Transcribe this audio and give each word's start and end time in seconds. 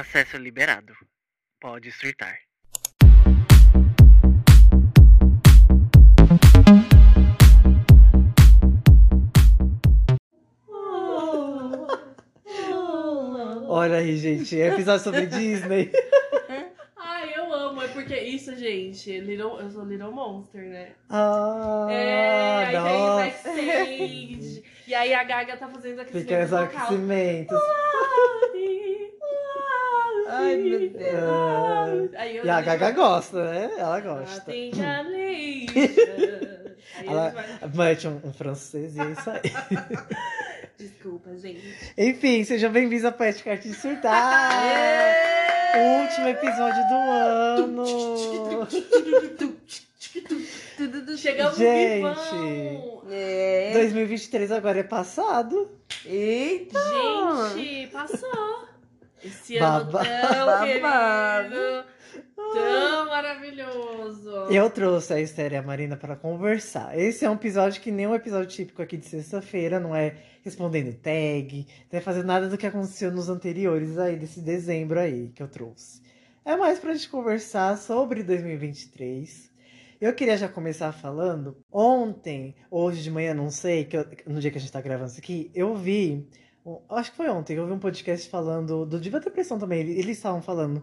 Acesso 0.00 0.36
liberado. 0.38 0.92
Pode 1.60 1.92
surtar. 1.92 2.36
Olha 13.66 13.96
aí, 13.98 14.16
gente, 14.16 14.60
é 14.60 14.68
episódio 14.68 15.02
sobre 15.04 15.26
Disney. 15.28 15.90
Ai, 16.96 17.32
eu 17.36 17.52
amo. 17.52 17.82
É 17.82 17.88
porque 17.88 18.18
isso, 18.18 18.54
gente, 18.56 19.18
Little, 19.20 19.60
eu 19.60 19.70
sou 19.70 19.84
Little 19.84 20.12
Monster, 20.12 20.62
né? 20.62 20.92
Ah, 21.10 21.86
é, 21.90 22.64
aí 22.66 22.72
tem 22.72 22.80
nossa. 22.80 23.24
backstage. 23.24 24.64
e 24.86 24.94
aí 24.94 25.14
a 25.14 25.24
Gaga 25.24 25.56
tá 25.56 25.68
fazendo 25.68 26.00
aquele 26.00 26.20
Pequenos 26.20 26.50
vocal. 26.50 26.64
aquecimentos. 26.64 27.58
Ai, 30.36 30.56
meu 30.56 30.90
Deus. 30.90 32.10
Aí 32.16 32.36
eu 32.36 32.44
E 32.44 32.50
a 32.50 32.60
Gaga 32.60 32.90
gosta, 32.92 33.44
né? 33.44 33.70
Ela 33.78 33.98
"I 33.98 34.02
gosta. 34.02 34.40
think 34.52 34.78
I 34.78 35.02
need 35.04 35.72
you." 35.78 36.74
Aí 36.98 37.08
Ela 37.08 37.34
a 37.62 37.66
mete 37.68 38.06
um, 38.08 38.20
um 38.24 38.32
francês 38.32 38.96
e 38.96 39.00
é 39.00 39.10
isso 39.10 39.30
aí. 39.30 39.40
Desculpa, 40.78 41.36
gente. 41.36 41.62
Enfim, 41.96 42.44
sejam 42.44 42.70
bem-vindos 42.70 43.04
ao 43.04 43.12
Podcast 43.12 43.68
de 43.68 43.74
Surtar. 43.74 44.52
O 45.76 46.02
último 46.02 46.28
episódio 46.28 46.88
do 46.88 46.94
ano. 46.94 47.84
Chegamos 51.16 51.56
Gente. 51.58 52.06
É. 53.10 53.72
2023 53.74 54.52
agora 54.52 54.78
é 54.80 54.82
passado. 54.82 55.70
Eita! 56.06 56.78
Gente, 57.56 57.88
passou. 57.92 58.68
Esse 59.24 59.56
ano 59.56 59.90
Baba- 59.90 60.04
tão 60.04 60.46
Babado. 60.46 61.48
querido, 61.54 61.84
tão 62.36 63.06
maravilhoso. 63.06 64.30
Eu 64.50 64.68
trouxe 64.70 65.12
a 65.14 65.20
Esther 65.20 65.52
e 65.52 65.56
a 65.56 65.62
Marina 65.62 65.96
para 65.96 66.14
conversar. 66.16 66.98
Esse 66.98 67.24
é 67.24 67.30
um 67.30 67.34
episódio 67.34 67.80
que 67.80 67.90
nem 67.90 68.06
um 68.06 68.14
episódio 68.14 68.48
típico 68.48 68.82
aqui 68.82 68.96
de 68.96 69.06
sexta-feira, 69.06 69.80
não 69.80 69.94
é 69.94 70.16
respondendo 70.42 70.94
tag, 70.96 71.66
não 71.90 71.98
é 71.98 72.02
fazendo 72.02 72.26
nada 72.26 72.48
do 72.48 72.58
que 72.58 72.66
aconteceu 72.66 73.10
nos 73.10 73.28
anteriores 73.28 73.98
aí, 73.98 74.16
desse 74.16 74.40
dezembro 74.40 74.98
aí 75.00 75.30
que 75.34 75.42
eu 75.42 75.48
trouxe. 75.48 76.02
É 76.44 76.54
mais 76.56 76.78
pra 76.78 76.92
gente 76.92 77.08
conversar 77.08 77.78
sobre 77.78 78.22
2023. 78.22 79.50
Eu 80.00 80.12
queria 80.12 80.36
já 80.36 80.48
começar 80.48 80.92
falando. 80.92 81.56
Ontem, 81.72 82.54
hoje 82.70 83.02
de 83.02 83.10
manhã, 83.10 83.32
não 83.32 83.50
sei, 83.50 83.84
que 83.86 83.96
eu- 83.96 84.06
no 84.26 84.38
dia 84.40 84.50
que 84.50 84.58
a 84.58 84.60
gente 84.60 84.70
tá 84.72 84.80
gravando 84.82 85.10
isso 85.10 85.18
aqui, 85.20 85.50
eu 85.54 85.74
vi. 85.74 86.28
Acho 86.88 87.10
que 87.10 87.16
foi 87.16 87.28
ontem, 87.28 87.56
eu 87.56 87.66
vi 87.66 87.72
um 87.72 87.78
podcast 87.78 88.28
falando 88.28 88.86
do 88.86 88.98
Diva 88.98 89.20
Depressão 89.20 89.58
também. 89.58 89.80
Eles 89.80 90.16
estavam 90.16 90.40
falando 90.40 90.82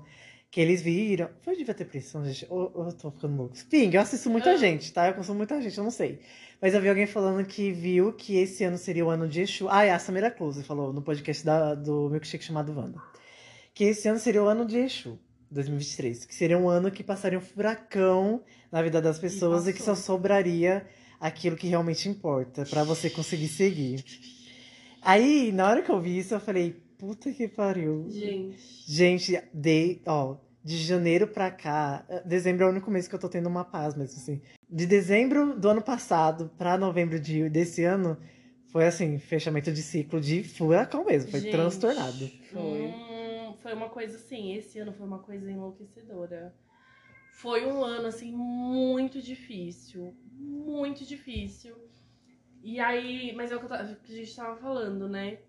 que 0.52 0.60
eles 0.62 0.82
viram. 0.82 1.30
Foi 1.42 1.56
Diva 1.56 1.74
Depressão, 1.74 2.24
gente? 2.24 2.46
Ou 2.50 2.72
eu 2.88 2.94
tô 2.94 3.10
ficando 3.10 3.36
louco? 3.38 3.56
Enfim, 3.56 3.90
eu 3.94 4.02
assisto 4.02 4.30
muita 4.30 4.52
Ah. 4.52 4.58
gente, 4.58 4.94
tá? 4.94 5.08
Eu 5.08 5.14
consumo 5.16 5.38
muita 5.38 5.60
gente, 5.62 5.78
eu 5.78 5.84
não 5.84 5.92
sei. 5.92 6.20
Mas 6.62 6.74
eu 6.76 6.82
vi 6.82 6.90
alguém 6.90 7.08
falando 7.08 7.44
que 7.46 7.72
viu 7.72 8.14
que 8.14 8.38
esse 8.38 8.64
ano 8.64 8.78
seria 8.78 9.04
o 9.06 9.10
ano 9.10 9.28
de 9.28 9.42
Exu. 9.42 9.68
Ah, 9.70 9.84
é 9.84 9.92
a 9.92 9.98
Samira 9.98 10.30
Close 10.30 10.62
falou 10.64 10.94
no 10.94 11.02
podcast 11.02 11.44
da, 11.44 11.74
do 11.74 12.10
Milkshake 12.10 12.44
chamado 12.44 12.72
Wanda. 12.78 13.00
Que 13.74 13.86
esse 13.86 14.08
ano 14.08 14.20
seria 14.20 14.44
o 14.44 14.46
ano 14.48 14.66
de 14.66 14.78
Exu, 14.78 15.18
2023. 15.50 16.26
Que 16.26 16.36
seria 16.36 16.58
um 16.60 16.70
ano 16.70 16.92
que 16.92 17.04
passaria 17.04 17.40
um 17.40 17.42
furacão 17.42 18.44
na 18.72 18.84
vida 18.84 19.02
das 19.02 19.18
pessoas 19.18 19.68
e, 19.68 19.74
que 19.74 19.82
só 19.82 19.96
sobraria 19.96 20.86
aquilo 21.20 21.56
que 21.56 21.68
realmente 21.68 22.08
importa 22.08 22.66
pra 22.70 22.84
você 22.84 23.10
conseguir 23.10 23.48
seguir. 23.48 24.04
Aí, 25.02 25.52
na 25.52 25.68
hora 25.68 25.82
que 25.82 25.90
eu 25.92 26.00
vi 26.00 26.20
isso, 26.20 26.34
eu 26.34 26.40
falei, 26.40 26.74
puta 26.98 27.32
que 27.32 27.48
pariu. 27.48 28.06
Gente, 28.10 28.62
Gente, 28.88 29.42
de, 29.54 30.02
ó, 30.06 30.38
de 30.64 30.78
janeiro 30.78 31.28
pra 31.28 31.50
cá, 31.50 32.06
eh, 32.08 32.22
dezembro 32.24 32.66
é 32.66 32.68
o 32.68 32.70
único 32.70 32.92
mês 32.92 33.08
que 33.08 33.16
eu 33.16 33.20
tô 33.20 33.28
tendo 33.28 33.50
uma 33.50 33.66
paz 33.66 33.96
mesmo, 33.96 34.20
assim. 34.20 34.42
De 34.70 34.86
dezembro 34.86 35.60
do 35.60 35.70
ano 35.70 35.82
passado 35.82 36.52
pra 36.58 36.78
novembro 36.78 37.20
de, 37.20 37.50
desse 37.50 37.84
ano, 37.84 38.16
foi 38.68 38.86
assim, 38.86 39.18
fechamento 39.18 39.72
de 39.72 39.82
ciclo 39.82 40.22
de 40.22 40.44
furacão 40.44 41.04
mesmo, 41.04 41.32
foi 41.32 41.40
Gente. 41.40 41.52
transtornado. 41.52 42.30
Foi. 42.52 42.60
hum, 42.60 43.54
foi 43.62 43.74
uma 43.74 43.90
coisa 43.90 44.18
assim, 44.18 44.54
esse 44.54 44.78
ano 44.78 44.94
foi 44.94 45.08
uma 45.08 45.20
coisa 45.20 45.52
enlouquecedora. 45.52 46.54
Foi 47.32 47.66
um 47.66 47.84
ano, 47.84 48.08
assim, 48.08 48.32
muito 48.32 49.20
difícil. 49.22 50.14
Muito 50.40 51.04
difícil. 51.06 51.76
E 52.64 52.80
aí, 52.80 53.34
mas 53.36 53.52
é 53.52 53.56
o 53.56 53.60
que, 53.60 53.68
tava- 53.68 53.96
que 53.96 54.14
a 54.14 54.16
gente 54.16 54.36
tava 54.36 54.56
falando, 54.58 55.08
né? 55.10 55.40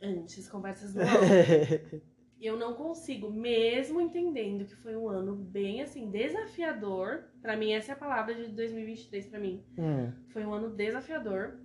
Antes, 0.00 0.48
conversas 0.48 0.92
do 0.94 1.00
ano. 1.00 1.08
eu 2.40 2.56
não 2.58 2.74
consigo, 2.74 3.30
mesmo 3.30 4.00
entendendo 4.00 4.64
que 4.66 4.76
foi 4.76 4.94
um 4.96 5.08
ano 5.08 5.34
bem 5.34 5.82
assim 5.82 6.10
desafiador, 6.10 7.24
Pra 7.40 7.56
mim 7.56 7.72
essa 7.72 7.92
é 7.92 7.94
a 7.94 7.96
palavra 7.96 8.34
de 8.34 8.48
2023 8.48 9.26
pra 9.26 9.38
mim. 9.38 9.62
Hum. 9.78 10.10
Foi 10.28 10.44
um 10.46 10.52
ano 10.54 10.70
desafiador. 10.70 11.58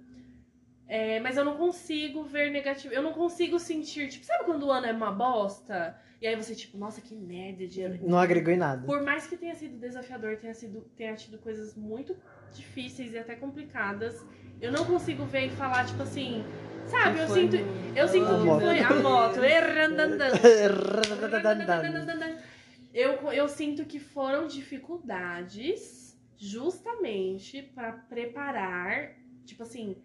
É, 0.87 1.19
mas 1.19 1.37
eu 1.37 1.45
não 1.45 1.55
consigo 1.55 2.23
ver 2.23 2.51
negativo. 2.51 2.93
Eu 2.93 3.01
não 3.01 3.13
consigo 3.13 3.59
sentir, 3.59 4.09
tipo, 4.09 4.25
sabe 4.25 4.43
quando 4.43 4.63
o 4.63 4.71
ano 4.71 4.87
é 4.87 4.91
uma 4.91 5.11
bosta? 5.11 5.97
E 6.21 6.27
aí 6.27 6.35
você, 6.35 6.53
tipo, 6.53 6.77
nossa, 6.77 6.99
que 6.99 7.15
merda 7.15 7.65
de 7.65 7.81
ano. 7.81 7.97
Não 8.01 8.17
agregou 8.17 8.53
em 8.53 8.57
nada. 8.57 8.85
Por 8.85 9.01
mais 9.03 9.25
que 9.25 9.37
tenha 9.37 9.55
sido 9.55 9.79
desafiador, 9.79 10.37
tenha, 10.37 10.53
sido, 10.53 10.81
tenha 10.95 11.15
tido 11.15 11.37
coisas 11.37 11.75
muito 11.75 12.15
difíceis 12.53 13.13
e 13.13 13.17
até 13.17 13.35
complicadas, 13.35 14.25
eu 14.61 14.71
não 14.71 14.85
consigo 14.85 15.23
ver 15.25 15.45
e 15.45 15.49
falar, 15.49 15.85
tipo 15.85 16.01
assim, 16.01 16.43
sabe? 16.85 17.19
Eu 17.19 17.29
sinto. 17.29 17.55
Eu 17.95 18.07
sinto 18.07 18.27
A 18.27 18.41
que 18.41 18.65
foi 18.65 18.79
a 18.79 18.93
moto. 19.01 19.39
Eu, 22.91 23.31
eu 23.31 23.47
sinto 23.47 23.85
que 23.85 23.99
foram 23.99 24.47
dificuldades 24.47 26.19
justamente 26.35 27.61
pra 27.61 27.91
preparar, 27.91 29.11
tipo 29.45 29.61
assim, 29.61 29.95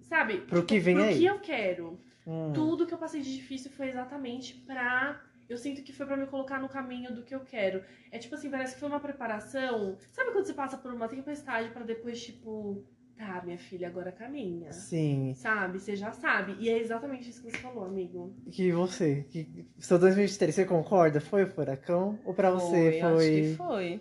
sabe? 0.00 0.38
Pro 0.38 0.60
Tipo, 0.60 0.66
que 0.66 0.78
vem 0.78 0.94
pro 0.94 1.04
aí. 1.04 1.18
que 1.18 1.26
eu 1.26 1.38
quero. 1.40 2.00
Hum. 2.26 2.52
Tudo 2.54 2.86
que 2.86 2.94
eu 2.94 2.98
passei 2.98 3.20
de 3.20 3.36
difícil 3.36 3.70
foi 3.70 3.88
exatamente 3.88 4.54
pra. 4.54 5.22
Eu 5.48 5.56
sinto 5.58 5.82
que 5.82 5.92
foi 5.92 6.06
pra 6.06 6.16
me 6.16 6.26
colocar 6.26 6.60
no 6.60 6.68
caminho 6.68 7.14
do 7.14 7.22
que 7.22 7.34
eu 7.34 7.40
quero. 7.40 7.82
É 8.10 8.18
tipo 8.18 8.34
assim, 8.34 8.50
parece 8.50 8.74
que 8.74 8.80
foi 8.80 8.88
uma 8.88 9.00
preparação. 9.00 9.96
Sabe 10.10 10.32
quando 10.32 10.46
você 10.46 10.54
passa 10.54 10.78
por 10.78 10.92
uma 10.92 11.08
tempestade 11.08 11.68
pra 11.70 11.82
depois, 11.84 12.22
tipo, 12.22 12.84
tá, 13.16 13.42
minha 13.44 13.58
filha, 13.58 13.88
agora 13.88 14.10
caminha. 14.12 14.72
Sim. 14.72 15.34
Sabe? 15.34 15.78
Você 15.78 15.94
já 15.94 16.12
sabe. 16.12 16.56
E 16.58 16.68
é 16.70 16.78
exatamente 16.78 17.28
isso 17.28 17.42
que 17.42 17.50
você 17.50 17.58
falou, 17.58 17.84
amigo. 17.84 18.34
Que 18.50 18.72
você, 18.72 19.24
que, 19.30 19.66
seu 19.78 19.98
2023, 19.98 20.54
você 20.54 20.64
concorda? 20.64 21.20
Foi 21.20 21.44
o 21.44 21.46
furacão? 21.48 22.18
Ou 22.24 22.32
pra 22.32 22.50
você 22.50 23.00
Acho 23.02 23.18
que 23.18 23.54
foi. 23.56 23.56
foi. 23.56 24.00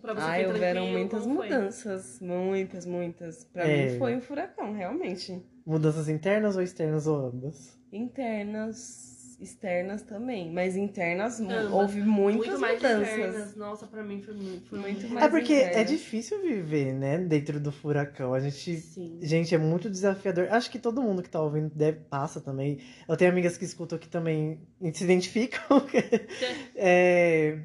Pra 0.00 0.14
você 0.14 0.24
Ai, 0.24 0.44
foi 0.44 0.52
houveram 0.52 0.86
muitas 0.86 1.22
como 1.24 1.36
foi? 1.36 1.48
mudanças. 1.48 2.20
Muitas, 2.20 2.86
muitas. 2.86 3.44
Pra 3.44 3.66
É. 3.68 3.90
mim 3.90 3.98
foi 3.98 4.14
um 4.16 4.20
furacão, 4.20 4.72
realmente. 4.72 5.42
Mudanças 5.66 6.08
internas 6.08 6.56
ou 6.56 6.62
externas 6.62 7.06
ou 7.08 7.16
ambas? 7.26 7.76
Internas, 7.92 9.17
externas 9.40 10.02
também. 10.02 10.52
Mas 10.52 10.76
internas, 10.76 11.40
Ambas. 11.40 11.70
houve 11.70 12.00
muitas 12.02 12.46
Muito 12.46 12.60
mais 12.60 12.82
mudanças. 12.82 13.12
internas. 13.12 13.56
Nossa, 13.56 13.86
pra 13.86 14.02
mim 14.02 14.20
foi 14.20 14.34
muito. 14.34 14.68
Foi 14.68 14.78
Muito 14.78 15.00
muito 15.02 15.14
mais 15.14 15.26
É 15.26 15.28
porque 15.28 15.52
é 15.52 15.68
internas. 15.70 15.90
difícil 15.90 16.42
viver, 16.42 16.92
né? 16.92 17.18
Dentro 17.18 17.60
do 17.60 17.70
furacão. 17.70 18.34
A 18.34 18.40
gente 18.40 18.76
Sim. 18.78 19.18
Gente, 19.22 19.54
é 19.54 19.58
muito 19.58 19.88
desafiador. 19.88 20.48
Acho 20.50 20.70
que 20.70 20.78
todo 20.78 21.02
mundo 21.02 21.22
que 21.22 21.30
tá 21.30 21.40
ouvindo 21.40 21.70
deve, 21.74 22.00
passa 22.00 22.40
também. 22.40 22.78
Eu 23.08 23.16
tenho 23.16 23.30
amigas 23.30 23.56
que 23.56 23.64
escutam 23.64 23.98
que 23.98 24.08
também 24.08 24.60
se 24.92 25.04
identificam. 25.04 25.60
É, 26.74 27.58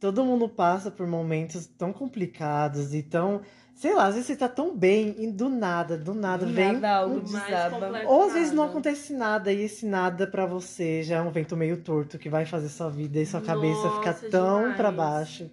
todo 0.00 0.24
mundo 0.24 0.48
passa 0.48 0.90
por 0.90 1.06
momentos 1.06 1.66
tão 1.66 1.92
complicados 1.92 2.94
e 2.94 3.02
tão. 3.02 3.42
Sei 3.76 3.94
lá, 3.94 4.06
às 4.06 4.14
vezes 4.14 4.26
você 4.28 4.36
tá 4.36 4.48
tão 4.48 4.74
bem 4.74 5.14
e 5.18 5.30
do 5.30 5.50
nada, 5.50 5.98
do 5.98 6.14
nada 6.14 6.46
Do 6.46 6.52
vem. 6.52 6.72
nada 6.72 6.96
algo 6.96 7.16
um- 7.20 7.30
mais 7.30 7.44
desaba. 7.46 8.08
Ou 8.08 8.22
às 8.22 8.32
vezes 8.32 8.50
não 8.52 8.64
acontece 8.64 9.12
nada 9.12 9.52
e 9.52 9.60
esse 9.60 9.84
nada 9.84 10.26
pra 10.26 10.46
você 10.46 11.02
já 11.02 11.16
é 11.16 11.20
um 11.20 11.30
vento 11.30 11.54
meio 11.54 11.82
torto 11.82 12.18
que 12.18 12.30
vai 12.30 12.46
fazer 12.46 12.70
sua 12.70 12.88
vida 12.88 13.18
e 13.20 13.26
sua 13.26 13.42
cabeça 13.42 13.90
ficar 13.90 14.12
Nossa, 14.12 14.30
tão 14.30 14.58
demais. 14.60 14.76
pra 14.76 14.90
baixo. 14.90 15.50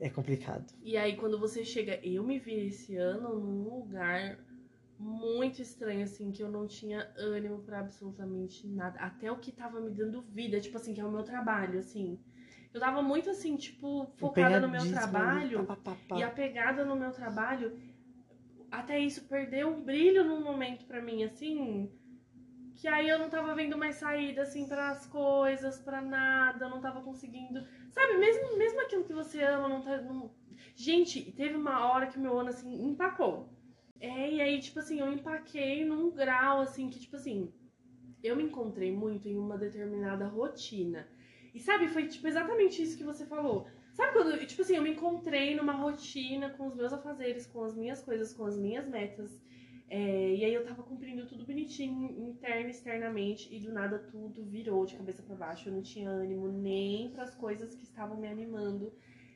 É 0.00 0.08
complicado. 0.08 0.64
E 0.82 0.96
aí, 0.96 1.14
quando 1.16 1.38
você 1.38 1.62
chega. 1.62 2.00
Eu 2.02 2.22
me 2.24 2.38
vi 2.38 2.54
esse 2.68 2.96
ano 2.96 3.38
num 3.38 3.64
lugar 3.80 4.38
muito 4.98 5.60
estranho, 5.60 6.04
assim, 6.04 6.30
que 6.32 6.42
eu 6.42 6.50
não 6.50 6.66
tinha 6.66 7.06
ânimo 7.18 7.58
pra 7.58 7.80
absolutamente 7.80 8.66
nada. 8.66 8.98
Até 8.98 9.30
o 9.30 9.36
que 9.36 9.52
tava 9.52 9.78
me 9.80 9.90
dando 9.90 10.22
vida, 10.22 10.58
tipo 10.58 10.76
assim, 10.78 10.94
que 10.94 11.00
é 11.00 11.04
o 11.04 11.10
meu 11.10 11.22
trabalho, 11.22 11.78
assim. 11.80 12.18
Eu 12.72 12.80
tava 12.80 13.02
muito 13.02 13.30
assim, 13.30 13.56
tipo, 13.56 14.06
focada 14.16 14.60
no 14.60 14.68
meu 14.68 14.80
ali, 14.82 14.90
trabalho. 14.90 15.64
pá, 15.66 15.76
pá, 15.76 15.96
pá. 16.08 16.18
E 16.18 16.22
a 16.22 16.30
pegada 16.30 16.84
no 16.84 16.94
meu 16.96 17.10
trabalho, 17.12 17.78
até 18.70 18.98
isso 18.98 19.26
perdeu 19.28 19.68
um 19.68 19.82
brilho 19.82 20.24
num 20.24 20.42
momento 20.42 20.84
pra 20.86 21.00
mim, 21.00 21.24
assim. 21.24 21.90
Que 22.74 22.86
aí 22.86 23.08
eu 23.08 23.18
não 23.18 23.28
tava 23.28 23.54
vendo 23.54 23.76
mais 23.76 23.96
saída, 23.96 24.42
assim, 24.42 24.68
para 24.68 24.90
as 24.90 25.06
coisas, 25.06 25.80
pra 25.80 26.00
nada, 26.00 26.66
eu 26.66 26.70
não 26.70 26.80
tava 26.80 27.00
conseguindo. 27.00 27.66
Sabe, 27.90 28.18
mesmo, 28.18 28.56
mesmo 28.56 28.80
aquilo 28.82 29.04
que 29.04 29.12
você 29.12 29.42
ama, 29.42 29.68
não 29.68 29.80
tá. 29.82 30.00
não- 30.02 30.30
Gente, 30.76 31.32
teve 31.32 31.56
uma 31.56 31.88
hora 31.90 32.06
que 32.06 32.18
o 32.18 32.20
meu 32.20 32.38
ano, 32.38 32.50
assim, 32.50 32.84
empacou. 32.86 33.48
É, 34.00 34.30
e 34.30 34.40
aí, 34.40 34.60
tipo 34.60 34.78
assim, 34.78 35.00
eu 35.00 35.12
empaquei 35.12 35.84
num 35.84 36.10
grau, 36.10 36.60
assim, 36.60 36.88
que, 36.88 37.00
tipo 37.00 37.16
assim, 37.16 37.52
eu 38.22 38.36
me 38.36 38.44
encontrei 38.44 38.92
muito 38.92 39.26
em 39.28 39.36
uma 39.36 39.58
determinada 39.58 40.26
rotina. 40.26 41.08
E 41.54 41.60
sabe, 41.60 41.88
foi 41.88 42.06
tipo 42.06 42.26
exatamente 42.26 42.82
isso 42.82 42.96
que 42.96 43.04
você 43.04 43.24
falou. 43.26 43.66
Sabe 43.92 44.12
quando, 44.12 44.46
tipo 44.46 44.62
assim, 44.62 44.76
eu 44.76 44.82
me 44.82 44.90
encontrei 44.90 45.56
numa 45.56 45.72
rotina 45.72 46.50
com 46.50 46.68
os 46.68 46.74
meus 46.74 46.92
afazeres, 46.92 47.46
com 47.46 47.64
as 47.64 47.76
minhas 47.76 48.00
coisas, 48.02 48.32
com 48.32 48.44
as 48.44 48.56
minhas 48.56 48.86
metas. 48.86 49.40
É, 49.90 50.34
e 50.34 50.44
aí 50.44 50.52
eu 50.52 50.64
tava 50.64 50.82
cumprindo 50.82 51.26
tudo 51.26 51.46
bonitinho, 51.46 52.28
interno 52.28 52.68
e 52.68 52.70
externamente, 52.70 53.48
e 53.54 53.58
do 53.58 53.72
nada 53.72 53.98
tudo 53.98 54.44
virou 54.44 54.84
de 54.84 54.96
cabeça 54.96 55.22
para 55.22 55.34
baixo. 55.34 55.68
Eu 55.68 55.72
não 55.72 55.82
tinha 55.82 56.10
ânimo 56.10 56.46
nem 56.46 57.10
para 57.10 57.24
as 57.24 57.34
coisas 57.34 57.74
que 57.74 57.84
estavam 57.84 58.18
me 58.18 58.28
animando, 58.28 58.92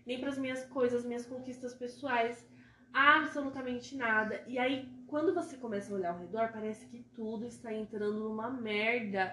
nem 0.06 0.20
para 0.20 0.29
as 0.29 0.38
minhas 0.38 0.64
coisas, 0.67 1.05
minhas 1.05 1.25
conquistas 1.26 1.75
pessoais, 1.75 2.47
absolutamente 2.93 3.97
nada. 3.97 4.44
E 4.47 4.59
aí, 4.59 4.88
quando 5.06 5.35
você 5.35 5.56
começa 5.56 5.93
a 5.93 5.97
olhar 5.97 6.12
ao 6.12 6.20
redor, 6.20 6.53
parece 6.53 6.87
que 6.87 7.03
tudo 7.14 7.47
está 7.47 7.73
entrando 7.73 8.20
numa 8.20 8.50
merda. 8.50 9.32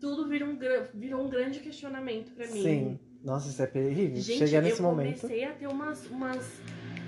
Tudo 0.00 0.28
vira 0.28 0.44
um, 0.44 0.58
virou 0.94 1.24
um 1.24 1.28
grande 1.28 1.60
questionamento 1.60 2.32
para 2.32 2.46
mim. 2.46 2.62
Sim. 2.62 2.98
Nossa, 3.22 3.48
isso 3.48 3.62
é 3.62 3.66
terrível. 3.66 4.20
Gente, 4.20 4.38
Chegar 4.38 4.62
nesse 4.62 4.80
eu 4.80 4.86
momento. 4.86 5.20
comecei 5.20 5.44
a 5.44 5.52
ter 5.52 5.66
umas, 5.66 6.06
umas, 6.06 6.60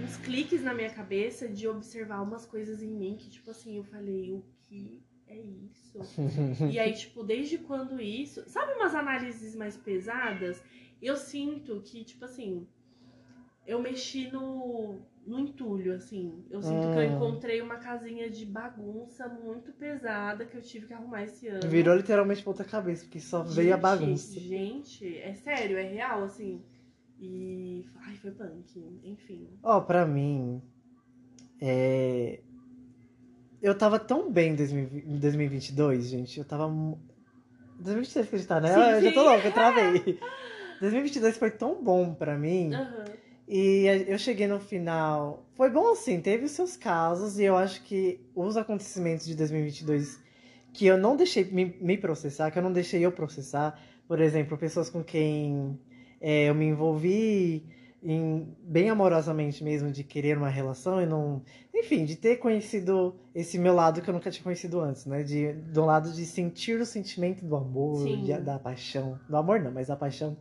uns 0.02 0.16
cliques 0.19 0.62
na 0.62 0.75
minha 0.75 0.90
cabeça 0.90 1.48
de 1.48 1.69
observar 1.69 2.20
umas 2.20 2.44
coisas 2.44 2.82
em 2.82 2.90
mim 2.90 3.16
que, 3.16 3.31
tipo 3.31 3.50
assim, 3.50 3.76
eu 3.76 3.84
falei, 3.84 4.32
o 4.32 4.44
que 4.62 5.02
é 5.28 5.38
isso? 5.38 5.98
e 6.70 6.78
aí, 6.78 6.92
tipo, 6.92 7.22
desde 7.22 7.58
quando 7.58 8.00
isso. 8.00 8.42
Sabe 8.48 8.72
umas 8.75 8.94
análises 8.94 9.54
mais 9.54 9.76
pesadas? 9.76 10.62
Eu 11.00 11.16
sinto 11.16 11.81
que, 11.81 12.04
tipo 12.04 12.25
assim, 12.25 12.66
eu 13.70 13.81
mexi 13.81 14.28
no, 14.32 14.96
no 15.25 15.38
entulho, 15.38 15.94
assim. 15.94 16.44
Eu 16.50 16.61
sinto 16.61 16.90
que 16.93 16.99
eu 16.99 17.05
Hum. 17.05 17.14
encontrei 17.14 17.62
uma 17.62 17.76
casinha 17.76 18.28
de 18.28 18.44
bagunça 18.44 19.28
muito 19.28 19.72
pesada 19.72 20.44
que 20.44 20.56
eu 20.56 20.62
tive 20.62 20.87
que 20.88 20.93
arrumar 20.93 21.22
esse 21.22 21.46
ano. 21.46 21.69
Virou 21.69 21.94
literalmente 21.94 22.43
ponta 22.43 22.64
cabeça, 22.64 23.05
porque 23.05 23.20
só 23.20 23.43
veio 23.44 23.72
a 23.72 23.76
Gente, 23.76 23.82
bagunça. 23.82 24.40
Gente, 24.40 25.19
é 25.19 25.34
sério, 25.34 25.78
é 25.78 25.84
real, 25.84 26.25
assim. 26.25 26.61
E. 27.19 27.87
Ai, 28.06 28.17
foi 28.17 28.32
punk. 28.32 29.00
Enfim. 29.05 29.49
Ó, 29.62 29.81
pra 29.82 30.05
mim, 30.05 30.61
é... 31.61 32.40
eu 33.62 33.76
tava 33.78 33.99
tão 34.00 34.32
bem 34.32 34.52
em 34.52 34.56
2020 34.56 35.05
em 35.06 35.19
2022, 35.19 36.05
gente. 36.08 36.38
Eu 36.38 36.44
tava. 36.44 36.69
mu- 36.69 36.99
2023 37.78 38.28
que 38.28 38.34
a 38.34 38.38
gente 38.38 38.49
tá, 38.49 38.61
né? 38.61 38.75
Sim, 38.75 38.90
eu 38.96 39.02
já 39.02 39.12
tô 39.12 39.22
louca, 39.22 39.46
eu 39.49 39.52
travei. 39.52 40.19
2022 40.81 41.37
foi 41.37 41.50
tão 41.50 41.82
bom 41.84 42.14
pra 42.14 42.37
mim. 42.37 42.70
Aham. 42.72 43.30
E 43.52 43.85
eu 44.06 44.17
cheguei 44.17 44.47
no 44.47 44.61
final. 44.61 45.44
Foi 45.55 45.69
bom 45.69 45.91
assim, 45.91 46.20
teve 46.20 46.44
os 46.44 46.52
seus 46.52 46.76
casos, 46.76 47.37
e 47.37 47.43
eu 47.43 47.56
acho 47.56 47.82
que 47.82 48.20
os 48.32 48.56
acontecimentos 48.56 49.26
de 49.26 49.35
2022 49.35 50.20
que 50.73 50.87
eu 50.87 50.97
não 50.97 51.17
deixei 51.17 51.43
me, 51.47 51.75
me 51.81 51.99
processar, 51.99 52.49
que 52.52 52.58
eu 52.58 52.62
não 52.62 52.73
deixei 52.73 53.05
eu 53.05 53.11
processar, 53.11 53.76
por 54.06 54.20
exemplo, 54.20 54.56
pessoas 54.56 54.88
com 54.88 55.02
quem 55.02 55.76
é, 56.20 56.49
eu 56.49 56.55
me 56.55 56.64
envolvi 56.67 57.64
em- 58.00 58.47
bem 58.62 58.88
amorosamente 58.88 59.64
mesmo, 59.64 59.91
de 59.91 60.05
querer 60.05 60.38
uma 60.38 60.49
relação 60.49 61.03
e 61.03 61.06
não. 61.06 61.43
Enfim, 61.75 62.05
de 62.05 62.14
ter 62.14 62.37
conhecido 62.37 63.17
esse 63.35 63.58
meu 63.58 63.75
lado 63.75 64.00
que 64.00 64.08
eu 64.08 64.14
nunca 64.14 64.31
tinha 64.31 64.44
conhecido 64.44 64.79
antes, 64.81 65.06
né? 65.06 65.25
De, 65.25 65.53
do 65.55 65.85
lado 65.85 66.12
de 66.12 66.25
sentir 66.25 66.81
o 66.81 66.87
sentimento 66.87 67.44
do 67.44 67.56
amor, 67.56 68.06
de- 68.23 68.38
da 68.41 68.61
paixão. 68.61 69.19
Do 69.29 69.37
amor 69.37 69.58
não, 69.58 69.73
mas 69.73 69.88
da 69.88 69.96
paixão. 69.96 70.37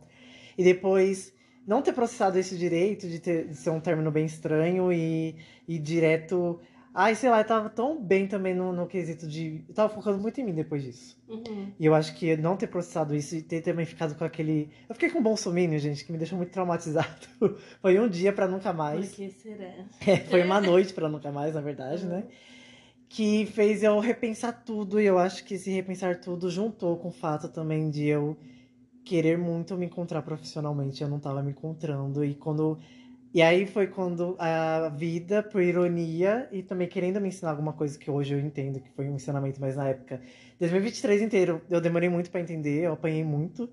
E 0.56 0.62
depois 0.62 1.32
não 1.70 1.80
ter 1.80 1.92
processado 1.92 2.36
isso 2.36 2.56
direito, 2.56 3.08
de, 3.08 3.20
ter, 3.20 3.46
de 3.46 3.54
ser 3.54 3.70
um 3.70 3.78
término 3.78 4.10
bem 4.10 4.26
estranho 4.26 4.92
e, 4.92 5.36
e 5.68 5.78
direto. 5.78 6.58
Ai, 6.92 7.14
sei 7.14 7.30
lá, 7.30 7.38
eu 7.38 7.44
tava 7.44 7.70
tão 7.70 7.96
bem 7.96 8.26
também 8.26 8.52
no, 8.52 8.72
no 8.72 8.88
quesito 8.88 9.28
de. 9.28 9.64
Eu 9.68 9.72
tava 9.72 9.94
focando 9.94 10.18
muito 10.18 10.40
em 10.40 10.44
mim 10.44 10.52
depois 10.52 10.82
disso. 10.82 11.16
Uhum. 11.28 11.72
E 11.78 11.86
eu 11.86 11.94
acho 11.94 12.16
que 12.16 12.36
não 12.36 12.56
ter 12.56 12.66
processado 12.66 13.14
isso 13.14 13.36
e 13.36 13.40
ter 13.40 13.60
também 13.60 13.86
ficado 13.86 14.16
com 14.16 14.24
aquele. 14.24 14.68
Eu 14.88 14.96
fiquei 14.96 15.10
com 15.10 15.20
um 15.20 15.22
bolsominion, 15.22 15.78
gente, 15.78 16.04
que 16.04 16.10
me 16.10 16.18
deixou 16.18 16.36
muito 16.36 16.50
traumatizado. 16.50 17.28
Foi 17.80 18.00
um 18.00 18.08
dia 18.08 18.32
pra 18.32 18.48
nunca 18.48 18.70
Por 18.70 18.78
mais. 18.78 19.12
que 19.12 19.30
será? 19.30 19.72
É, 20.04 20.16
foi 20.16 20.42
uma 20.42 20.60
noite 20.60 20.92
pra 20.92 21.08
nunca 21.08 21.30
mais, 21.30 21.54
na 21.54 21.60
verdade, 21.60 22.04
né? 22.04 22.24
Que 23.08 23.46
fez 23.46 23.84
eu 23.84 23.96
repensar 24.00 24.64
tudo, 24.64 25.00
e 25.00 25.06
eu 25.06 25.20
acho 25.20 25.44
que 25.44 25.54
esse 25.54 25.70
repensar 25.70 26.20
tudo 26.20 26.50
juntou 26.50 26.96
com 26.96 27.08
o 27.08 27.12
fato 27.12 27.48
também 27.48 27.90
de 27.90 28.06
eu 28.06 28.36
querer 29.04 29.38
muito 29.38 29.76
me 29.76 29.86
encontrar 29.86 30.22
profissionalmente. 30.22 31.02
Eu 31.02 31.08
não 31.08 31.20
tava 31.20 31.42
me 31.42 31.50
encontrando, 31.52 32.24
e 32.24 32.34
quando. 32.34 32.78
E 33.32 33.42
aí 33.42 33.66
foi 33.66 33.86
quando 33.86 34.36
a 34.40 34.88
vida, 34.90 35.42
por 35.42 35.62
ironia, 35.62 36.48
e 36.52 36.62
também 36.62 36.88
querendo 36.88 37.20
me 37.20 37.28
ensinar 37.28 37.50
alguma 37.52 37.72
coisa 37.72 37.98
que 37.98 38.10
hoje 38.10 38.34
eu 38.34 38.40
entendo 38.40 38.80
que 38.80 38.90
foi 38.90 39.08
um 39.08 39.14
ensinamento, 39.16 39.60
mas 39.60 39.76
na 39.76 39.88
época, 39.88 40.20
2023 40.58 41.22
inteiro, 41.22 41.62
eu 41.70 41.80
demorei 41.80 42.08
muito 42.08 42.30
pra 42.30 42.40
entender, 42.40 42.84
eu 42.84 42.92
apanhei 42.92 43.22
muito, 43.24 43.70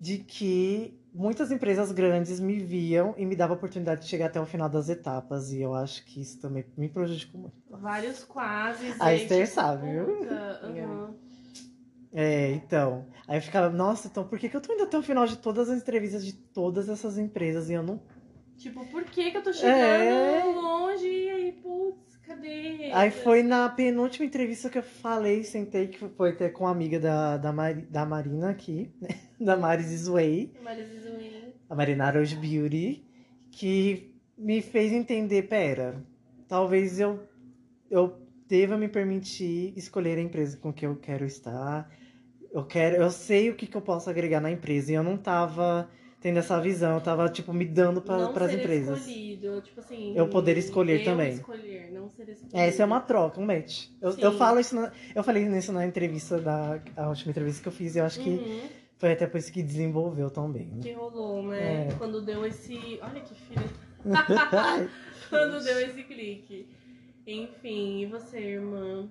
de 0.00 0.18
que 0.18 0.94
muitas 1.14 1.50
empresas 1.50 1.92
grandes 1.92 2.40
me 2.40 2.58
viam 2.58 3.14
e 3.16 3.24
me 3.24 3.36
davam 3.36 3.54
a 3.54 3.58
oportunidade 3.58 4.02
de 4.02 4.08
chegar 4.08 4.26
até 4.26 4.40
o 4.40 4.46
final 4.46 4.68
das 4.68 4.88
etapas, 4.88 5.52
e 5.52 5.60
eu 5.60 5.74
acho 5.74 6.04
que 6.04 6.20
isso 6.20 6.38
também 6.40 6.64
me 6.76 6.88
prejudicou 6.88 7.40
muito. 7.40 7.54
Vários 7.70 8.24
quase. 8.24 8.86
A 9.00 9.12
Esther 9.14 9.46
sabe, 9.46 9.90
viu? 9.90 10.06
aham. 10.64 11.14
É, 12.12 12.52
então. 12.52 13.06
Aí 13.26 13.38
eu 13.38 13.42
ficava, 13.42 13.68
nossa, 13.70 14.08
então 14.08 14.26
por 14.26 14.38
que, 14.38 14.48
que 14.48 14.56
eu 14.56 14.60
tô 14.60 14.72
indo 14.72 14.84
até 14.84 14.96
o 14.98 15.02
final 15.02 15.26
de 15.26 15.36
todas 15.36 15.68
as 15.68 15.80
entrevistas 15.82 16.24
de 16.24 16.32
todas 16.32 16.88
essas 16.88 17.18
empresas 17.18 17.68
e 17.68 17.74
eu 17.74 17.82
não. 17.82 18.00
Tipo, 18.56 18.84
por 18.86 19.04
que, 19.04 19.30
que 19.30 19.36
eu 19.36 19.42
tô 19.42 19.52
chegando 19.52 19.78
É. 19.78 20.42
longe 20.44 21.06
e 21.06 21.30
aí, 21.30 21.52
putz, 21.52 22.16
cadê? 22.26 22.90
Aí 22.92 23.10
foi 23.10 23.42
na 23.42 23.68
penúltima 23.68 24.24
entrevista 24.26 24.68
que 24.68 24.78
eu 24.78 24.82
falei, 24.82 25.44
sentei, 25.44 25.88
que 25.88 25.98
foi 26.08 26.30
até 26.30 26.48
com 26.48 26.64
uma 26.64 26.70
amiga 26.72 26.98
da, 26.98 27.36
da, 27.36 27.52
Mari- 27.52 27.86
da 27.88 28.04
Marina 28.04 28.50
aqui, 28.50 28.90
né? 29.00 29.08
Da 29.38 29.56
Maris 29.56 30.00
Sway, 30.00 30.52
Maris 30.64 30.90
Izuin. 30.90 31.52
a 31.70 31.74
Marina 31.76 32.10
Rose 32.10 32.34
Beauty, 32.34 33.06
que 33.52 34.12
me 34.36 34.60
fez 34.60 34.92
entender, 34.92 35.42
pera, 35.42 36.04
talvez 36.48 36.98
eu, 36.98 37.20
eu 37.88 38.16
deva 38.48 38.76
me 38.76 38.88
permitir 38.88 39.72
escolher 39.76 40.18
a 40.18 40.22
empresa 40.22 40.56
com 40.56 40.72
que 40.72 40.86
eu 40.86 40.96
quero 40.96 41.24
estar. 41.24 41.90
Eu 42.50 42.64
quero, 42.64 42.96
eu 42.96 43.10
sei 43.10 43.50
o 43.50 43.54
que, 43.54 43.66
que 43.66 43.76
eu 43.76 43.82
posso 43.82 44.08
agregar 44.08 44.40
na 44.40 44.50
empresa 44.50 44.90
e 44.90 44.94
eu 44.94 45.02
não 45.02 45.16
tava 45.18 45.88
tendo 46.20 46.38
essa 46.38 46.58
visão, 46.60 46.94
eu 46.94 47.00
tava 47.00 47.28
tipo 47.28 47.52
me 47.52 47.64
dando 47.64 48.00
para 48.00 48.24
as 48.44 48.52
empresas. 48.54 49.00
escolhido, 49.00 49.60
tipo 49.60 49.80
assim. 49.80 50.14
Eu 50.16 50.28
poder 50.28 50.56
escolher 50.56 51.00
eu 51.00 51.04
também. 51.04 51.34
escolher, 51.34 51.92
não 51.92 52.08
ser 52.10 52.28
escolhido. 52.30 52.56
É, 52.58 52.68
isso 52.68 52.80
é 52.80 52.84
uma 52.84 53.00
troca, 53.00 53.38
um 53.38 53.44
match. 53.44 53.88
Eu, 54.00 54.12
Sim. 54.12 54.22
eu 54.22 54.32
falo 54.32 54.58
isso, 54.58 54.74
na- 54.74 54.90
eu 55.14 55.22
falei 55.22 55.44
nisso 55.46 55.72
na 55.72 55.86
entrevista 55.86 56.40
da 56.40 56.80
a 56.96 57.08
última 57.08 57.30
entrevista 57.30 57.62
que 57.62 57.68
eu 57.68 57.72
fiz, 57.72 57.94
e 57.94 57.98
eu 57.98 58.04
acho 58.04 58.18
que 58.20 58.30
Uhum, 58.30 58.62
foi 58.96 59.12
até 59.12 59.26
por 59.26 59.36
isso 59.38 59.52
que 59.52 59.62
desenvolveu 59.62 60.30
também. 60.30 60.70
que 60.80 60.92
rolou, 60.92 61.42
né? 61.42 61.88
É. 61.88 61.94
Quando 61.98 62.22
deu 62.22 62.44
esse. 62.46 62.98
Olha 63.02 63.20
que 63.20 63.34
filho. 63.34 63.70
Quando 65.28 65.62
deu 65.62 65.78
esse 65.80 66.02
clique. 66.02 66.66
Enfim, 67.30 68.00
e 68.00 68.06
você, 68.06 68.38
irmã? 68.38 69.06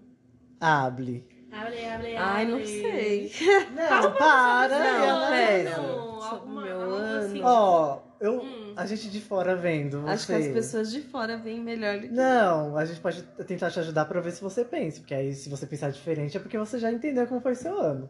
Hable. 0.60 1.24
Abre, 1.52 1.86
abre, 1.86 2.16
Ai, 2.18 2.46
não 2.46 2.56
abre. 2.56 2.66
sei. 2.68 3.32
Não, 3.76 4.12
para, 4.18 4.80
Não, 4.80 5.18
Ana, 5.18 5.28
pera. 5.30 5.70
pera. 5.70 5.76
Alguma, 5.78 6.62
Meu 6.64 6.82
ano. 6.82 7.18
assim. 7.20 7.42
Ó, 7.44 8.00
eu, 8.20 8.42
Hum. 8.42 8.74
a 8.76 8.86
gente 8.88 9.10
de 9.12 9.22
fora 9.22 9.56
vendo, 9.56 10.02
você... 10.02 10.10
Acho 10.10 10.28
que 10.28 10.34
as 10.34 10.48
pessoas 10.48 10.92
de 10.92 11.02
fora 11.02 11.38
veem 11.38 11.62
melhor 11.62 12.00
do 12.00 12.08
que 12.08 12.14
Não, 12.14 12.76
a 12.76 12.84
gente 12.86 13.00
pode 13.00 13.22
tentar 13.46 13.70
te 13.72 13.80
ajudar 13.80 14.06
pra 14.06 14.20
ver 14.20 14.32
se 14.32 14.42
você 14.42 14.66
pensa, 14.66 15.00
porque 15.00 15.14
aí 15.14 15.34
se 15.34 15.48
você 15.48 15.66
pensar 15.68 15.92
diferente 15.92 16.36
é 16.36 16.40
porque 16.40 16.58
você 16.58 16.80
já 16.80 16.92
entendeu 16.92 17.28
como 17.28 17.40
foi 17.40 17.54
seu 17.56 17.80
ano. 17.80 18.10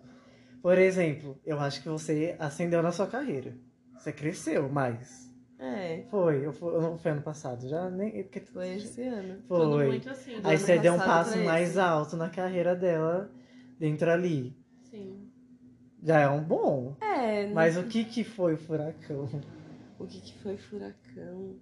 Por 0.61 0.77
exemplo, 0.77 1.37
eu 1.45 1.59
acho 1.59 1.83
que 1.83 1.89
você 1.89 2.35
ascendeu 2.39 2.81
na 2.81 2.91
sua 2.93 3.07
carreira. 3.07 3.53
Você 3.97 4.11
cresceu 4.13 4.67
mais. 4.69 5.27
É, 5.59 6.03
Foi, 6.11 6.45
eu, 6.45 6.53
não 6.81 6.97
foi 6.99 7.11
ano 7.11 7.21
passado, 7.23 7.67
já 7.67 7.89
nem. 7.89 8.23
porque- 8.23 8.41
foi 8.41 8.75
esse 8.75 9.01
ano. 9.01 9.41
Tudo 9.47 9.71
Foi. 9.71 9.87
muito 9.87 10.09
assim. 10.09 10.35
Aí 10.43 10.55
ano 10.55 10.57
você 10.59 10.77
deu 10.77 10.93
um 10.93 10.99
passo 10.99 11.37
mais 11.39 11.69
esse. 11.71 11.79
alto 11.79 12.15
na 12.15 12.29
carreira 12.29 12.75
dela 12.75 13.31
dentro 13.79 14.09
ali. 14.11 14.55
Sim. 14.83 15.31
Já 16.03 16.19
é 16.19 16.29
um 16.29 16.43
bom. 16.43 16.95
É, 17.01 17.47
Mas 17.47 17.75
o 17.75 17.83
que 17.85 18.05
que 18.05 18.23
foi 18.23 18.53
o 18.53 18.57
furacão? 18.57 19.27
o 19.97 20.05
que, 20.05 20.21
que 20.21 20.37
foi 20.39 20.57
furacão? 20.57 21.55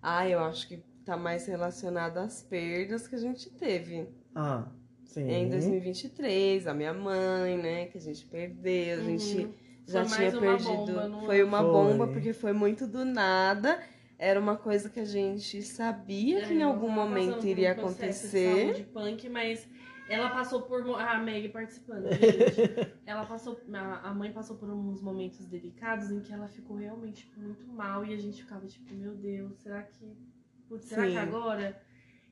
Ah, 0.00 0.26
eu 0.26 0.38
acho 0.40 0.66
que 0.66 0.78
tá 1.04 1.16
mais 1.16 1.46
relacionado 1.46 2.16
às 2.16 2.42
perdas 2.42 3.06
que 3.06 3.14
a 3.14 3.18
gente 3.18 3.50
teve. 3.50 4.08
Ah, 4.34 4.66
sim. 5.04 5.28
Em 5.28 5.50
2023, 5.50 6.66
a 6.66 6.72
minha 6.72 6.94
mãe, 6.94 7.58
né, 7.58 7.86
que 7.86 7.98
a 7.98 8.00
gente 8.00 8.24
perdeu, 8.24 9.00
a 9.00 9.02
gente 9.02 9.44
Uhum. 9.44 9.52
Já 9.86 10.04
Foi 10.04 10.16
tinha 10.16 10.30
mais 10.30 10.34
uma 10.34 10.40
perdido. 10.40 10.68
bomba 10.86 11.08
no 11.08 11.20
foi 11.26 11.40
ano. 11.40 11.48
uma 11.48 11.60
Foi. 11.62 11.70
bomba 11.72 12.06
porque 12.08 12.32
foi 12.32 12.52
muito 12.52 12.86
do 12.86 13.04
nada. 13.04 13.80
Era 14.18 14.38
uma 14.38 14.56
coisa 14.56 14.88
que 14.88 15.00
a 15.00 15.04
gente 15.04 15.60
sabia 15.62 16.46
que 16.46 16.54
em 16.54 16.60
É, 16.60 16.64
algum 16.64 16.88
momento 16.88 17.44
iria 17.46 17.72
um 17.72 17.74
de 17.74 17.80
acontecer. 17.80 18.66
saúde 18.66 18.84
punk, 18.92 19.28
mas 19.28 19.66
ela 20.08 20.30
passou 20.30 20.62
por. 20.62 20.88
A 21.00 21.18
Meg 21.18 21.48
participando, 21.48 22.06
gente. 22.12 22.92
ela 23.04 23.24
passou. 23.26 23.60
A 24.04 24.14
mãe 24.14 24.30
passou 24.30 24.56
por 24.56 24.68
uns 24.70 25.02
momentos 25.02 25.44
delicados 25.46 26.10
em 26.12 26.20
que 26.20 26.32
ela 26.32 26.46
ficou 26.48 26.76
realmente 26.76 27.32
muito 27.36 27.66
mal 27.66 28.04
e 28.04 28.14
a 28.14 28.16
gente 28.16 28.42
ficava 28.42 28.64
tipo, 28.66 28.94
meu 28.94 29.14
Deus, 29.16 29.56
será 29.58 29.82
que. 29.82 30.16
Putz, 30.68 30.86
será 30.86 31.02
Sim. 31.04 31.10
que 31.12 31.18
agora? 31.18 31.80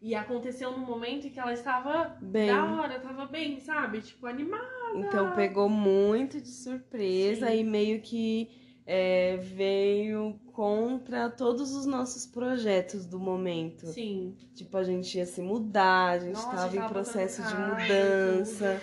E 0.02 0.14
aconteceu 0.14 0.72
num 0.72 0.84
momento 0.84 1.26
em 1.26 1.30
que 1.30 1.38
ela 1.38 1.52
estava 1.52 2.16
Bem. 2.22 2.46
da 2.46 2.64
hora, 2.64 2.98
tava 2.98 3.26
bem, 3.26 3.60
sabe? 3.60 4.00
Tipo, 4.00 4.26
animada. 4.26 4.66
Então 4.94 5.32
pegou 5.32 5.68
muito 5.68 6.40
de 6.40 6.48
surpresa 6.48 7.48
Sim. 7.48 7.58
e 7.58 7.64
meio 7.64 8.00
que 8.00 8.48
é, 8.86 9.36
veio 9.36 10.40
contra 10.52 11.28
todos 11.28 11.74
os 11.74 11.84
nossos 11.84 12.26
projetos 12.26 13.06
do 13.06 13.20
momento. 13.20 13.86
Sim. 13.88 14.34
Tipo, 14.54 14.78
a 14.78 14.82
gente 14.82 15.16
ia 15.18 15.26
se 15.26 15.42
mudar, 15.42 16.12
a 16.12 16.18
gente 16.18 16.34
Nossa, 16.34 16.56
tava 16.56 16.76
em 16.76 16.88
processo 16.88 17.42
de 17.42 17.54
mudança. 17.54 18.80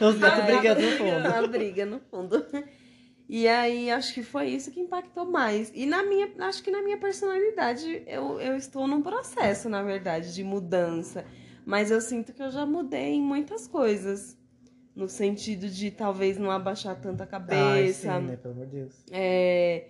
Os 0.00 0.18
gatos 0.18 0.44
brigando 0.44 0.82
no 0.82 0.90
fundo. 0.98 1.28
Uma 1.28 1.46
briga 1.48 1.86
no 1.86 2.00
fundo. 2.00 2.46
E 3.28 3.48
aí, 3.48 3.90
acho 3.90 4.12
que 4.12 4.22
foi 4.22 4.48
isso 4.48 4.70
que 4.70 4.80
impactou 4.80 5.24
mais. 5.24 5.72
E 5.74 5.86
na 5.86 6.02
minha, 6.02 6.30
acho 6.40 6.62
que 6.62 6.70
na 6.70 6.82
minha 6.82 6.98
personalidade, 6.98 8.02
eu, 8.06 8.38
eu 8.40 8.56
estou 8.56 8.86
num 8.86 9.00
processo, 9.00 9.68
na 9.68 9.82
verdade, 9.82 10.34
de 10.34 10.44
mudança. 10.44 11.24
Mas 11.64 11.90
eu 11.90 12.00
sinto 12.00 12.32
que 12.34 12.42
eu 12.42 12.50
já 12.50 12.66
mudei 12.66 13.14
em 13.14 13.22
muitas 13.22 13.66
coisas. 13.66 14.36
No 14.94 15.08
sentido 15.08 15.68
de 15.68 15.90
talvez 15.90 16.38
não 16.38 16.50
abaixar 16.50 16.94
tanta 17.00 17.24
Ai, 17.24 17.28
cabeça. 17.28 18.20
sim, 18.20 18.26
né? 18.26 18.36
Pelo 18.36 18.54
amor 18.54 18.66
de 18.66 18.72
Deus. 18.76 19.04
é, 19.10 19.88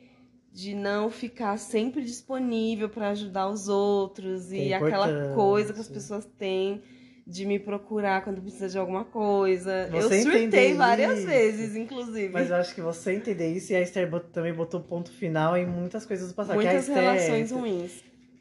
de 0.50 0.74
não 0.74 1.10
ficar 1.10 1.58
sempre 1.58 2.02
disponível 2.02 2.88
para 2.88 3.10
ajudar 3.10 3.48
os 3.48 3.68
outros 3.68 4.48
Que 4.48 4.60
é 4.60 4.66
e 4.68 4.74
aquela 4.74 5.34
coisa 5.34 5.74
que 5.74 5.80
as 5.80 5.88
pessoas 5.88 6.24
têm 6.38 6.80
de 7.26 7.46
me 7.46 7.58
procurar 7.58 8.22
quando 8.22 8.40
precisa 8.42 8.68
de 8.68 8.76
alguma 8.78 9.04
coisa. 9.04 9.88
Você 9.90 10.18
eu 10.18 10.22
surtei 10.22 10.74
várias 10.74 11.18
isso. 11.18 11.26
vezes, 11.26 11.74
inclusive. 11.76 12.28
Mas 12.32 12.50
eu 12.50 12.56
acho 12.56 12.74
que 12.74 12.80
você 12.80 13.12
entender 13.14 13.48
isso 13.52 13.72
e 13.72 13.76
a 13.76 13.80
Esther 13.80 14.08
bot- 14.10 14.26
também 14.32 14.52
botou 14.52 14.80
ponto 14.80 15.10
final 15.10 15.56
em 15.56 15.64
muitas 15.66 16.04
coisas 16.04 16.28
do 16.28 16.34
passado. 16.34 16.58
que 16.60 16.66
a 16.66 16.70
Muitas 16.70 16.88
Esther 16.88 17.02
relações 17.02 17.50
ruins. 17.50 17.92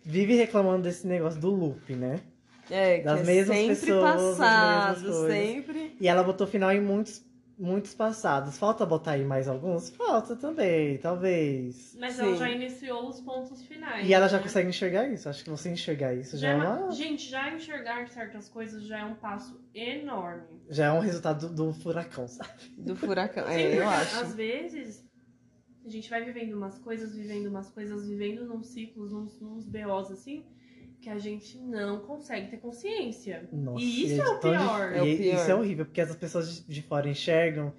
vive 0.03 0.35
reclamando 0.35 0.83
desse 0.83 1.07
negócio 1.07 1.39
do 1.39 1.49
loop, 1.49 1.95
né? 1.95 2.19
É, 2.69 2.99
Das 3.01 3.21
que 3.21 3.29
é 3.29 3.33
mesmas 3.33 3.57
sempre 3.57 3.75
pessoas, 3.75 4.37
passado, 4.37 5.27
sempre. 5.27 5.95
E 5.99 6.07
ela 6.07 6.23
botou 6.23 6.47
final 6.47 6.71
em 6.71 6.79
muitos, 6.81 7.21
muitos 7.57 7.93
passados. 7.93 8.57
Falta 8.57 8.85
botar 8.85 9.11
aí 9.11 9.23
mais 9.23 9.47
alguns? 9.47 9.89
Falta 9.91 10.35
também, 10.35 10.97
talvez. 10.97 11.95
Mas 11.99 12.13
Sim. 12.15 12.21
ela 12.27 12.35
já 12.37 12.49
iniciou 12.49 13.07
os 13.07 13.19
pontos 13.21 13.63
finais. 13.65 14.07
E 14.07 14.13
ela 14.13 14.27
já 14.27 14.37
né? 14.37 14.43
consegue 14.43 14.69
enxergar 14.69 15.07
isso. 15.07 15.29
Acho 15.29 15.43
que 15.43 15.49
você 15.49 15.69
enxergar 15.71 16.13
isso 16.13 16.37
já, 16.37 16.47
Já 16.47 16.49
é 16.49 16.51
é 16.51 16.55
uma- 16.57 16.79
uma. 16.85 16.91
Gente, 16.91 17.29
já 17.29 17.53
enxergar 17.53 18.07
certas 18.09 18.49
coisas 18.49 18.83
já 18.85 18.99
é 18.99 19.05
um 19.05 19.15
passo 19.15 19.59
enorme. 19.73 20.61
Já 20.69 20.85
é 20.87 20.91
um 20.91 20.99
resultado 20.99 21.47
do, 21.49 21.67
do 21.67 21.73
furacão, 21.73 22.27
sabe? 22.27 22.49
Do 22.77 22.95
furacão. 22.95 23.45
Sim, 23.47 23.51
É, 23.53 23.63
porque 23.67 23.79
eu 23.81 23.89
acho. 23.89 24.19
Às 24.21 24.35
vezes, 24.35 25.05
a 25.85 25.89
gente 25.89 26.09
vai 26.09 26.23
vivendo 26.23 26.53
umas 26.53 26.79
coisas, 26.79 27.15
vivendo 27.15 27.47
umas 27.47 27.69
coisas, 27.69 28.07
vivendo 28.07 28.45
num 28.45 28.63
ciclos, 28.63 29.11
nos, 29.11 29.39
nos 29.39 29.65
BOs 29.65 30.11
assim, 30.11 30.45
que 31.03 31.09
a 31.09 31.19
gente 31.19 31.57
não 31.59 31.99
consegue 31.99 32.47
ter 32.49 32.57
consciência. 32.57 33.47
Nossa, 33.51 33.83
E 33.83 34.05
isso 34.05 34.15
de 34.15 34.21
é 34.21 34.29
o 34.29 34.39
pior. 34.39 34.93
É 34.93 35.01
o 35.01 35.05
e 35.05 35.17
pior. 35.17 35.35
Isso 35.35 35.51
é 35.51 35.55
horrível, 35.55 35.85
porque 35.85 36.01
as 36.01 36.15
pessoas 36.15 36.55
de- 36.55 36.73
de 36.73 36.81
fora 36.81 37.09
enxergam. 37.09 37.73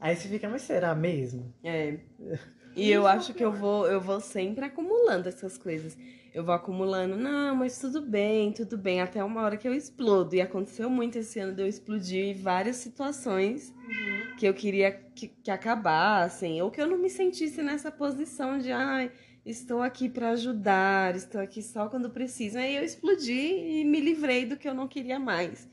Aí 0.00 0.16
você 0.16 0.28
fica, 0.28 0.48
mas 0.48 0.62
será 0.62 0.94
mesmo? 0.94 1.52
É. 1.62 1.98
E 2.76 2.86
Isso 2.90 2.92
eu 2.94 3.06
é 3.06 3.12
acho 3.12 3.32
que 3.34 3.44
eu 3.44 3.52
vou, 3.52 3.86
eu 3.86 4.00
vou 4.00 4.18
sempre 4.20 4.64
acumulando 4.64 5.28
essas 5.28 5.56
coisas. 5.56 5.96
Eu 6.34 6.42
vou 6.42 6.52
acumulando, 6.52 7.14
não, 7.14 7.54
mas 7.54 7.78
tudo 7.78 8.02
bem, 8.02 8.50
tudo 8.50 8.76
bem, 8.76 9.00
até 9.00 9.22
uma 9.22 9.42
hora 9.42 9.56
que 9.56 9.68
eu 9.68 9.72
explodo. 9.72 10.34
E 10.34 10.40
aconteceu 10.40 10.90
muito 10.90 11.16
esse 11.16 11.38
ano 11.38 11.54
de 11.54 11.62
eu 11.62 11.68
explodir 11.68 12.24
em 12.24 12.34
várias 12.34 12.74
situações 12.78 13.72
Uhum. 13.86 14.34
que 14.36 14.44
eu 14.44 14.52
queria 14.52 14.90
que, 14.90 15.28
que 15.28 15.52
acabassem, 15.52 16.60
ou 16.62 16.68
que 16.68 16.80
eu 16.82 16.88
não 16.88 16.98
me 16.98 17.08
sentisse 17.08 17.62
nessa 17.62 17.92
posição 17.92 18.58
de, 18.58 18.72
ai, 18.72 19.12
estou 19.44 19.82
aqui 19.82 20.08
para 20.08 20.30
ajudar, 20.30 21.14
estou 21.14 21.40
aqui 21.40 21.62
só 21.62 21.88
quando 21.88 22.10
preciso. 22.10 22.58
Aí 22.58 22.76
eu 22.76 22.84
explodi 22.84 23.32
e 23.32 23.84
me 23.84 24.00
livrei 24.00 24.46
do 24.46 24.56
que 24.56 24.68
eu 24.68 24.74
não 24.74 24.88
queria 24.88 25.18
mais. 25.18 25.68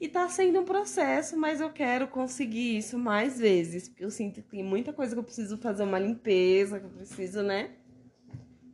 E 0.00 0.08
tá 0.08 0.28
sendo 0.28 0.60
um 0.60 0.64
processo, 0.64 1.36
mas 1.36 1.60
eu 1.60 1.70
quero 1.70 2.08
conseguir 2.08 2.76
isso 2.76 2.98
mais 2.98 3.38
vezes, 3.38 3.88
porque 3.88 4.04
eu 4.04 4.10
sinto 4.10 4.42
que 4.42 4.48
tem 4.48 4.62
muita 4.64 4.92
coisa 4.92 5.14
que 5.14 5.18
eu 5.20 5.24
preciso 5.24 5.56
fazer 5.58 5.84
uma 5.84 5.98
limpeza, 5.98 6.80
que 6.80 6.86
eu 6.86 6.90
preciso, 6.90 7.42
né? 7.42 7.70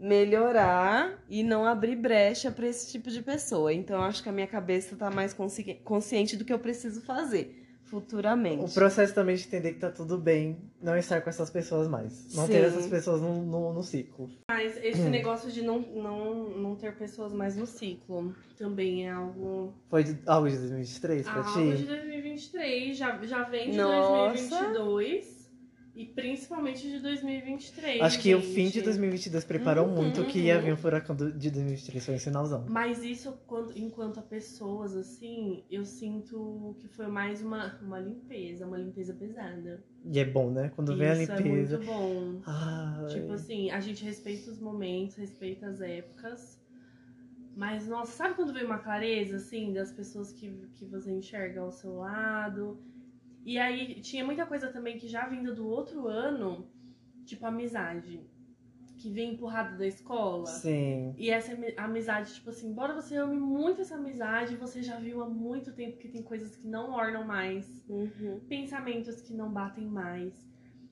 Melhorar 0.01 1.23
e 1.29 1.43
não 1.43 1.67
abrir 1.67 1.97
brecha 1.97 2.51
para 2.51 2.67
esse 2.67 2.91
tipo 2.91 3.11
de 3.11 3.21
pessoa. 3.21 3.75
Então, 3.75 3.97
eu 3.97 4.05
acho 4.05 4.23
que 4.23 4.29
a 4.29 4.33
minha 4.33 4.47
cabeça 4.47 4.97
tá 4.97 5.11
mais 5.11 5.35
consci- 5.35 5.81
consciente 5.85 6.37
do 6.37 6.45
que 6.45 6.53
eu 6.53 6.59
preciso 6.59 7.03
fazer 7.03 7.58
futuramente. 7.89 8.65
O 8.65 8.69
processo 8.75 9.15
também 9.15 9.37
de 9.37 9.45
entender 9.47 9.73
que 9.75 9.81
tá 9.81 9.91
tudo 9.91 10.17
bem 10.19 10.59
não 10.83 10.97
estar 10.97 11.21
com 11.21 11.31
essas 11.31 11.51
pessoas 11.51 11.89
mais. 11.89 12.35
Não 12.35 12.47
ter 12.47 12.61
Sim. 12.61 12.67
essas 12.67 12.87
pessoas 12.87 13.21
no, 13.21 13.43
no, 13.45 13.73
no 13.73 13.83
ciclo. 13.83 14.31
Mas 14.51 14.77
esse 14.83 15.01
Hum. 15.03 15.09
negócio 15.11 15.51
de 15.51 15.63
não, 15.63 15.81
não, 15.81 16.35
não 16.51 16.77
ter 16.77 16.95
pessoas 16.97 17.33
mais 17.33 17.57
no 17.57 17.67
ciclo 17.67 18.35
também 18.57 19.07
é 19.07 19.11
algo, 19.11 19.73
Foi 19.89 20.05
de- 20.05 20.19
algo 20.27 20.49
de 20.49 20.57
2023 20.57 21.23
pra 21.29 21.39
algo 21.47 21.53
ti? 21.53 21.77
de 21.79 21.85
2023. 21.87 22.97
Já, 22.97 23.19
já 23.25 23.43
vem 23.45 23.71
de 23.71 23.77
Nossa. 23.77 24.59
2022 24.69 25.38
e 25.99 26.07
principalmente 26.07 26.89
de 26.89 27.01
2023. 27.01 28.01
Acho 28.01 28.21
que 28.21 28.33
o 28.33 28.41
gente. 28.41 28.55
fim 28.55 28.69
de 28.69 28.81
2022 28.83 29.45
preparou 29.45 29.85
Uhum, 29.89 29.97
muito 29.97 30.25
que 30.27 30.39
ia 30.39 30.61
vir 30.61 30.75
o 30.75 30.77
furacão 30.77 31.17
de 31.17 31.51
2023. 31.51 32.07
Foi 32.07 32.15
um 32.15 32.19
sinalzão. 32.21 32.67
Mas 32.71 33.03
isso, 33.03 33.37
quando, 33.49 33.77
enquanto 33.77 34.21
a 34.21 34.23
pessoas, 34.23 34.95
assim, 34.97 35.65
eu 35.69 35.85
sinto 35.85 36.77
que 36.79 36.87
foi 36.87 37.09
mais 37.09 37.43
uma, 37.43 37.77
uma 37.83 37.99
limpeza, 37.99 38.65
uma 38.65 38.79
limpeza 38.79 39.13
pesada. 39.13 39.83
E 40.05 40.21
é 40.21 40.25
bom, 40.25 40.53
né? 40.53 40.71
Quando 40.77 40.97
vem 40.97 41.09
a 41.09 41.21
isso 41.21 41.33
limpeza. 41.33 41.75
é 41.75 41.79
muito 41.79 41.87
bom. 41.93 42.43
Ai. 42.47 43.07
Tipo 43.09 43.33
assim, 43.33 43.69
a 43.73 43.81
gente 43.81 44.05
respeita 44.05 44.53
os 44.53 44.61
momentos, 44.61 45.17
respeita 45.17 45.67
as 45.67 45.81
épocas. 45.81 46.63
Mas, 47.57 47.89
nossa, 47.89 48.13
sabe 48.13 48.37
quando 48.37 48.53
vem 48.53 48.65
uma 48.65 48.79
clareza, 48.79 49.39
assim, 49.39 49.73
das 49.73 49.91
pessoas 49.91 50.31
que, 50.31 50.49
que 50.75 50.85
você 50.85 51.11
enxerga 51.11 51.61
ao 51.61 51.73
seu 51.73 51.97
lado? 51.97 52.79
E 53.49 53.57
aí, 53.59 53.95
tinha 54.03 54.23
muita 54.23 54.45
coisa 54.45 54.69
também 54.69 54.99
que 54.99 55.09
já 55.09 55.27
vinda 55.27 55.55
do 55.55 55.67
outro 55.67 56.07
ano, 56.07 56.67
tipo 57.25 57.47
amizade, 57.47 58.21
que 58.99 59.09
vem 59.11 59.33
empurrada 59.33 59.75
da 59.75 59.87
escola. 59.87 60.45
Sim. 60.45 61.15
E 61.17 61.31
essa 61.31 61.55
ami- 61.55 61.73
amizade, 61.79 62.35
tipo 62.35 62.51
assim, 62.51 62.69
embora 62.69 62.93
você 62.95 63.17
ame 63.17 63.39
muito 63.39 63.81
essa 63.81 63.95
amizade, 63.95 64.55
você 64.55 64.83
já 64.83 64.97
viu 64.99 65.23
há 65.23 65.27
muito 65.31 65.73
tempo 65.73 65.97
que 65.97 66.09
tem 66.09 66.23
coisas 66.23 66.57
que 66.57 66.67
não 66.69 66.93
ornam 66.93 67.25
mais 67.25 67.65
Uhum. 67.89 68.39
pensamentos 68.51 69.23
que 69.23 69.33
não 69.33 69.51
batem 69.51 69.87
mais. 69.87 70.35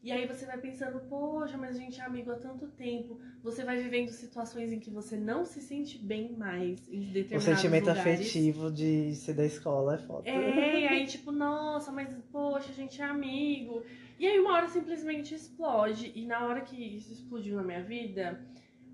E 0.06 0.12
aí 0.12 0.24
você 0.24 0.46
vai 0.46 0.56
pensando, 0.58 1.00
poxa, 1.08 1.56
mas 1.58 1.74
a 1.74 1.80
gente 1.80 2.00
é 2.00 2.04
amigo 2.04 2.30
há 2.30 2.36
tanto 2.36 2.68
tempo. 2.68 3.18
Você 3.42 3.64
vai 3.64 3.76
vivendo 3.82 4.08
situações 4.10 4.70
em 4.72 4.78
que 4.78 4.88
você 4.88 5.16
não 5.16 5.44
se 5.44 5.60
sente 5.60 5.98
bem 5.98 6.32
mais 6.36 6.88
em 6.88 7.00
O 7.10 7.12
determinados 7.12 7.42
sentimento 7.44 7.88
lugares. 7.88 8.00
afetivo 8.20 8.70
de 8.70 9.16
ser 9.16 9.34
da 9.34 9.44
escola 9.44 9.96
é 9.96 9.98
foda. 9.98 10.28
É, 10.28 10.80
e 10.80 10.86
aí 10.86 11.06
tipo, 11.08 11.32
nossa, 11.32 11.90
mas 11.90 12.08
poxa, 12.30 12.70
a 12.70 12.74
gente 12.74 13.02
é 13.02 13.04
amigo. 13.04 13.82
E 14.16 14.28
aí 14.28 14.38
uma 14.38 14.52
hora 14.52 14.68
simplesmente 14.68 15.34
explode. 15.34 16.12
E 16.14 16.24
na 16.24 16.46
hora 16.46 16.60
que 16.60 16.76
isso 16.76 17.12
explodiu 17.12 17.56
na 17.56 17.64
minha 17.64 17.82
vida, 17.82 18.40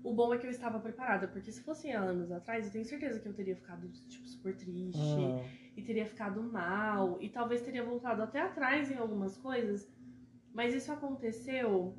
o 0.03 0.11
bom 0.13 0.33
é 0.33 0.39
que 0.39 0.47
eu 0.47 0.51
estava 0.51 0.79
preparada. 0.79 1.27
Porque 1.27 1.51
se 1.51 1.61
fosse 1.61 1.91
há 1.91 1.99
anos 2.01 2.31
atrás, 2.31 2.65
eu 2.65 2.71
tenho 2.71 2.85
certeza 2.85 3.19
que 3.19 3.27
eu 3.27 3.33
teria 3.35 3.55
ficado, 3.55 3.87
tipo, 4.09 4.27
super 4.27 4.55
triste 4.55 4.97
Hum. 4.99 5.43
e 5.77 5.81
teria 5.83 6.07
ficado 6.07 6.41
mal 6.41 7.19
e 7.21 7.29
talvez 7.29 7.61
teria 7.61 7.83
voltado 7.83 8.23
até 8.23 8.41
atrás 8.41 8.89
em 8.89 8.95
algumas 8.97 9.37
coisas. 9.37 9.87
Mas 10.53 10.73
isso 10.73 10.91
aconteceu 10.91 11.95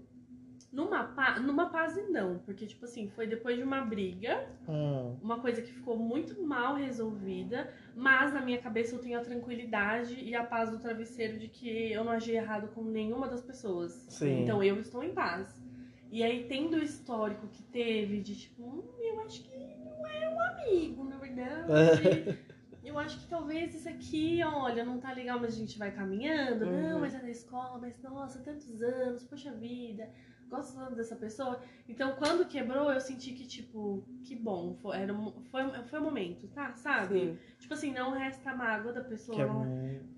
numa, 0.73 1.05
pa- 1.05 1.39
numa 1.39 1.71
fase 1.71 2.03
não, 2.11 2.39
porque 2.39 2.67
tipo 2.67 2.85
assim, 2.85 3.09
foi 3.11 3.27
depois 3.27 3.57
de 3.57 3.63
uma 3.63 3.81
briga, 3.83 4.49
Hum. 4.69 5.17
uma 5.23 5.39
coisa 5.41 5.61
que 5.63 5.71
ficou 5.73 5.97
muito 5.97 6.43
mal 6.43 6.75
resolvida, 6.75 7.73
mas 7.95 8.33
na 8.33 8.41
minha 8.41 8.59
cabeça 8.59 8.95
eu 8.95 8.99
tenho 8.99 9.19
a 9.19 9.23
tranquilidade 9.23 10.15
e 10.19 10.35
a 10.35 10.43
paz 10.43 10.71
do 10.71 10.79
travesseiro 10.79 11.39
de 11.39 11.49
que 11.49 11.93
eu 11.93 12.03
não 12.05 12.13
agi 12.13 12.33
errado 12.33 12.69
com 12.75 12.83
nenhuma 12.83 13.29
das 13.29 13.41
pessoas. 13.43 13.93
Sim. 14.09 14.43
Então 14.43 14.63
eu 14.63 14.79
estou 14.81 15.03
em 15.05 15.13
paz. 15.15 15.63
E 16.11 16.23
aí 16.23 16.47
tendo 16.49 16.77
o 16.77 16.83
histórico 16.83 17.47
que 17.49 17.63
teve 17.65 18.21
de 18.21 18.37
tipo, 18.37 18.63
hum, 18.63 18.83
eu 19.01 19.21
acho 19.21 19.43
que 19.43 19.57
não 19.57 20.07
é 20.07 20.29
um 20.29 20.41
amigo, 20.41 21.05
na 21.05 21.17
verdade. 21.19 22.39
Eu 22.85 22.99
acho 22.99 23.19
que 23.21 23.27
talvez 23.29 23.75
isso 23.75 23.89
aqui, 23.89 24.43
olha, 24.45 24.85
não 24.85 25.01
tá 25.01 25.13
legal, 25.13 25.41
mas 25.41 25.55
a 25.55 25.59
gente 25.59 25.79
vai 25.79 25.91
caminhando. 25.91 26.67
Não, 26.67 26.95
Uhum. 26.95 27.01
mas 27.01 27.15
é 27.15 27.19
da 27.19 27.31
escola, 27.31 27.79
mas 27.79 28.01
nossa, 28.03 28.41
tantos 28.41 28.81
anos, 28.83 29.25
poxa 29.25 29.51
vida, 29.53 30.09
gosto 30.51 30.77
tanto 30.79 30.95
dessa 30.95 31.17
pessoa. 31.17 31.61
Então, 31.89 32.15
quando 32.17 32.47
quebrou, 32.47 32.93
eu 32.93 33.01
senti 33.01 33.33
que, 33.33 33.47
tipo, 33.47 34.05
que 34.23 34.37
bom, 34.37 34.75
foi, 34.83 34.97
era, 34.99 35.15
foi, 35.51 35.63
foi 35.85 35.99
o 35.99 36.03
momento, 36.03 36.47
tá? 36.49 36.75
Sabe? 36.75 37.19
Sim. 37.19 37.39
Tipo 37.59 37.75
assim, 37.75 37.93
não 37.93 38.13
resta 38.13 38.55
mágoa 38.55 38.93
da 38.93 39.01
pessoa, 39.03 39.41
é 39.43 39.47
não 39.47 39.67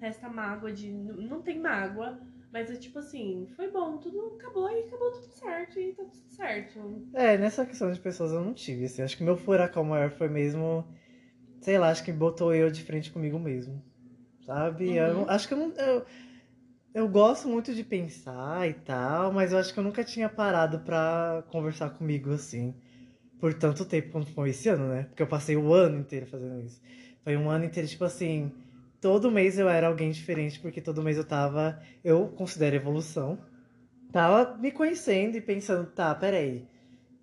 resta 0.00 0.28
mágoa 0.28 0.72
de. 0.72 0.90
Não 0.90 1.14
não 1.16 1.42
tem 1.42 1.60
mágoa, 1.60 2.18
mas 2.52 2.70
é 2.70 2.74
tipo 2.76 2.98
assim, 2.98 3.46
foi 3.54 3.70
bom, 3.70 3.98
tudo 3.98 4.34
acabou 4.38 4.68
e 4.70 4.84
acabou 4.84 5.12
tudo 5.12 5.32
certo 5.32 5.78
e 5.78 5.92
tá 5.92 6.02
tudo 6.02 6.28
certo. 6.30 7.06
É, 7.14 7.38
nessa 7.38 7.64
questão 7.64 7.92
de 7.92 8.00
pessoas 8.00 8.32
eu 8.32 8.40
não 8.40 8.52
tive, 8.52 8.86
assim. 8.86 9.02
Acho 9.02 9.16
que 9.16 9.22
meu 9.24 9.36
furacão 9.36 9.84
maior 9.84 10.10
foi 10.10 10.28
mesmo. 10.28 10.84
Sei 11.66 11.78
lá, 11.78 11.90
acho 11.90 12.04
que 12.04 12.12
botou 12.12 12.54
eu 12.54 12.70
de 12.70 12.82
frente 12.84 13.10
comigo 13.12 13.38
mesmo. 13.40 13.82
Sabe? 14.46 14.94
Eu 14.96 15.08
Uhum. 15.08 15.22
não- 15.22 15.30
acho 15.30 15.48
que 15.48 15.54
eu 15.54 15.58
não. 15.58 15.72
Eu, 15.76 16.06
eu 16.94 17.08
gosto 17.08 17.48
muito 17.48 17.74
de 17.74 17.84
pensar 17.84 18.68
e 18.68 18.74
tal, 18.74 19.32
mas 19.32 19.52
eu 19.52 19.58
acho 19.58 19.72
que 19.74 19.80
eu 19.80 19.84
nunca 19.84 20.04
tinha 20.04 20.28
parado 20.28 20.80
pra 20.80 21.44
conversar 21.48 21.90
comigo 21.90 22.32
assim. 22.32 22.74
por 23.40 23.54
tanto 23.54 23.84
tempo 23.86 24.10
quanto 24.12 24.32
foi 24.32 24.50
esse 24.50 24.68
ano, 24.70 24.88
né? 24.88 25.04
Porque 25.04 25.22
eu 25.22 25.28
passei 25.28 25.56
o 25.56 25.72
ano 25.74 25.98
inteiro 25.98 26.26
fazendo 26.26 26.60
isso. 26.64 26.80
Foi 27.24 27.36
um 27.36 27.50
ano 27.50 27.66
inteiro, 27.66 27.88
tipo 27.88 28.04
assim, 28.04 28.52
todo 29.00 29.30
mês 29.32 29.58
eu 29.58 29.68
era 29.68 29.88
alguém 29.88 30.10
diferente, 30.12 30.60
porque 30.60 30.80
todo 30.82 31.02
mês 31.02 31.18
eu 31.18 31.24
tava, 31.24 31.80
eu 32.04 32.28
considero 32.30 32.76
evolução, 32.76 33.38
tava 34.12 34.56
me 34.58 34.70
conhecendo 34.72 35.36
e 35.36 35.40
pensando, 35.40 35.90
tá, 35.90 36.14
peraí, 36.14 36.66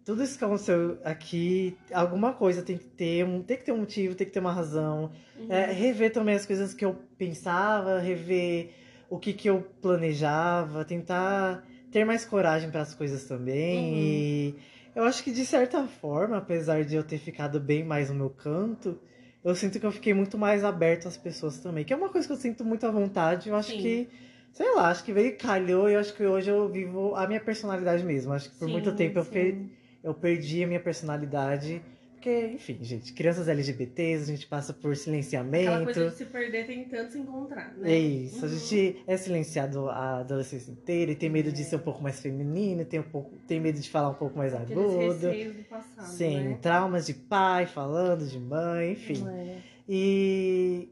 tudo 0.05 0.23
isso 0.23 0.37
que 0.37 0.43
aconteceu 0.43 0.97
aqui, 1.03 1.77
alguma 1.93 2.33
coisa 2.33 2.61
tem 2.61 2.77
que 2.77 2.85
ter, 2.85 3.25
um, 3.25 3.41
tem 3.41 3.57
que 3.57 3.63
ter 3.63 3.71
um 3.71 3.77
motivo, 3.77 4.15
tem 4.15 4.27
que 4.27 4.33
ter 4.33 4.39
uma 4.39 4.51
razão. 4.51 5.11
Uhum. 5.37 5.51
É, 5.51 5.71
rever 5.71 6.11
também 6.11 6.35
as 6.35 6.45
coisas 6.45 6.73
que 6.73 6.83
eu 6.85 6.95
pensava, 7.17 7.99
rever 7.99 8.69
o 9.09 9.17
que, 9.19 9.33
que 9.33 9.49
eu 9.49 9.61
planejava, 9.81 10.83
tentar 10.85 11.63
ter 11.91 12.03
mais 12.05 12.25
coragem 12.25 12.69
para 12.71 12.81
as 12.81 12.93
coisas 12.95 13.25
também. 13.25 13.75
Uhum. 13.75 13.95
E 13.95 14.55
eu 14.95 15.03
acho 15.03 15.23
que 15.23 15.31
de 15.31 15.45
certa 15.45 15.85
forma, 15.87 16.37
apesar 16.37 16.83
de 16.83 16.95
eu 16.95 17.03
ter 17.03 17.17
ficado 17.17 17.59
bem 17.59 17.83
mais 17.83 18.09
no 18.09 18.15
meu 18.15 18.29
canto, 18.29 18.99
eu 19.43 19.55
sinto 19.55 19.79
que 19.79 19.85
eu 19.85 19.91
fiquei 19.91 20.13
muito 20.13 20.37
mais 20.37 20.63
aberto 20.63 21.07
às 21.07 21.17
pessoas 21.17 21.59
também. 21.59 21.83
Que 21.85 21.93
é 21.93 21.95
uma 21.95 22.09
coisa 22.09 22.27
que 22.27 22.33
eu 22.33 22.37
sinto 22.37 22.63
muito 22.65 22.85
à 22.85 22.91
vontade. 22.91 23.49
Eu 23.49 23.55
acho 23.55 23.71
Sim. 23.71 23.81
que, 23.81 24.09
sei 24.51 24.73
lá, 24.75 24.89
acho 24.89 25.03
que 25.03 25.13
veio 25.13 25.27
e 25.27 25.31
calhou 25.33 25.89
e 25.89 25.93
eu 25.93 25.99
acho 25.99 26.13
que 26.13 26.23
hoje 26.25 26.49
eu 26.49 26.69
vivo 26.69 27.15
a 27.15 27.27
minha 27.27 27.39
personalidade 27.41 28.03
mesmo. 28.03 28.33
Acho 28.33 28.49
que 28.49 28.55
por 28.57 28.69
muito 28.69 28.89
Sim, 28.89 28.95
tempo 28.95 29.19
eu, 29.19 29.23
sim. 29.23 29.31
fe- 29.31 29.57
eu 30.03 30.13
perdi 30.13 30.63
a 30.63 30.67
minha 30.67 30.79
personalidade. 30.79 31.81
Porque, 32.13 32.51
enfim, 32.53 32.77
gente, 32.81 33.11
crianças 33.11 33.49
LGBTs, 33.49 34.23
a 34.23 34.35
gente 34.35 34.47
passa 34.47 34.71
por 34.71 34.79
Aquela 34.91 34.95
silenciamento. 34.95 35.83
coisa 35.83 36.09
de 36.09 36.15
se 36.15 36.23
perder 36.25 36.65
tentando 36.65 37.11
se 37.11 37.19
encontrar, 37.19 37.75
né? 37.77 37.91
É 37.93 37.99
isso, 37.99 38.45
a 38.45 38.47
Uhum. 38.47 38.55
gente 38.57 39.03
é 39.05 39.17
silenciado 39.17 39.89
a 39.89 40.19
adolescência 40.19 40.71
inteira 40.71 41.11
e 41.11 41.15
tem 41.15 41.29
medo 41.29 41.51
de 41.51 41.61
É. 41.61 41.65
ser 41.65 41.75
um 41.75 41.79
pouco 41.79 42.01
mais 42.01 42.21
feminino, 42.21 42.85
tem, 42.85 43.01
um 43.01 43.03
pouco, 43.03 43.35
tem 43.45 43.59
medo 43.59 43.77
de 43.77 43.89
falar 43.89 44.07
um 44.09 44.13
pouco 44.13 44.37
mais 44.37 44.53
Aqueles 44.53 44.71
agudo. 44.71 45.31
do 45.57 45.63
passado, 45.65 46.05
Sim, 46.07 46.43
né? 46.43 46.59
traumas 46.61 47.05
de 47.05 47.13
pai 47.13 47.65
falando, 47.65 48.25
de 48.25 48.39
mãe, 48.39 48.93
enfim. 48.93 49.27
É. 49.27 49.57
E 49.89 50.89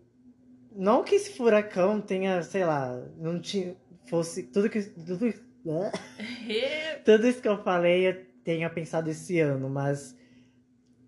não 0.76 1.02
que 1.02 1.16
esse 1.16 1.32
furacão 1.38 2.02
tenha, 2.02 2.42
sei 2.44 2.66
lá, 2.66 3.02
não 3.18 3.40
tinha. 3.40 3.74
fosse. 4.10 4.44
Tudo 4.44 4.70
que. 4.70 4.82
Tudo, 4.82 5.26
Re- 5.26 5.36
tudo 7.06 7.26
isso 7.28 7.42
que 7.42 7.48
eu 7.48 7.64
falei 7.64 8.06
tenha 8.44 8.70
pensado 8.70 9.10
esse 9.10 9.40
ano, 9.40 9.70
mas. 9.70 10.18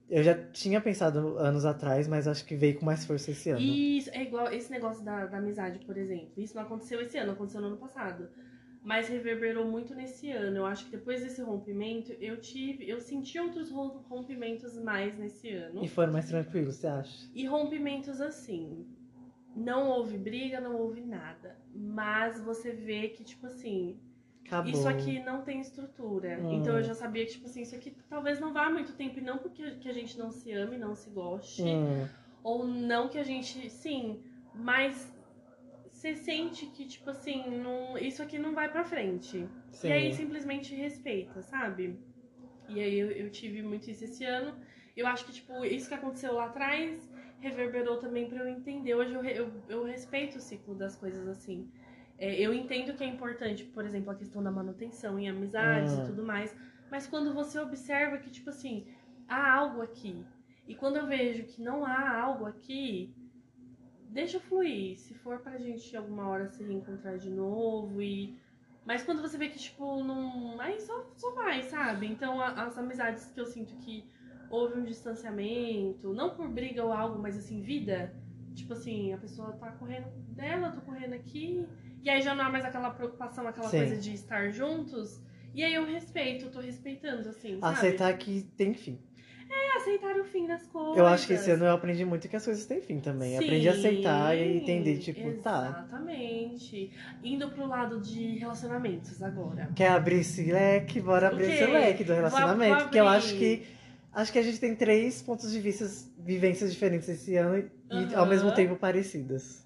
Eu 0.09 0.21
já 0.21 0.35
tinha 0.51 0.79
pensado 0.79 1.37
anos 1.39 1.65
atrás, 1.65 2.07
mas 2.07 2.27
acho 2.27 2.45
que 2.45 2.55
veio 2.55 2.77
com 2.77 2.85
mais 2.85 3.03
força 3.05 3.31
esse 3.31 3.49
ano. 3.49 3.61
Isso, 3.61 4.09
é 4.11 4.21
igual 4.21 4.51
esse 4.51 4.69
negócio 4.69 5.03
da, 5.03 5.25
da 5.25 5.37
amizade, 5.37 5.79
por 5.85 5.97
exemplo. 5.97 6.33
Isso 6.37 6.55
não 6.55 6.61
aconteceu 6.63 7.01
esse 7.01 7.17
ano, 7.17 7.31
aconteceu 7.31 7.61
no 7.61 7.67
ano 7.67 7.77
passado. 7.77 8.29
Mas 8.83 9.07
reverberou 9.07 9.65
muito 9.65 9.95
nesse 9.95 10.29
ano. 10.29 10.57
Eu 10.57 10.65
acho 10.65 10.85
que 10.85 10.91
depois 10.91 11.23
desse 11.23 11.41
rompimento, 11.41 12.11
eu 12.19 12.39
tive. 12.39 12.87
Eu 12.87 12.99
senti 12.99 13.39
outros 13.39 13.71
ro- 13.71 14.03
rompimentos 14.09 14.77
mais 14.77 15.17
nesse 15.17 15.49
ano. 15.49 15.83
E 15.83 15.87
foram 15.87 16.11
mais 16.11 16.27
tranquilos, 16.27 16.75
você 16.75 16.87
acha? 16.87 17.29
E 17.33 17.45
rompimentos 17.47 18.19
assim. 18.19 18.85
Não 19.55 19.87
houve 19.87 20.17
briga, 20.17 20.59
não 20.59 20.75
houve 20.75 20.99
nada. 21.01 21.57
Mas 21.73 22.41
você 22.41 22.71
vê 22.71 23.07
que, 23.07 23.23
tipo 23.23 23.47
assim, 23.47 23.97
Acabou. 24.53 24.71
isso 24.71 24.87
aqui 24.87 25.19
não 25.19 25.41
tem 25.43 25.59
estrutura. 25.59 26.39
Hum. 26.41 26.53
Então 26.53 26.77
eu 26.77 26.83
já 26.83 26.93
sabia 26.93 27.25
que, 27.25 27.33
tipo 27.33 27.47
assim, 27.47 27.61
isso 27.61 27.75
aqui 27.75 27.91
talvez 28.09 28.39
não 28.39 28.53
vá 28.53 28.69
muito 28.69 28.93
tempo. 28.93 29.19
E 29.19 29.21
não 29.21 29.37
porque 29.37 29.75
que 29.75 29.89
a 29.89 29.93
gente 29.93 30.17
não 30.17 30.31
se 30.31 30.51
ame, 30.51 30.77
não 30.77 30.95
se 30.95 31.09
goste. 31.09 31.63
Hum, 31.63 32.07
Ou 32.43 32.65
não 32.65 33.09
que 33.09 33.17
a 33.17 33.23
gente. 33.23 33.69
Sim, 33.69 34.21
mas 34.53 35.13
você 35.91 36.15
sente 36.15 36.65
que, 36.67 36.85
tipo 36.85 37.09
assim, 37.09 37.59
não, 37.59 37.97
isso 37.97 38.21
aqui 38.21 38.37
não 38.37 38.53
vai 38.53 38.69
pra 38.69 38.83
frente. 38.83 39.47
sim. 39.71 39.87
E 39.87 39.91
aí 39.91 40.13
simplesmente 40.13 40.75
respeita, 40.75 41.41
sabe? 41.41 41.97
E 42.67 42.79
aí 42.79 42.97
eu, 42.99 43.11
eu 43.11 43.29
tive 43.29 43.61
muito 43.61 43.89
isso 43.89 44.03
esse 44.03 44.23
ano. 44.25 44.53
Eu 44.95 45.07
acho 45.07 45.25
que, 45.25 45.33
tipo, 45.33 45.65
isso 45.65 45.87
que 45.87 45.93
aconteceu 45.95 46.33
lá 46.33 46.45
atrás 46.45 47.09
reverberou 47.39 47.97
também 47.97 48.27
pra 48.27 48.39
eu 48.39 48.47
entender. 48.47 48.95
Hoje 48.95 49.13
eu, 49.13 49.23
eu, 49.23 49.63
eu 49.67 49.83
respeito 49.83 50.37
o 50.37 50.41
ciclo 50.41 50.75
das 50.75 50.95
coisas 50.95 51.27
assim. 51.27 51.69
É, 52.17 52.39
eu 52.39 52.53
entendo 52.53 52.93
que 52.95 53.03
é 53.03 53.07
importante, 53.07 53.63
por 53.65 53.85
exemplo, 53.85 54.11
a 54.11 54.15
questão 54.15 54.41
da 54.43 54.51
manutenção 54.51 55.19
em 55.19 55.29
amizades 55.29 55.93
Hum. 55.93 56.03
e 56.03 56.05
tudo 56.07 56.23
mais. 56.23 56.55
Mas 56.89 57.07
quando 57.07 57.33
você 57.33 57.59
observa 57.59 58.17
que, 58.17 58.29
tipo 58.29 58.49
assim, 58.49 58.85
há 59.27 59.53
algo 59.53 59.81
aqui. 59.81 60.15
E 60.67 60.75
quando 60.75 60.97
eu 60.97 61.07
vejo 61.07 61.43
que 61.45 61.61
não 61.61 61.85
há 61.85 62.21
algo 62.21 62.45
aqui, 62.45 63.13
deixa 64.09 64.39
fluir. 64.39 64.97
Se 64.99 65.13
for 65.15 65.39
pra 65.39 65.57
gente 65.57 65.95
alguma 65.95 66.27
hora 66.27 66.47
se 66.47 66.63
reencontrar 66.63 67.17
de 67.17 67.29
novo 67.29 68.01
e. 68.01 68.37
Mas 68.85 69.03
quando 69.03 69.21
você 69.21 69.37
vê 69.37 69.49
que, 69.49 69.59
tipo, 69.59 70.03
não. 70.03 70.59
Aí 70.59 70.79
só, 70.81 70.93
só 71.17 71.31
vai, 71.35 71.63
sabe? 71.63 72.07
Então 72.07 72.39
a- 72.41 72.65
as 72.65 72.77
amizades 72.77 73.25
que 73.25 73.39
eu 73.39 73.45
sinto 73.45 73.75
que 73.77 74.03
houve 74.49 74.79
um 74.79 74.83
distanciamento, 74.83 76.13
não 76.13 76.35
por 76.35 76.47
briga 76.49 76.83
ou 76.83 76.93
algo, 76.93 77.19
mas 77.19 77.37
assim, 77.37 77.61
vida. 77.61 78.13
Tipo 78.53 78.73
assim, 78.73 79.13
a 79.13 79.17
pessoa 79.17 79.53
tá 79.53 79.71
correndo 79.71 80.07
dela, 80.35 80.67
eu 80.67 80.73
tô 80.75 80.81
correndo 80.81 81.13
aqui. 81.13 81.65
E 82.03 82.09
aí 82.09 82.21
já 82.21 82.35
não 82.35 82.45
há 82.45 82.49
mais 82.49 82.65
aquela 82.65 82.89
preocupação, 82.89 83.47
aquela 83.47 83.69
Sim. 83.69 83.77
coisa 83.77 83.97
de 83.97 84.13
estar 84.13 84.49
juntos. 84.49 85.21
E 85.55 85.63
aí 85.63 85.73
eu 85.73 85.85
respeito, 85.85 86.45
eu 86.45 86.51
tô 86.51 86.59
respeitando, 86.59 87.29
assim, 87.29 87.59
sabe? 87.59 87.73
Aceitar 87.73 88.17
que 88.17 88.43
tem 88.57 88.73
fim. 88.73 88.99
É 89.49 89.77
aceitar 89.77 90.17
o 90.17 90.25
fim 90.25 90.47
das 90.47 90.65
coisas. 90.65 90.97
Eu 90.97 91.05
acho 91.05 91.27
que 91.27 91.33
esse 91.33 91.51
ano 91.51 91.65
eu 91.65 91.71
aprendi 91.71 92.03
muito 92.03 92.27
que 92.27 92.35
as 92.35 92.43
coisas 92.43 92.65
têm 92.65 92.81
fim 92.81 92.99
também. 92.99 93.37
Aprendi 93.37 93.69
a 93.69 93.71
aceitar 93.71 94.35
e 94.35 94.39
Sim, 94.39 94.57
entender, 94.57 94.97
tipo, 94.97 95.31
tá. 95.41 95.85
Exatamente. 95.87 96.91
Indo 97.23 97.49
pro 97.51 97.67
lado 97.67 98.01
de 98.01 98.37
relacionamentos 98.39 99.21
agora. 99.21 99.69
Quer 99.75 99.89
abrir 99.89 100.21
esse 100.21 100.51
leque? 100.51 100.99
Bora 100.99 101.27
abrir 101.27 101.51
esse 101.51 101.65
leque 101.65 102.03
do 102.03 102.13
relacionamento. 102.13 102.75
vou 102.75 102.83
Porque 102.83 102.99
eu 102.99 103.07
acho 103.07 103.37
que. 103.37 103.63
Acho 104.11 104.31
que 104.31 104.39
a 104.39 104.43
gente 104.43 104.59
tem 104.59 104.75
três 104.75 105.23
pontos 105.23 105.51
de 105.51 105.59
vista, 105.59 105.87
vivências 106.19 106.71
diferentes 106.71 107.09
esse 107.09 107.35
ano 107.35 107.67
e 107.91 108.13
ao 108.13 108.27
mesmo 108.27 108.53
tempo 108.53 108.75
parecidas. 108.75 109.62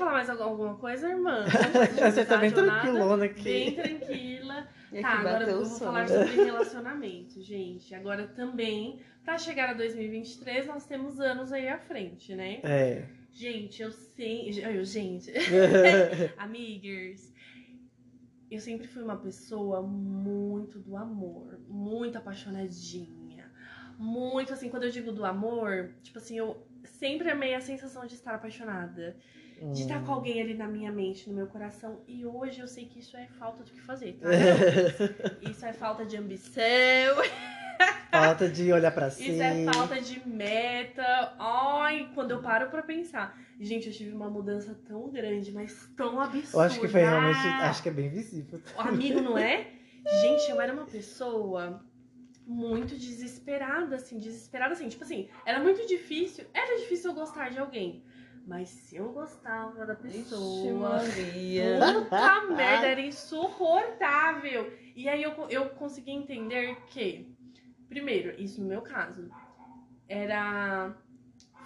Falar 0.00 0.12
mais 0.12 0.30
alguma- 0.30 0.74
coisa, 0.76 1.08
irmã? 1.08 1.44
Você 2.12 2.24
tá 2.24 2.36
bem 2.38 2.50
tranquilona 2.50 3.28
Bem 3.28 3.30
aqui. 3.30 3.72
tranquila. 3.72 4.68
E 4.92 5.00
Tá, 5.00 5.08
agora 5.20 5.44
eu 5.44 5.56
vou 5.58 5.64
sono. 5.66 5.78
falar 5.92 6.08
sobre 6.08 6.44
relacionamento, 6.44 7.40
gente. 7.40 7.94
Agora 7.94 8.26
também, 8.26 9.00
pra 9.24 9.38
chegar 9.38 9.70
a 9.70 9.74
2023, 9.74 10.66
nós 10.66 10.84
temos 10.86 11.20
anos 11.20 11.52
aí 11.52 11.68
à 11.68 11.78
frente, 11.78 12.34
né? 12.34 12.60
É. 12.64 13.04
Gente, 13.32 13.80
eu 13.82 13.92
sei. 13.92 14.50
Eu, 14.64 14.84
gente. 14.84 15.30
Amigas, 16.36 17.32
eu 18.50 18.58
sempre 18.58 18.88
fui 18.88 19.02
uma 19.02 19.16
pessoa 19.16 19.80
muito 19.82 20.78
do 20.80 20.96
amor, 20.96 21.58
muito 21.68 22.18
apaixonadinha. 22.18 23.48
Muito 23.98 24.52
assim, 24.52 24.68
quando 24.70 24.84
eu 24.84 24.90
digo 24.90 25.12
do 25.12 25.24
amor, 25.24 25.92
tipo 26.02 26.18
assim, 26.18 26.36
eu 26.38 26.66
sempre 26.84 27.30
amei 27.30 27.54
a 27.54 27.60
sensação 27.60 28.06
de 28.06 28.14
estar 28.14 28.34
apaixonada, 28.34 29.14
de 29.72 29.82
estar 29.82 30.02
com 30.04 30.12
alguém 30.12 30.40
ali 30.40 30.54
na 30.54 30.66
minha 30.66 30.90
mente, 30.90 31.28
no 31.28 31.34
meu 31.36 31.46
coração. 31.46 32.00
E 32.08 32.24
hoje 32.24 32.60
eu 32.60 32.66
sei 32.66 32.86
que 32.86 32.98
isso 33.00 33.16
é 33.16 33.26
falta 33.38 33.62
do 33.62 33.70
que 33.70 33.80
fazer, 33.80 34.14
tá? 34.14 34.28
Isso 35.50 35.64
é 35.66 35.72
falta 35.72 36.04
de 36.04 36.16
ambição, 36.16 36.62
Falta 38.10 38.48
de 38.48 38.70
olhar 38.72 38.90
pra 38.90 39.08
si. 39.08 39.30
isso 39.30 39.42
é 39.42 39.64
falta 39.72 40.00
de 40.00 40.28
meta. 40.28 41.34
Ai, 41.38 42.10
quando 42.14 42.32
eu 42.32 42.42
paro 42.42 42.68
pra 42.68 42.82
pensar. 42.82 43.38
Gente, 43.58 43.86
eu 43.86 43.92
tive 43.92 44.12
uma 44.12 44.28
mudança 44.28 44.74
tão 44.86 45.10
grande, 45.10 45.50
mas 45.52 45.88
tão 45.96 46.20
absurda. 46.20 46.56
Eu 46.56 46.60
acho 46.60 46.80
que 46.80 46.88
foi 46.88 47.00
realmente. 47.00 47.38
Acho 47.38 47.82
que 47.82 47.88
é 47.88 47.92
bem 47.92 48.10
visível. 48.10 48.60
O 48.76 48.80
amigo, 48.80 49.20
não 49.22 49.38
é? 49.38 49.68
Gente, 50.22 50.50
eu 50.50 50.60
era 50.60 50.72
uma 50.72 50.84
pessoa 50.86 51.82
muito 52.46 52.96
desesperada, 52.96 53.96
assim, 53.96 54.18
desesperada, 54.18 54.72
assim, 54.72 54.88
tipo 54.88 55.04
assim, 55.04 55.28
era 55.46 55.60
muito 55.60 55.86
difícil, 55.86 56.44
era 56.52 56.80
difícil 56.80 57.10
eu 57.10 57.14
gostar 57.14 57.50
de 57.50 57.58
alguém. 57.58 58.02
Mas 58.50 58.68
se 58.68 58.96
eu 58.96 59.12
gostava 59.12 59.86
da 59.86 59.94
pessoa, 59.94 60.74
Maria. 60.74 61.78
puta 61.78 62.46
merda, 62.50 62.88
era 62.88 63.00
insuportável. 63.00 64.76
E 64.96 65.08
aí 65.08 65.22
eu, 65.22 65.30
eu 65.48 65.70
consegui 65.70 66.10
entender 66.10 66.74
que, 66.88 67.32
primeiro, 67.88 68.34
isso 68.42 68.60
no 68.60 68.66
meu 68.66 68.82
caso, 68.82 69.30
era 70.08 70.92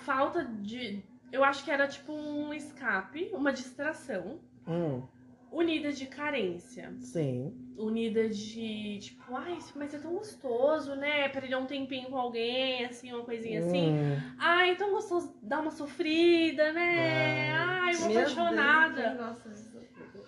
falta 0.00 0.44
de. 0.44 1.02
Eu 1.32 1.42
acho 1.42 1.64
que 1.64 1.70
era 1.70 1.88
tipo 1.88 2.12
um 2.12 2.52
escape, 2.52 3.30
uma 3.32 3.50
distração, 3.50 4.38
Hum, 4.68 5.02
unida 5.50 5.90
de 5.90 6.04
carência 6.06 6.94
sim. 7.00 7.63
Unida 7.76 8.28
de 8.28 8.98
tipo, 9.00 9.34
ai, 9.34 9.58
mas 9.74 9.92
é 9.94 9.98
tão 9.98 10.14
gostoso, 10.14 10.94
né? 10.94 11.28
Perder 11.28 11.56
um 11.56 11.66
tempinho 11.66 12.08
com 12.08 12.16
alguém, 12.16 12.84
assim, 12.84 13.12
uma 13.12 13.24
coisinha 13.24 13.60
assim. 13.60 13.90
Hum, 13.92 14.16
Ai, 14.38 14.70
é 14.70 14.74
tão 14.74 14.90
gostoso 14.92 15.34
dar 15.42 15.60
uma 15.60 15.70
sofrida, 15.70 16.72
né? 16.72 17.50
Ah, 17.50 17.80
Ai, 17.84 17.96
uma 17.96 18.08
Meu 18.08 18.18
apaixonada. 18.20 19.02
Deus, 19.10 19.74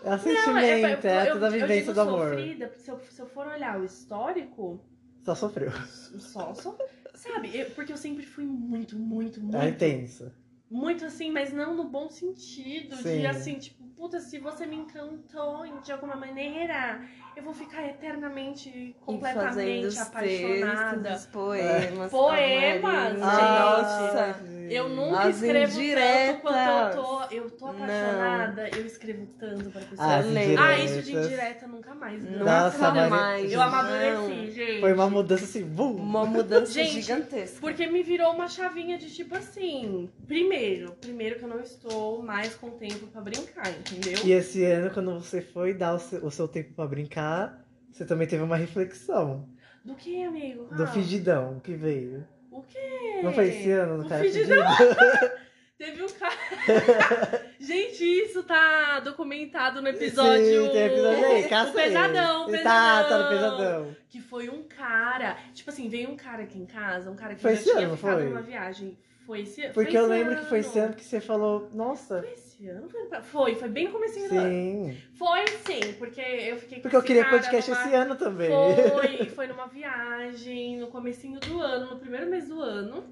é 0.02 0.08
o 0.08 0.10
Não, 0.10 0.18
sentimento, 0.18 1.04
é, 1.06 1.28
eu- 1.28 1.32
toda 1.32 1.46
a 1.46 1.48
eu 1.48 1.52
vivência 1.52 1.80
digo 1.80 1.92
do 1.94 2.00
amor. 2.00 2.28
sofrida, 2.28 2.72
se 2.76 2.90
eu, 2.90 3.00
se 3.10 3.22
eu 3.22 3.26
for 3.26 3.46
olhar 3.46 3.80
o 3.80 3.84
histórico, 3.84 4.80
Só 5.24 5.34
sofreu. 5.34 5.70
só, 6.18 6.54
só 6.54 6.76
sabe? 7.14 7.56
Eu- 7.56 7.70
porque 7.70 7.92
eu 7.92 7.96
sempre 7.96 8.24
fui 8.24 8.44
muito, 8.44 8.96
muito, 8.98 9.40
muito, 9.40 9.56
É 9.56 9.68
intenso. 9.68 10.30
Muito 10.70 11.04
assim, 11.04 11.30
mas 11.30 11.52
não 11.52 11.74
no 11.74 11.84
bom 11.84 12.08
sentido, 12.10 12.96
Sim. 12.96 13.20
de 13.20 13.26
assim, 13.26 13.54
tipo, 13.58 13.84
puta, 13.96 14.20
se 14.20 14.38
você 14.38 14.66
me 14.66 14.76
encantou 14.76 15.64
de 15.82 15.92
alguma 15.92 16.16
maneira, 16.16 17.00
eu 17.36 17.42
vou 17.42 17.54
ficar 17.54 17.86
eternamente, 17.86 18.94
completamente 19.00 19.98
apaixonada. 19.98 21.02
textos, 21.10 21.20
os 21.26 21.26
poemas. 21.32 22.10
Poemas, 22.10 22.82
Marina. 23.18 23.30
gente. 23.30 23.42
Nossa. 23.42 24.56
Eu 24.68 24.88
nunca 24.88 25.20
As 25.20 25.36
escrevo 25.40 25.72
tanto 25.76 26.40
quanto 26.40 26.56
eu 26.56 26.62
indiretas. 26.64 26.94
tô. 26.96 27.22
Eu 27.36 27.50
tô 27.52 27.66
apaixonada, 27.66 28.68
eu 28.76 28.84
escrevo 28.86 29.26
tanto 29.38 29.70
pra 29.70 29.80
pessoa. 29.82 30.08
Ah, 30.08 30.20
Eu 30.22 30.30
as. 30.32 30.58
Ah, 30.58 30.78
isso 30.78 31.02
de 31.02 31.10
indiretas. 31.12 31.26
indireta 31.26 31.66
nunca 31.68 31.94
mais. 31.94 32.22
Não. 32.24 32.44
Nossa, 32.44 32.88
Nunca 32.88 33.08
mais. 33.08 33.52
Eu 33.52 33.62
amadureci, 33.62 34.12
não. 34.12 34.50
gente. 34.50 34.80
Foi 34.80 34.92
uma 34.92 35.08
mudança 35.10 35.44
assim, 35.44 35.62
bum! 35.64 35.94
Uma 35.94 36.26
mudança 36.26 36.72
Gente, 36.72 37.00
gigantesca. 37.00 37.60
Porque 37.60 37.86
me 37.86 38.02
virou 38.02 38.32
uma 38.32 38.48
chavinha 38.48 38.98
de 38.98 39.08
tipo 39.08 39.36
assim. 39.36 40.10
Primeiro, 40.26 40.55
primeiro 41.00 41.38
que 41.38 41.44
eu 41.44 41.48
não 41.48 41.60
estou 41.60 42.22
mais 42.22 42.54
com 42.54 42.70
tempo 42.70 43.06
pra 43.08 43.20
brincar, 43.20 43.68
entendeu? 43.70 44.18
E 44.24 44.32
esse 44.32 44.64
ano, 44.64 44.90
quando 44.90 45.14
você 45.20 45.40
foi 45.40 45.74
dar 45.74 45.94
o 45.94 45.98
seu, 45.98 46.24
o 46.24 46.30
seu 46.30 46.48
tempo 46.48 46.74
pra 46.74 46.86
brincar, 46.86 47.64
você 47.92 48.04
também 48.04 48.26
teve 48.26 48.42
uma 48.42 48.56
reflexão 48.56 49.48
Do 49.84 49.94
que, 49.94 50.24
amigo? 50.24 50.64
do 50.74 50.84
Ah, 50.84 50.86
fedidão 50.86 51.60
que 51.60 51.74
veio. 51.74 52.26
O 52.50 52.62
quê? 52.62 53.20
Não 53.22 53.32
foi 53.32 53.48
esse 53.48 53.70
ano, 53.70 53.98
no 53.98 54.04
O 54.04 54.08
cara 54.08 54.22
fedido? 54.22 54.54
Teve 55.78 56.02
um 56.02 56.06
cara. 56.08 56.34
Gente, 57.60 58.02
isso 58.02 58.42
tá 58.44 58.98
documentado 59.00 59.82
no 59.82 59.88
episódio. 59.88 60.64
Sim, 60.64 60.72
tem 60.72 60.86
episódio 60.86 61.26
aí, 61.26 61.48
caça 61.48 61.72
pesadão, 61.72 62.46
pesadão. 62.46 62.62
Tá, 62.62 63.04
tá 63.04 63.18
no 63.22 63.28
pesadão. 63.28 63.96
Que 64.08 64.20
foi 64.22 64.48
um 64.48 64.62
cara. 64.62 65.36
Tipo 65.52 65.68
assim, 65.68 65.90
veio 65.90 66.08
um 66.08 66.16
cara 66.16 66.44
aqui 66.44 66.58
em 66.58 66.64
casa, 66.64 67.10
um 67.10 67.14
cara 67.14 67.34
que 67.34 67.42
Foi 67.42 67.56
já 67.56 67.62
tinha 67.62 67.78
ano, 67.80 67.88
não 67.88 67.96
ficado 67.98 68.20
foi? 68.20 68.28
numa 68.28 68.40
viagem. 68.40 68.96
Foi 69.26 69.40
esse 69.40 69.60
ano? 69.62 69.74
Porque 69.74 69.98
eu 69.98 70.06
lembro 70.06 70.36
que 70.36 70.44
foi 70.46 70.60
esse 70.60 70.78
ano 70.78 70.94
que 70.94 71.04
você 71.04 71.20
falou, 71.20 71.68
nossa, 71.74 72.22
Foi 72.22 72.32
esse 72.32 72.68
ano? 72.68 72.88
Foi, 73.22 73.54
foi, 73.56 73.68
bem 73.68 73.86
no 73.86 73.90
comecinho 73.92 74.28
do 74.28 74.38
ano. 74.38 74.48
sim. 74.48 74.96
Foi 75.14 75.46
sim, 75.48 75.92
porque 75.98 76.20
eu 76.20 76.56
fiquei 76.58 76.76
com 76.76 76.82
Porque 76.82 76.96
eu 76.96 77.02
queria 77.02 77.28
podcast 77.28 77.70
numa- 77.70 77.82
esse 77.82 77.94
ano 77.94 78.14
também. 78.14 78.48
Foi, 78.48 79.26
foi 79.34 79.46
numa 79.48 79.66
viagem, 79.66 80.78
no 80.78 80.86
comecinho 80.86 81.40
do 81.40 81.60
ano, 81.60 81.90
no 81.90 81.98
primeiro 81.98 82.30
mês 82.30 82.46
do 82.48 82.62
ano. 82.62 83.04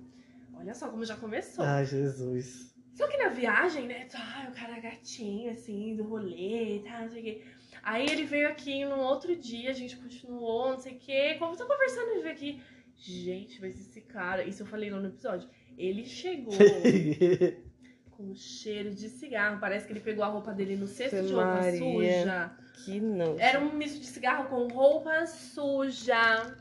Olha 0.56 0.72
só 0.72 0.88
como 0.88 1.04
já 1.04 1.16
começou. 1.16 1.64
Ai, 1.64 1.84
Jesus. 1.84 2.72
Só 2.94 3.08
que 3.08 3.16
na 3.16 3.28
viagem, 3.30 3.88
né? 3.88 4.06
Ah, 4.14 4.46
o 4.48 4.54
cara 4.54 4.78
gatinho, 4.78 5.50
assim, 5.50 5.96
do 5.96 6.04
rolê, 6.04 6.80
tá, 6.84 7.00
não 7.00 7.10
sei 7.10 7.20
o 7.20 7.24
quê. 7.24 7.42
Aí 7.82 8.06
ele 8.06 8.24
veio 8.24 8.46
aqui 8.48 8.84
num 8.84 9.00
outro 9.00 9.34
dia, 9.34 9.70
a 9.70 9.74
gente 9.74 9.96
continuou, 9.96 10.70
não 10.70 10.78
sei 10.78 10.92
o 10.94 10.98
quê. 10.98 11.34
Como 11.40 11.56
tô 11.56 11.66
conversando, 11.66 12.10
ele 12.12 12.22
veio 12.22 12.34
aqui. 12.34 12.62
Gente, 12.96 13.60
mas 13.60 13.78
esse 13.80 14.00
cara, 14.00 14.44
isso 14.44 14.62
eu 14.62 14.66
falei 14.66 14.88
lá 14.90 15.00
no 15.00 15.08
episódio. 15.08 15.48
Ele 15.76 16.04
chegou 16.04 16.52
com 18.12 18.34
cheiro 18.34 18.90
de 18.90 19.08
cigarro. 19.08 19.58
Parece 19.60 19.86
que 19.86 19.92
ele 19.92 20.00
pegou 20.00 20.24
a 20.24 20.28
roupa 20.28 20.52
dele 20.52 20.76
no 20.76 20.86
cesto 20.86 21.22
de 21.22 21.32
roupa 21.32 21.46
Maria. 21.60 21.78
suja. 21.78 22.52
Que 22.84 23.00
não. 23.00 23.38
Era 23.38 23.60
um 23.60 23.72
misto 23.72 24.00
de 24.00 24.06
cigarro 24.06 24.48
com 24.48 24.68
roupa 24.68 25.26
suja. 25.26 26.54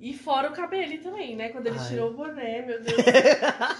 E 0.00 0.14
fora 0.16 0.48
o 0.48 0.52
cabelo 0.52 0.96
também, 1.02 1.34
né? 1.34 1.48
Quando 1.48 1.66
ele 1.66 1.78
Ai. 1.78 1.88
tirou 1.88 2.10
o 2.10 2.14
boné, 2.14 2.62
meu 2.62 2.80
Deus. 2.80 2.96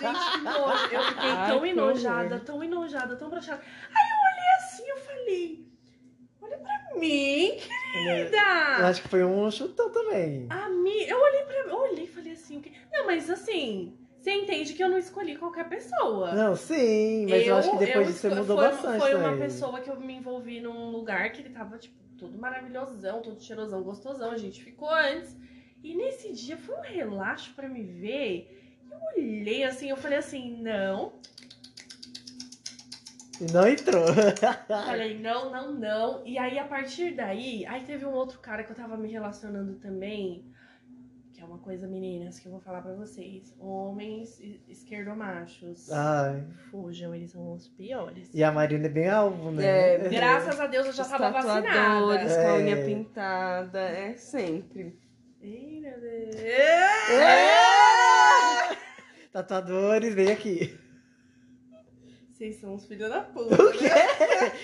Gente, 0.01 0.33
que 0.33 0.39
nojo. 0.43 0.85
Eu 0.93 1.03
fiquei 1.05 1.31
Ai, 1.31 1.49
tão 1.51 1.65
enojada, 1.67 2.35
horror. 2.35 2.45
tão 2.45 2.65
enojada, 2.65 3.17
tão 3.17 3.31
broxada. 3.31 3.63
Aí 3.63 4.11
eu 4.11 4.17
olhei 4.33 4.51
assim, 4.57 4.89
eu 4.89 4.97
falei... 4.97 5.69
Olha 6.41 6.59
pra 6.59 6.99
mim, 6.99 7.51
Eu 7.51 7.59
querida! 7.93 8.41
acho 8.89 9.03
que 9.03 9.09
foi 9.09 9.23
um 9.25 9.49
chutão 9.51 9.91
também. 9.93 10.47
A 10.51 10.69
mim, 10.69 11.03
eu 11.03 11.21
olhei 11.21 11.43
pra 11.43 11.55
eu 11.55 11.77
olhei 11.77 12.05
e 12.05 12.09
falei 12.09 12.33
assim? 12.33 12.63
Não, 12.93 13.07
mas 13.07 13.29
assim, 13.29 13.98
você 14.19 14.33
entende 14.33 14.75
que 14.75 14.83
eu 14.83 14.89
não 14.89 14.99
escolhi 14.99 15.37
qualquer 15.37 15.69
pessoa. 15.69 16.35
Não, 16.35 16.57
sim, 16.57 17.27
mas 17.29 17.47
eu, 17.47 17.57
acho 17.57 17.71
que 17.71 17.77
depois 17.79 17.97
eu 17.97 18.13
disso 18.13 18.29
você 18.29 18.35
mudou 18.35 18.57
foi, 18.57 18.69
bastante 18.69 18.99
Foi 18.99 19.15
uma 19.15 19.25
também. 19.31 19.39
pessoa 19.39 19.81
que 19.81 19.89
eu 19.89 20.01
me 20.01 20.15
envolvi 20.15 20.61
num 20.61 20.91
lugar 20.91 21.31
que 21.31 21.41
ele 21.41 21.51
tava, 21.51 21.79
tipo, 21.79 21.97
todo 22.19 22.37
maravilhosão, 22.37 23.23
todo 23.23 23.41
cheirosão, 23.41 23.83
gostosão. 23.83 24.33
A 24.33 24.37
gente 24.37 24.63
ficou 24.63 24.91
antes. 24.91 25.37
E 25.83 25.95
nesse 25.95 26.33
dia 26.33 26.57
foi 26.57 26.75
um 26.75 26.83
relaxo 26.83 27.55
pra 27.55 27.69
me 27.69 27.85
ver. 27.85 28.81
Eu 28.91 28.99
olhei 29.17 29.63
assim, 29.63 29.89
eu 29.89 29.97
falei 29.97 30.19
assim, 30.19 30.61
não. 30.61 31.13
E 33.41 33.53
não 33.53 33.69
entrou. 33.69 34.05
Falei, 34.67 35.17
não, 35.17 35.53
não, 35.53 35.73
não. 35.73 36.27
E 36.27 36.37
aí, 36.37 36.59
a 36.59 36.65
partir 36.65 37.15
daí, 37.15 37.65
aí 37.67 37.85
teve 37.85 38.05
um 38.05 38.13
outro 38.13 38.41
cara 38.41 38.65
que 38.65 38.73
eu 38.73 38.77
tava 38.77 38.97
me 38.97 39.11
relacionando 39.13 39.77
também. 39.77 40.45
Que 41.39 41.45
é 41.45 41.47
uma 41.47 41.59
coisa, 41.59 41.87
meninas, 41.87 42.41
que 42.41 42.49
eu 42.49 42.51
vou 42.51 42.61
falar 42.61 42.83
pra 42.83 42.95
vocês. 42.95 43.55
Homens 43.61 44.41
esquerdomachos. 44.67 45.89
Ai. 45.93 46.45
Fujam, 46.69 47.15
eles 47.15 47.31
são 47.31 47.53
os 47.53 47.69
piores. 47.69 48.29
E 48.35 48.43
a 48.43 48.51
Marina 48.51 48.87
é 48.87 48.89
bem 48.89 49.09
alvo, 49.09 49.53
né? 49.53 49.65
É, 49.95 49.99
Graças 50.11 50.59
a 50.59 50.67
Deus 50.67 50.89
eu 50.89 50.93
já 50.93 51.05
Os 51.05 51.09
tava 51.09 51.31
tatuadores 51.33 52.23
vacinada. 52.35 52.43
com 52.43 52.49
a 52.49 52.59
É. 52.59 52.63
unha 52.65 52.85
pintada, 52.85 53.79
é 53.79 54.17
sempre. 54.17 54.99
Ih, 55.41 55.81
meu 55.81 56.01
Deus. 56.01 56.35
É! 56.35 56.89
Tatuadores, 59.33 60.15
vem 60.15 60.33
aqui. 60.33 60.77
Vocês 62.33 62.61
são 62.61 62.75
os 62.75 62.87
filhos 62.87 63.09
da 63.09 63.21
puta. 63.23 63.55
O 63.63 63.73
quê? 63.73 63.87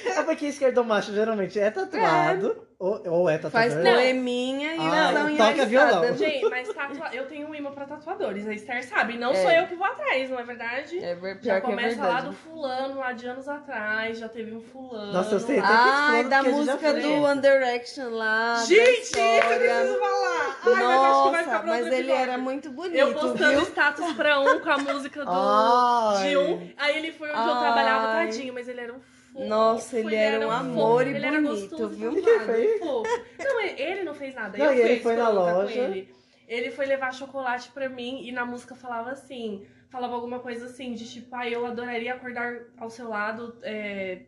É 0.08 0.22
porque 0.24 0.46
esquerdomacho 0.46 1.12
geralmente 1.12 1.58
é 1.58 1.70
tatuado, 1.70 2.66
ou, 2.84 3.02
ou 3.12 3.28
é 3.30 3.38
Faz 3.38 3.74
tatuador. 3.74 3.94
poeminha 4.00 4.74
e 4.74 4.78
Ah, 4.78 5.10
usa 5.10 5.20
a 5.20 5.24
unha 5.24 5.36
toca 5.36 5.50
pintada. 5.52 5.66
violão. 5.66 6.16
Gente, 6.16 6.48
mas 6.50 6.68
tatua... 6.68 7.08
eu 7.12 7.26
tenho 7.26 7.48
um 7.48 7.54
imã 7.54 7.70
pra 7.72 7.84
tatuadores. 7.86 8.46
A 8.46 8.52
Esther 8.52 8.84
sabe. 8.84 9.16
Não 9.18 9.30
É. 9.32 9.34
sou 9.34 9.50
eu 9.50 9.66
que 9.66 9.74
vou 9.74 9.86
atrás, 9.86 10.28
não 10.30 10.38
é 10.38 10.42
verdade? 10.44 10.98
É 11.02 11.14
ver- 11.14 11.34
Já 11.36 11.40
pior 11.40 11.60
que 11.60 11.66
é 11.66 11.70
começa 11.70 11.96
lá 12.00 12.04
verdade. 12.06 12.26
do 12.28 12.32
fulano, 12.34 12.98
lá 12.98 13.12
de 13.12 13.26
anos 13.26 13.48
atrás. 13.48 14.18
Já 14.18 14.28
teve 14.28 14.54
um 14.54 14.60
fulano. 14.60 15.12
Nossa, 15.12 15.34
eu 15.34 15.40
sei 15.40 15.58
até 15.58 15.68
que 15.68 15.74
Ai, 15.74 16.06
fulano 16.10 16.28
da 16.30 16.42
já 16.42 16.50
música 16.50 16.94
do 16.94 17.12
One 17.22 17.40
Direction 17.40 18.08
lá. 18.10 18.64
Gente, 18.66 19.00
isso 19.02 19.18
eu 19.18 19.58
preciso 19.58 19.98
falar. 19.98 20.56
Ai, 20.66 20.82
mas 20.84 21.00
acho 21.00 21.22
que 21.24 21.30
vai 21.30 21.32
Nossa, 21.32 21.44
ficar 21.44 21.58
pra 21.60 21.70
mas 21.70 21.86
ele 21.86 21.96
episódio. 21.96 22.22
era 22.22 22.38
muito 22.38 22.70
bonito, 22.70 22.96
Eu 22.96 23.12
postando 23.14 23.50
viu? 23.50 23.62
status 23.62 24.12
pra 24.12 24.40
um 24.40 24.60
com 24.60 24.70
a 24.70 24.78
música 24.78 25.24
do, 25.24 25.30
Ai. 25.30 26.28
de 26.28 26.36
um. 26.36 26.70
Aí 26.76 26.96
ele 26.98 27.12
foi 27.12 27.28
onde 27.30 27.38
eu 27.38 27.54
Ai. 27.54 27.60
trabalhava, 27.60 28.06
tadinho, 28.12 28.52
mas 28.54 28.68
ele 28.68 28.80
era 28.80 28.92
um 28.92 29.00
fofo. 29.34 29.48
Nossa, 29.48 29.98
ele 29.98 30.14
era 30.14 30.46
um 30.46 30.50
amor 30.50 30.98
fofo, 31.04 31.10
e 31.10 31.14
ele 31.16 31.26
era 31.26 31.40
bonito, 31.40 31.70
gostoso, 31.70 31.88
viu? 31.90 32.22
foi? 32.44 32.78
fofo. 32.78 33.20
Não, 33.38 33.60
ele- 33.60 33.82
ele 33.82 34.04
não 34.04 34.14
fez 34.14 34.34
nada. 34.34 34.56
Não, 34.56 34.66
eu 34.66 34.74
e 34.74 34.80
ele 34.80 35.00
foi 35.00 35.16
na 35.16 35.28
loja. 35.28 35.78
Ele. 35.80 36.14
ele 36.48 36.70
foi 36.70 36.86
levar 36.86 37.12
chocolate 37.12 37.70
pra 37.72 37.88
mim 37.88 38.26
e 38.26 38.32
na 38.32 38.44
música 38.46 38.74
falava 38.74 39.10
assim, 39.10 39.66
falava 39.90 40.14
alguma 40.14 40.38
coisa 40.40 40.66
assim, 40.66 40.94
de 40.94 41.04
tipo, 41.10 41.34
ah, 41.34 41.48
eu 41.48 41.66
adoraria 41.66 42.14
acordar 42.14 42.54
ao 42.78 42.88
seu 42.90 43.08
lado, 43.08 43.56
é, 43.62 44.22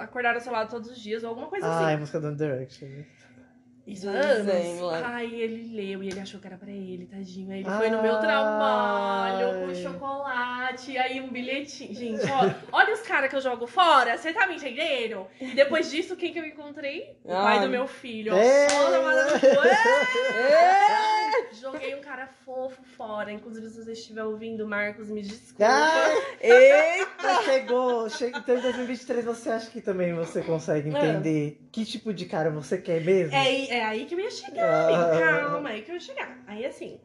acordar 0.00 0.34
ao 0.34 0.40
seu 0.40 0.52
lado 0.52 0.68
todos 0.70 0.90
os 0.90 0.98
dias, 0.98 1.22
ou 1.22 1.30
alguma 1.30 1.46
coisa 1.48 1.66
Ah, 1.66 1.82
é 1.90 1.92
assim. 1.94 2.00
música 2.00 2.20
do 2.20 2.34
Direction. 2.34 2.88
Isso 3.86 4.08
há 4.08 4.12
do 4.12 4.18
anos. 4.18 5.04
Ai, 5.04 5.26
ele 5.34 5.74
leu 5.74 6.02
e 6.02 6.08
ele 6.08 6.20
achou 6.20 6.38
que 6.38 6.46
era 6.46 6.56
pra 6.56 6.70
ele, 6.70 7.06
tadinho. 7.06 7.50
Aí 7.52 7.60
ele 7.60 7.70
foi 7.70 7.90
no 7.90 8.02
meu 8.02 8.18
trabalho 8.20 9.66
com 9.66 9.74
chocolate, 9.74 10.96
aí 10.98 11.20
um 11.20 11.28
bilhetinho. 11.28 11.94
Gente, 11.94 12.22
ó, 12.30 12.50
olha 12.72 12.94
os 12.94 13.00
caras 13.00 13.30
que 13.30 13.36
eu 13.36 13.40
jogo 13.40 13.66
fora, 13.66 14.16
você 14.16 14.32
tá 14.32 14.46
me 14.46 14.56
entendendo? 14.56 15.26
E 15.40 15.54
depois 15.54 15.90
disso, 15.90 16.16
quem 16.16 16.32
que 16.32 16.38
eu 16.38 16.46
encontrei? 16.46 17.16
O 17.24 17.28
pai 17.28 17.58
Ai. 17.58 17.60
do 17.60 17.68
meu 17.68 17.86
filho. 17.86 18.34
É. 18.34 18.66
Ó! 18.70 18.90
É. 20.36 21.10
Joguei 21.60 21.94
um 21.94 22.00
cara 22.00 22.26
fofo 22.44 22.82
fora. 22.96 23.30
Inclusive, 23.30 23.68
se 23.68 23.84
você 23.84 23.92
estiver 23.92 24.24
ouvindo, 24.24 24.66
Marcos, 24.66 25.08
me 25.08 25.22
desculpa. 25.22 25.66
Ah, 25.66 26.08
Eita! 26.40 27.06
mas 27.22 27.44
chegou, 27.44 28.08
che- 28.08 28.32
Então 28.34 28.56
em 28.56 28.60
2023 28.60 29.24
você 29.24 29.50
acha 29.50 29.70
que 29.70 29.80
também 29.80 30.14
você 30.14 30.42
consegue 30.42 30.88
Ah. 30.94 30.98
entender 30.98 31.60
que 31.70 31.84
tipo 31.84 32.12
de 32.14 32.24
cara 32.26 32.50
você 32.50 32.78
quer 32.78 33.02
mesmo? 33.04 33.34
É, 33.34 33.40
aí- 33.40 33.68
é 33.68 33.84
aí 33.84 34.06
que 34.06 34.14
eu 34.14 34.20
ia 34.20 34.30
chegar. 34.30 34.88
Ah. 34.90 35.48
Calma, 35.50 35.70
é 35.70 35.74
aí 35.74 35.82
que 35.82 35.90
eu 35.90 35.94
ia 35.94 36.00
chegar. 36.00 36.38
Aí 36.46 36.64
assim. 36.64 36.98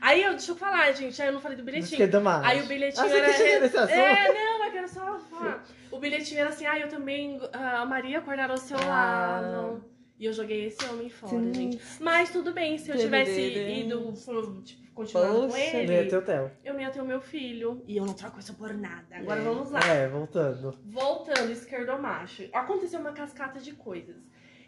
Aí 0.00 0.22
eu, 0.22 0.30
deixa 0.32 0.52
eu 0.52 0.56
falar, 0.56 0.92
gente. 0.92 1.20
Aí 1.20 1.28
eu 1.28 1.32
não 1.32 1.40
falei 1.40 1.56
do 1.56 1.64
bilhetinho. 1.64 1.98
Aí 2.44 2.62
o 2.62 2.66
bilhetinho 2.66 3.04
Ah, 3.06 3.08
você 3.08 3.16
era. 3.16 3.32
chegar 3.32 3.60
nesse 3.60 3.76
assunto? 3.76 3.92
É, 3.98 4.32
não, 4.32 4.64
eu 4.66 4.72
quero 4.72 4.88
só 4.88 5.18
falar. 5.30 5.64
O 5.90 5.98
bilhetinho 5.98 6.40
era 6.40 6.50
assim, 6.50 6.66
ah, 6.66 6.78
eu 6.78 6.88
também 6.88 7.40
ah, 7.52 7.80
amaria 7.80 8.18
acordar 8.18 8.50
ao 8.50 8.56
seu 8.56 8.76
Ah. 8.78 9.40
lado. 9.40 9.84
E 10.18 10.24
eu 10.24 10.32
joguei 10.32 10.66
esse 10.66 10.82
homem 10.86 11.10
fora, 11.10 11.32
Sim. 11.32 11.52
gente. 11.54 11.78
Mas 12.00 12.30
tudo 12.30 12.52
bem, 12.52 12.78
se 12.78 12.90
eu 12.90 12.96
tivesse 12.96 13.38
ido, 13.82 14.12
pro- 14.24 14.62
tipo, 14.62 14.92
continuado 14.94 15.34
com 15.34 15.40
Poxa, 15.48 15.56
Não 15.58 15.58
ia 15.92 15.92
ele, 16.00 16.08
ter 16.10 16.16
hotel. 16.16 16.50
eu 16.64 16.72
não 16.74 16.80
ia 16.80 16.90
ter 16.90 17.00
o 17.02 17.04
meu 17.04 17.20
filho. 17.20 17.82
E 17.86 17.98
eu 17.98 18.06
não 18.06 18.14
troco 18.14 18.38
isso 18.40 18.54
por 18.54 18.72
nada. 18.72 19.14
Agora 19.14 19.42
vamos 19.42 19.70
lá. 19.70 19.80
É, 19.86 20.08
voltando. 20.08 20.72
Voltando, 20.86 21.52
esquerdomacho. 21.52 22.48
Aconteceu 22.52 22.98
uma 23.00 23.12
cascata 23.12 23.60
de 23.60 23.72
coisas. 23.72 24.16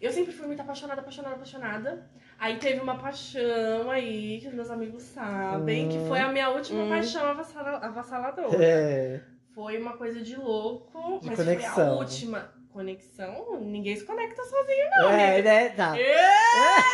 Eu 0.00 0.12
sempre 0.12 0.32
fui 0.32 0.46
muito 0.46 0.60
apaixonada, 0.60 1.00
apaixonada, 1.00 1.34
apaixonada. 1.36 2.10
Aí 2.38 2.58
teve 2.58 2.80
uma 2.80 2.98
paixão 2.98 3.90
aí, 3.90 4.38
que 4.40 4.48
os 4.48 4.54
meus 4.54 4.70
amigos 4.70 5.02
sabem, 5.02 5.86
Hum. 5.86 5.88
que 5.88 5.98
foi 6.08 6.20
a 6.20 6.30
minha 6.30 6.50
última 6.50 6.84
Hum. 6.84 6.88
paixão 6.90 7.24
avassala- 7.24 7.78
avassaladora. 7.78 8.62
É. 8.64 9.20
Foi 9.54 9.76
uma 9.78 9.96
coisa 9.96 10.20
de 10.20 10.36
louco, 10.36 11.18
De 11.20 11.26
mas 11.26 11.34
foi 11.36 11.44
a 11.44 11.56
conexão. 11.56 11.98
última. 11.98 12.52
Conexão? 12.78 13.60
Ninguém 13.60 13.96
se 13.96 14.04
conecta 14.04 14.40
sozinho, 14.40 14.90
não. 14.90 15.10
é, 15.10 15.42
né? 15.42 15.68
Tá. 15.70 15.98
Eu, 15.98 16.14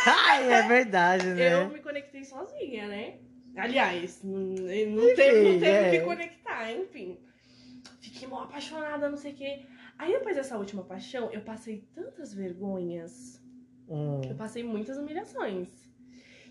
Ai, 0.07 0.51
é 0.51 0.67
verdade, 0.67 1.27
né? 1.27 1.53
eu 1.53 1.69
me 1.69 1.79
conectei 1.79 2.23
sozinha, 2.23 2.87
né? 2.87 3.19
Aliás, 3.55 4.23
não, 4.23 4.35
não 4.35 4.57
teve, 4.57 5.43
não 5.43 5.59
teve 5.59 5.67
é. 5.67 5.87
o 5.87 5.91
que 5.91 5.99
conectar, 5.99 6.71
enfim. 6.71 7.19
fiquei 8.01 8.27
mó 8.27 8.41
apaixonada, 8.41 9.07
não 9.07 9.15
sei 9.15 9.33
o 9.33 9.35
quê. 9.35 9.61
Aí 9.99 10.11
depois 10.11 10.35
dessa 10.35 10.57
última 10.57 10.83
paixão, 10.83 11.29
eu 11.31 11.41
passei 11.41 11.87
tantas 11.93 12.33
vergonhas. 12.33 13.39
Hum. 13.87 14.21
Eu 14.27 14.35
passei 14.35 14.63
muitas 14.63 14.97
humilhações. 14.97 15.69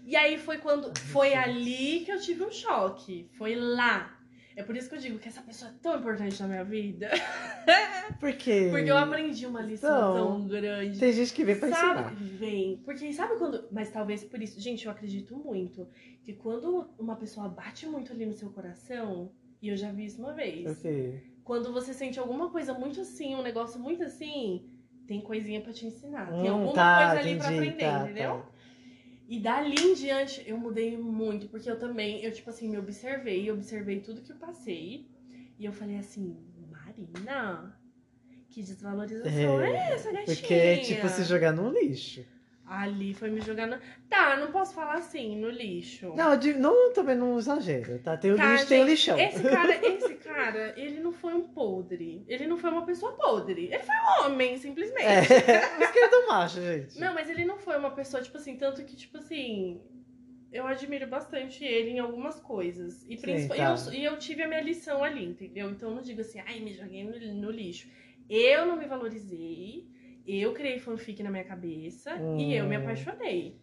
E 0.07 0.15
aí 0.15 0.39
foi 0.39 0.59
quando. 0.59 0.97
Foi 0.97 1.35
ali 1.35 2.05
que 2.05 2.13
eu 2.13 2.21
tive 2.21 2.45
um 2.45 2.53
choque. 2.53 3.29
Foi 3.37 3.57
lá. 3.57 4.17
É 4.57 4.63
por 4.63 4.77
isso 4.77 4.89
que 4.89 4.95
eu 4.95 5.01
digo 5.01 5.19
que 5.19 5.29
essa 5.29 5.43
pessoa 5.43 5.71
é 5.71 5.75
tão 5.83 5.99
importante 5.99 6.41
na 6.41 6.47
minha 6.49 6.65
vida. 6.65 7.11
Porque. 8.21 8.69
Porque 8.71 8.91
eu 8.91 8.97
aprendi 8.97 9.47
uma 9.47 9.61
lição 9.61 9.91
Então, 9.91 10.15
tão 10.39 10.47
grande. 10.49 10.99
Tem 10.99 11.13
gente 11.13 11.33
que 11.33 11.45
vem 11.45 11.59
pra 11.59 11.71
sabe? 11.71 12.01
ensinar. 12.15 12.15
Vem. 12.39 12.77
Porque 12.85 13.13
sabe 13.13 13.37
quando. 13.37 13.67
Mas 13.73 13.91
talvez 13.91 14.23
por 14.25 14.41
isso. 14.41 14.61
Gente, 14.61 14.87
eu 14.87 14.93
acredito 14.93 15.37
muito 15.37 15.89
que 16.23 16.33
quando 16.35 16.89
uma 16.99 17.17
pessoa 17.17 17.49
bate 17.49 17.87
muito 17.87 18.13
ali 18.13 18.27
no 18.27 18.33
seu 18.33 18.51
coração, 18.51 19.33
e 19.61 19.69
eu 19.69 19.77
já 19.77 19.91
vi 19.91 20.05
isso 20.07 20.21
uma 20.23 20.33
vez, 20.33 20.79
Ok. 20.79 21.21
quando 21.43 21.73
você 21.73 21.93
sente 21.93 22.19
alguma 22.19 22.51
coisa 22.51 22.73
muito 22.75 23.01
assim, 23.01 23.35
um 23.35 23.43
negócio 23.43 23.81
muito 23.81 24.03
assim, 24.05 24.69
tem 25.07 25.21
coisinha 25.21 25.61
pra 25.61 25.73
te 25.73 25.87
ensinar. 25.87 26.27
tem 26.31 26.51
Hum, 26.51 26.55
alguma 26.55 26.73
tá, 26.75 26.97
coisa 27.07 27.21
ali 27.21 27.37
pra 27.37 27.47
entendi, 27.53 27.69
aprender, 27.71 27.85
tá, 27.91 28.05
entendeu? 28.05 28.31
tá. 28.31 28.54
E 29.27 29.41
dali 29.41 29.77
em 29.81 29.95
diante 29.95 30.43
eu 30.47 30.59
mudei 30.59 30.97
muito, 30.97 31.49
porque 31.49 31.71
eu 31.71 31.79
também, 31.79 32.23
eu 32.23 32.33
tipo 32.33 32.51
assim, 32.51 32.69
me 32.69 32.79
observei, 32.79 33.51
observei 33.51 34.01
tudo 34.01 34.21
que 34.21 34.33
eu 34.33 34.37
passei. 34.37 35.09
E 35.59 35.65
eu 35.65 35.73
falei 35.73 35.97
assim, 35.97 36.37
Marina, 36.71 37.79
que 38.51 38.63
desvalorização 38.63 39.61
é, 39.61 39.71
É, 39.71 39.93
essa, 39.95 40.13
gatinha? 40.13 40.37
Porque 40.37 40.55
é 40.55 40.79
tipo 40.79 41.09
se 41.09 41.25
jogar 41.25 41.53
no 41.53 41.71
lixo. 41.71 42.25
Ali 42.67 43.13
foi 43.13 43.29
me 43.29 43.41
jogando. 43.43 43.79
Tá, 44.09 44.37
não 44.37 44.51
posso 44.51 44.75
falar 44.75 44.95
assim, 44.95 45.37
no 45.37 45.51
lixo. 45.51 46.15
Não, 46.17 46.35
de- 46.37 46.55
não 46.55 46.93
também 46.95 47.15
não 47.15 47.39
exagera, 47.39 47.99
tá? 48.03 48.17
Tem 48.17 48.33
o 48.33 48.37
Tá, 48.37 48.53
lixo, 48.53 48.67
tem 48.69 48.79
o 48.83 48.87
gente, 48.87 48.91
lixão. 48.91 49.19
Esse 49.21 49.43
cara, 49.43 49.87
esse 49.87 50.15
cara, 50.15 50.73
ele 50.77 51.01
não 51.01 51.13
foi 51.13 51.35
um 51.35 51.43
podre. 51.43 52.25
Ele 52.27 52.47
não 52.47 52.57
foi 52.57 52.71
uma 52.71 52.87
pessoa 52.87 53.13
podre. 53.13 53.67
Ele 53.67 53.79
foi 53.81 53.95
um 53.95 54.25
homem, 54.27 54.57
simplesmente. 54.57 55.05
É, 55.05 55.21
o 55.79 55.83
esquerdo 55.83 56.27
macho, 56.27 56.61
gente. 56.63 56.99
Não, 56.99 57.13
mas 57.13 57.29
ele 57.29 57.45
não 57.45 57.59
foi 57.59 57.77
uma 57.77 57.91
pessoa, 57.91 58.23
tipo 58.23 58.39
assim, 58.39 58.57
tanto 58.57 58.83
que, 58.83 58.97
tipo 58.97 59.19
assim, 59.19 59.83
eu 60.51 60.67
admiro 60.67 61.07
bastante 61.07 61.65
ele 61.65 61.91
em 61.91 61.99
algumas 61.99 62.41
coisas. 62.41 63.05
E, 63.09 63.17
principal, 63.19 63.59
tá. 63.59 63.77
eu, 63.89 63.93
e 63.93 64.05
eu 64.05 64.17
tive 64.19 64.43
a 64.43 64.49
minha 64.49 64.63
lição 64.63 65.05
ali, 65.05 65.23
entendeu? 65.25 65.69
Então 65.69 65.91
eu 65.91 65.97
não 65.97 66.03
digo 66.03 66.23
assim, 66.23 66.41
ai, 66.47 66.61
me 66.61 66.73
joguei 66.73 67.05
no, 67.05 67.35
no 67.43 67.51
lixo. 67.51 67.89
Eu 68.31 68.65
não 68.65 68.77
me 68.79 68.87
valorizei, 68.87 69.87
eu 70.27 70.53
criei 70.53 70.79
fanfic 70.79 71.23
na 71.23 71.31
minha 71.31 71.45
cabeça 71.45 72.13
e 72.39 72.55
eu 72.55 72.67
me 72.67 72.77
Hum. 72.77 72.81
apaixonei, 72.81 73.61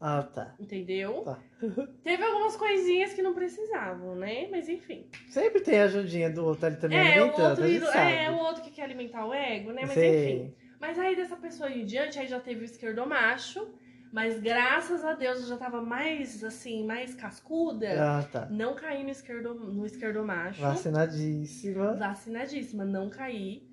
Ah, 0.00 0.22
tá. 0.22 0.54
entendeu? 0.58 1.22
Tá. 1.22 1.38
Teve 2.02 2.22
algumas 2.24 2.56
coisinhas 2.56 3.12
que 3.12 3.20
não 3.22 3.34
precisavam, 3.34 4.14
né? 4.16 4.48
Mas 4.50 4.68
enfim. 4.68 5.06
Sempre 5.28 5.60
tem 5.60 5.78
a 5.80 5.84
ajudinha 5.84 6.30
do 6.30 6.44
outro 6.44 6.66
ali 6.66 6.76
também 6.76 6.98
É, 6.98 7.02
o 7.02 7.24
alimentando, 7.24 7.48
outro, 7.50 7.68
ídolo- 7.68 7.92
sabe. 7.92 8.12
é, 8.12 8.30
o 8.30 8.38
outro 8.38 8.62
que 8.62 8.70
quer 8.70 8.82
alimentar 8.84 9.26
o 9.26 9.34
ego, 9.34 9.72
né? 9.72 9.82
Mas 9.82 9.92
Sei. 9.92 10.24
enfim. 10.24 10.54
Mas 10.80 10.98
aí 10.98 11.14
dessa 11.14 11.36
pessoa 11.36 11.70
em 11.70 11.84
diante, 11.84 12.18
aí 12.18 12.26
já 12.26 12.40
teve 12.40 12.62
o 12.62 12.64
esquerdomacho. 12.64 13.74
Mas 14.12 14.40
graças 14.40 15.04
a 15.04 15.12
Deus 15.12 15.42
eu 15.42 15.46
já 15.46 15.56
tava 15.56 15.80
mais, 15.82 16.42
assim, 16.42 16.84
mais 16.84 17.14
cascuda. 17.14 18.18
Ah, 18.18 18.22
tá. 18.24 18.48
Não 18.50 18.74
caí 18.74 19.04
no, 19.04 19.10
esquerdo, 19.10 19.54
no 19.54 19.86
esquerdomacho. 19.86 20.60
Vacinadíssima. 20.60 21.94
Vacinadíssima, 21.94 22.84
não 22.84 23.08
caí. 23.08 23.69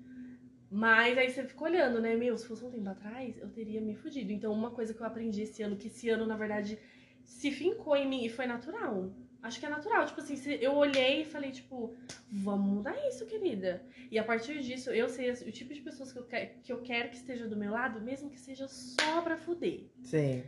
Mas 0.70 1.16
aí 1.16 1.30
você 1.30 1.44
fica 1.44 1.64
olhando, 1.64 2.00
né? 2.00 2.14
Meu, 2.14 2.36
se 2.36 2.46
fosse 2.46 2.64
um 2.64 2.70
tempo 2.70 2.88
atrás, 2.88 3.36
eu 3.38 3.48
teria 3.48 3.80
me 3.80 3.94
fudido. 3.94 4.32
Então, 4.32 4.52
uma 4.52 4.70
coisa 4.70 4.92
que 4.92 5.00
eu 5.00 5.06
aprendi 5.06 5.42
esse 5.42 5.62
ano, 5.62 5.76
que 5.76 5.88
esse 5.88 6.08
ano, 6.10 6.26
na 6.26 6.36
verdade, 6.36 6.78
se 7.24 7.50
fincou 7.50 7.96
em 7.96 8.08
mim 8.08 8.24
e 8.24 8.28
foi 8.28 8.46
natural. 8.46 9.10
Acho 9.42 9.60
que 9.60 9.66
é 9.66 9.68
natural. 9.68 10.04
Tipo 10.04 10.20
assim, 10.20 10.34
eu 10.60 10.74
olhei 10.74 11.22
e 11.22 11.24
falei, 11.24 11.50
tipo, 11.52 11.94
vamos 12.30 12.74
mudar 12.74 12.96
isso, 13.08 13.24
querida. 13.24 13.82
E 14.10 14.18
a 14.18 14.24
partir 14.24 14.60
disso, 14.60 14.90
eu 14.90 15.08
sei 15.08 15.30
o 15.30 15.52
tipo 15.52 15.72
de 15.72 15.80
pessoas 15.80 16.12
que 16.12 16.18
eu, 16.18 16.26
que 16.62 16.72
eu 16.72 16.82
quero 16.82 17.08
que 17.08 17.16
esteja 17.16 17.46
do 17.46 17.56
meu 17.56 17.70
lado, 17.70 18.00
mesmo 18.00 18.28
que 18.28 18.38
seja 18.38 18.66
só 18.68 19.22
pra 19.22 19.38
fuder. 19.38 19.86
Sim. 20.02 20.42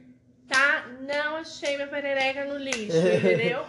Tá? 0.51 0.85
Não 1.07 1.37
achei 1.37 1.77
minha 1.77 1.87
perereca 1.87 2.45
no 2.45 2.59
lixo, 2.59 2.97
entendeu? 2.99 3.61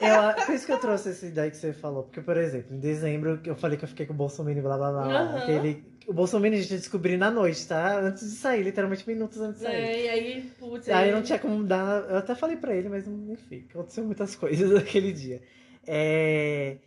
Eu, 0.00 0.46
por 0.46 0.54
isso 0.54 0.64
que 0.64 0.72
eu 0.72 0.78
trouxe 0.78 1.10
essa 1.10 1.26
ideia 1.26 1.50
que 1.50 1.56
você 1.58 1.74
falou. 1.74 2.04
Porque, 2.04 2.22
por 2.22 2.38
exemplo, 2.38 2.74
em 2.74 2.80
dezembro 2.80 3.38
eu 3.44 3.54
falei 3.54 3.76
que 3.76 3.84
eu 3.84 3.88
fiquei 3.88 4.06
com 4.06 4.14
o 4.14 4.16
Bolsonaro 4.16 4.58
e 4.58 4.62
blá 4.62 4.78
blá 4.78 4.92
blá. 4.92 5.02
Aham. 5.04 5.36
Aquele, 5.36 5.84
o 6.06 6.14
Bolsonaro 6.14 6.54
a 6.54 6.56
gente 6.56 6.74
descobri 6.74 7.18
na 7.18 7.30
noite, 7.30 7.68
tá? 7.68 8.00
Antes 8.00 8.30
de 8.30 8.36
sair, 8.36 8.62
literalmente 8.62 9.06
minutos 9.06 9.38
antes 9.42 9.60
de 9.60 9.66
sair. 9.66 9.74
É, 9.74 10.04
e 10.04 10.08
aí, 10.08 10.42
putz, 10.58 10.88
Aí 10.88 11.12
não 11.12 11.20
tinha 11.20 11.38
como 11.38 11.62
dar. 11.62 12.08
Eu 12.08 12.16
até 12.16 12.34
falei 12.34 12.56
pra 12.56 12.74
ele, 12.74 12.88
mas 12.88 13.06
enfim, 13.06 13.66
aconteceu 13.68 14.02
muitas 14.02 14.34
coisas 14.36 14.70
naquele 14.70 15.12
dia. 15.12 15.42
É, 15.86 16.78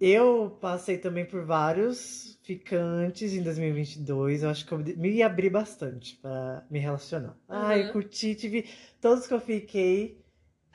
Eu 0.00 0.56
passei 0.62 0.96
também 0.96 1.26
por 1.26 1.44
vários 1.44 2.39
ficantes 2.50 3.32
em 3.32 3.42
2022. 3.42 4.42
Eu 4.42 4.50
acho 4.50 4.66
que 4.66 4.72
eu 4.72 4.78
me 4.78 5.22
abri 5.22 5.48
bastante 5.48 6.16
pra 6.16 6.64
me 6.68 6.80
relacionar. 6.80 7.36
Ah, 7.48 7.76
eu 7.76 7.84
Uhum. 7.84 7.92
curti, 7.92 8.34
tive. 8.34 8.68
Todos 9.00 9.26
que 9.28 9.34
eu 9.34 9.40
fiquei 9.40 10.20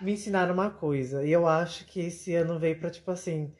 me 0.02 0.14
ensinaram 0.14 0.54
uma 0.54 0.70
coisa. 0.70 1.26
E 1.26 1.32
eu 1.32 1.46
acho 1.46 1.86
que 1.86 2.00
esse 2.00 2.34
ano 2.34 2.58
veio 2.58 2.80
pra, 2.80 2.90
tipo 2.90 3.12
assim. 3.12 3.52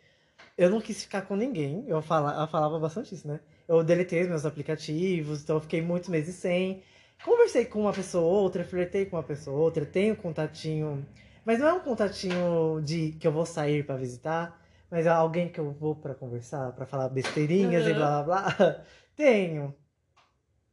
Eu 0.58 0.70
não 0.70 0.80
quis 0.80 1.04
ficar 1.04 1.24
com 1.24 1.36
ninguém. 1.36 1.84
Eu, 1.88 2.02
fala, 2.02 2.42
eu 2.42 2.48
falava 2.48 2.80
bastante 2.80 3.14
isso, 3.14 3.28
né? 3.28 3.42
Eu 3.68 3.84
deletei 3.84 4.22
os 4.22 4.30
meus 4.30 4.46
aplicativos, 4.46 5.44
então 5.44 5.58
eu 5.58 5.62
fiquei 5.62 5.82
muitos 5.82 6.08
meses 6.08 6.36
sem. 6.36 6.82
Conversei 7.26 7.66
com 7.66 7.82
uma 7.82 7.94
pessoa 7.94 8.24
ou 8.24 8.44
outra, 8.44 8.64
flertei 8.64 9.06
com 9.06 9.18
uma 9.18 9.24
pessoa 9.24 9.58
ou 9.58 9.64
outra, 9.64 9.86
tenho 9.86 10.16
contatinho. 10.16 11.06
Mas 11.44 11.60
não 11.60 11.68
é 11.68 11.74
um 11.74 11.80
contatinho 11.80 12.82
de 12.84 13.12
que 13.20 13.28
eu 13.28 13.32
vou 13.32 13.46
sair 13.46 13.86
pra 13.86 13.98
visitar, 13.98 14.65
mas 14.96 15.06
alguém 15.08 15.50
que 15.52 15.60
eu 15.60 15.74
vou 15.74 15.94
pra 15.94 16.16
conversar, 16.16 16.72
pra 16.72 16.86
falar 16.86 17.10
besteirinhas 17.10 17.86
e 17.86 17.90
Uhum. 17.90 17.96
blá 17.98 18.24
blá 18.24 18.42
blá. 18.58 18.82
Tenho. 19.14 19.76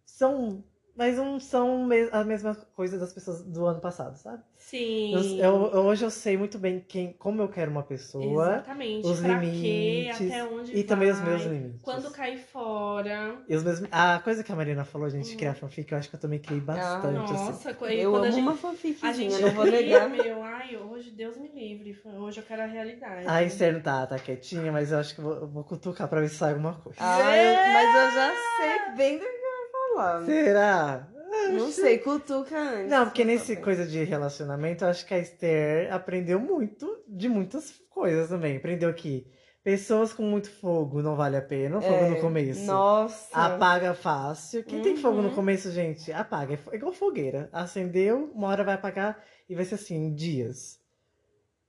São. 0.06 0.62
Mas 0.94 1.16
não 1.16 1.40
são 1.40 1.86
me- 1.86 2.08
a 2.12 2.22
mesma 2.22 2.54
coisa 2.76 2.98
das 2.98 3.12
pessoas 3.14 3.42
do 3.42 3.64
ano 3.64 3.80
passado, 3.80 4.14
sabe? 4.16 4.42
Sim. 4.58 5.12
Eu, 5.12 5.22
eu- 5.38 5.70
eu- 5.72 5.80
hoje 5.86 6.04
eu 6.04 6.10
sei 6.10 6.36
muito 6.36 6.58
bem 6.58 6.84
quem, 6.86 7.14
como 7.14 7.40
eu 7.40 7.48
quero 7.48 7.70
uma 7.70 7.82
pessoa 7.82 8.52
Exatamente. 8.56 9.06
os 9.06 9.20
pra 9.20 9.28
limites 9.40 10.18
quê, 10.18 10.26
até 10.30 10.44
onde 10.44 10.76
e 10.76 10.84
também 10.84 11.10
os 11.10 11.18
vai, 11.18 11.28
meus 11.30 11.42
limites. 11.44 11.82
Quando 11.82 12.10
cair 12.10 12.38
fora. 12.38 13.36
E 13.48 13.56
os 13.56 13.62
meus, 13.62 13.82
a 13.90 14.18
coisa 14.20 14.44
que 14.44 14.52
a 14.52 14.54
Marina 14.56 14.84
falou, 14.84 15.08
gente, 15.10 15.32
Hum. 15.34 15.36
criar 15.38 15.54
fanfic, 15.54 15.90
eu 15.90 15.98
acho 15.98 16.10
que 16.10 16.16
eu 16.16 16.20
também 16.20 16.38
criei 16.38 16.60
bastante. 16.60 17.32
assim. 17.32 17.52
Nossa, 17.52 17.74
co- 17.74 17.86
Eu 17.86 18.10
quando 18.10 18.24
amo 18.24 18.28
a 18.28 18.30
gente, 18.30 18.42
uma 18.42 18.52
a 18.52 18.56
fanficzinha, 18.56 19.12
gente 19.14 19.40
não 19.40 19.50
vou 19.50 19.64
negar. 19.66 20.08
meu, 20.10 20.42
ai, 20.42 20.76
hoje 20.76 21.10
Deus 21.10 21.36
me 21.38 21.48
livre. 21.48 21.98
Hoje 22.04 22.40
eu 22.40 22.44
quero 22.44 22.62
a 22.62 22.66
realidade. 22.66 23.26
A 23.26 23.42
Esther 23.42 23.72
não 23.72 23.80
tá, 23.80 24.06
tá 24.06 24.18
quietinha, 24.18 24.70
mas 24.70 24.92
eu 24.92 24.98
acho 24.98 25.14
que 25.14 25.20
eu 25.20 25.24
vou, 25.24 25.34
eu 25.36 25.48
vou 25.48 25.64
cutucar 25.64 26.06
pra 26.06 26.20
ver 26.20 26.28
se 26.28 26.36
sai 26.36 26.50
alguma 26.50 26.74
coisa. 26.74 26.98
Ah, 27.00 27.36
eu- 27.36 27.72
mas 27.72 27.94
eu 27.94 28.10
já 28.14 28.32
sei 28.60 28.96
bem 28.96 29.18
do 29.18 29.41
Será? 30.24 31.08
Não 31.52 31.70
sei, 31.72 31.98
cutuca 31.98 32.56
antes. 32.56 32.90
Não, 32.90 33.06
porque 33.06 33.24
nesse 33.24 33.56
coisa 33.56 33.86
de 33.86 34.04
relacionamento, 34.04 34.84
eu 34.84 34.88
acho 34.88 35.04
que 35.06 35.14
a 35.14 35.18
Esther 35.18 35.92
aprendeu 35.92 36.38
muito 36.38 37.02
de 37.08 37.28
muitas 37.28 37.80
coisas 37.90 38.28
também. 38.28 38.56
Aprendeu 38.58 38.92
que 38.94 39.26
pessoas 39.64 40.12
com 40.12 40.22
muito 40.22 40.50
fogo 40.50 41.02
não 41.02 41.16
vale 41.16 41.36
a 41.36 41.42
pena, 41.42 41.80
fogo 41.80 41.94
É, 41.94 42.08
no 42.10 42.20
começo. 42.20 42.64
Nossa. 42.66 43.28
Apaga 43.36 43.94
fácil. 43.94 44.62
Quem 44.64 44.82
tem 44.82 44.96
fogo 44.96 45.20
no 45.22 45.28
Uhum. 45.28 45.34
começo, 45.34 45.70
gente, 45.70 46.12
apaga. 46.12 46.54
É 46.54 46.58
é 46.72 46.76
igual 46.76 46.92
fogueira. 46.92 47.48
Acendeu, 47.52 48.30
uma 48.34 48.48
hora 48.48 48.62
vai 48.64 48.74
apagar 48.74 49.22
e 49.48 49.54
vai 49.54 49.64
ser 49.64 49.76
assim, 49.76 50.14
dias. 50.14 50.81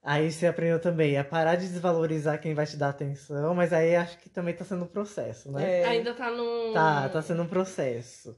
Aí 0.03 0.29
você 0.31 0.47
aprendeu 0.47 0.79
também 0.81 1.17
a 1.17 1.23
parar 1.23 1.55
de 1.55 1.67
desvalorizar 1.67 2.39
quem 2.41 2.53
vai 2.53 2.65
te 2.65 2.75
dar 2.75 2.89
atenção, 2.89 3.55
mas 3.55 3.71
aí 3.71 3.95
acho 3.95 4.17
que 4.17 4.29
também 4.29 4.53
tá 4.53 4.65
sendo 4.65 4.83
um 4.83 4.87
processo, 4.87 5.49
né? 5.51 5.81
É. 5.81 5.85
Ainda 5.85 6.13
tá 6.13 6.29
no. 6.29 6.73
Tá, 6.73 7.07
tá 7.07 7.21
sendo 7.21 7.43
um 7.43 7.47
processo. 7.47 8.35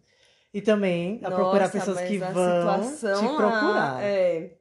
E 0.54 0.62
também 0.62 1.20
a 1.24 1.32
procurar 1.32 1.62
Nossa, 1.62 1.72
pessoas 1.72 1.98
mas 1.98 2.08
que 2.08 2.24
a 2.24 2.30
vão 2.32 2.82
te 2.82 2.86
situação 2.96 3.36
procurar. 3.36 3.94
lá, 3.96 4.04
é. 4.04 4.52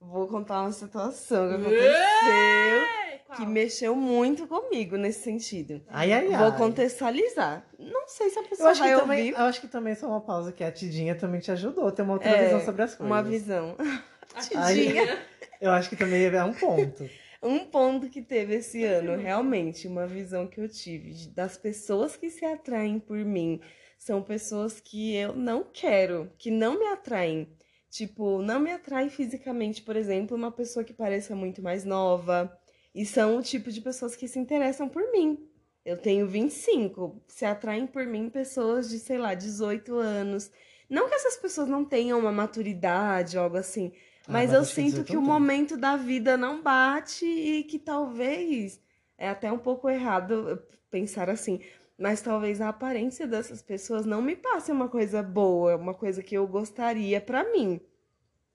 Vou 0.00 0.26
contar 0.26 0.62
uma 0.62 0.72
situação 0.72 1.48
que 1.48 1.54
aconteceu 1.54 3.04
que 3.36 3.46
mexeu 3.46 3.96
muito 3.96 4.46
comigo 4.46 4.96
nesse 4.96 5.22
sentido. 5.22 5.82
Ai, 5.88 6.12
ai, 6.12 6.32
ai. 6.32 6.38
Vou 6.42 6.52
contextualizar. 6.52 7.64
Não 7.78 8.06
sei 8.06 8.30
se 8.30 8.38
a 8.38 8.42
Eu 8.42 8.48
pessoa 8.48 8.70
acho, 8.70 8.82
que 8.82 8.88
vai 8.88 9.00
também, 9.00 9.18
ouvir 9.32 9.38
eu 9.40 9.44
acho 9.46 9.60
que 9.60 9.66
também 9.68 9.96
é 10.00 10.06
uma 10.06 10.20
pausa 10.20 10.52
que 10.52 10.62
a 10.62 10.70
Tidinha 10.70 11.14
também 11.16 11.40
te 11.40 11.50
ajudou 11.50 11.88
a 11.88 11.92
ter 11.92 12.02
uma 12.02 12.12
outra 12.14 12.28
É, 12.28 12.44
visão 12.44 12.60
sobre 12.64 12.82
as 12.82 12.94
coisas. 12.94 13.06
uma 13.10 13.22
visão. 13.22 13.76
A 13.78 14.40
Ai. 14.62 14.94
Eu 15.60 15.70
acho 15.70 15.88
que 15.88 15.96
também 15.96 16.24
é 16.24 16.44
um 16.44 16.54
ponto. 16.54 17.08
Um 17.46 17.58
ponto 17.66 18.08
que 18.08 18.22
teve 18.22 18.54
esse 18.54 18.82
ano, 18.84 19.16
realmente, 19.16 19.86
uma 19.86 20.06
visão 20.06 20.46
que 20.46 20.58
eu 20.58 20.66
tive 20.66 21.28
das 21.28 21.58
pessoas 21.58 22.16
que 22.16 22.30
se 22.30 22.42
atraem 22.42 22.98
por 22.98 23.18
mim 23.18 23.60
são 23.98 24.22
pessoas 24.22 24.80
que 24.80 25.14
eu 25.14 25.36
não 25.36 25.62
quero, 25.62 26.32
que 26.38 26.50
não 26.50 26.78
me 26.78 26.86
atraem. 26.86 27.54
Tipo, 27.90 28.40
não 28.40 28.58
me 28.58 28.72
atrai 28.72 29.10
fisicamente, 29.10 29.82
por 29.82 29.94
exemplo, 29.94 30.34
uma 30.34 30.50
pessoa 30.50 30.84
que 30.84 30.94
pareça 30.94 31.36
muito 31.36 31.62
mais 31.62 31.84
nova. 31.84 32.50
E 32.94 33.04
são 33.04 33.36
o 33.36 33.42
tipo 33.42 33.70
de 33.70 33.82
pessoas 33.82 34.16
que 34.16 34.26
se 34.26 34.38
interessam 34.38 34.88
por 34.88 35.12
mim. 35.12 35.38
Eu 35.84 35.98
tenho 35.98 36.26
25, 36.26 37.22
se 37.28 37.44
atraem 37.44 37.86
por 37.86 38.06
mim 38.06 38.30
pessoas 38.30 38.88
de, 38.88 38.98
sei 38.98 39.18
lá, 39.18 39.34
18 39.34 39.96
anos. 39.96 40.50
Não 40.88 41.08
que 41.08 41.14
essas 41.14 41.36
pessoas 41.36 41.68
não 41.68 41.84
tenham 41.84 42.18
uma 42.18 42.32
maturidade 42.32 43.36
algo 43.36 43.56
assim, 43.56 43.92
Ah, 44.26 44.32
mas 44.32 44.52
eu 44.52 44.60
que 44.60 44.66
sinto 44.66 45.02
18 45.02 45.06
que 45.06 45.16
o 45.16 45.20
não 45.20 45.26
momento 45.26 45.76
da 45.76 45.96
vida 45.96 46.36
não 46.36 46.62
bate 46.62 47.26
e 47.26 47.64
que 47.64 47.78
talvez 47.78 48.80
é 49.18 49.28
até 49.28 49.52
um 49.52 49.58
pouco 49.58 49.88
errado 49.88 50.62
pensar 50.90 51.28
assim, 51.28 51.60
mas 51.98 52.20
talvez 52.22 52.60
a 52.60 52.68
aparência 52.68 53.26
dessas 53.26 53.62
pessoas 53.62 54.06
não 54.06 54.22
me 54.22 54.34
passe 54.34 54.72
uma 54.72 54.88
coisa 54.88 55.22
boa, 55.22 55.76
uma 55.76 55.94
coisa 55.94 56.22
que 56.22 56.34
eu 56.34 56.46
gostaria 56.46 57.20
pra 57.20 57.44
mim. 57.52 57.80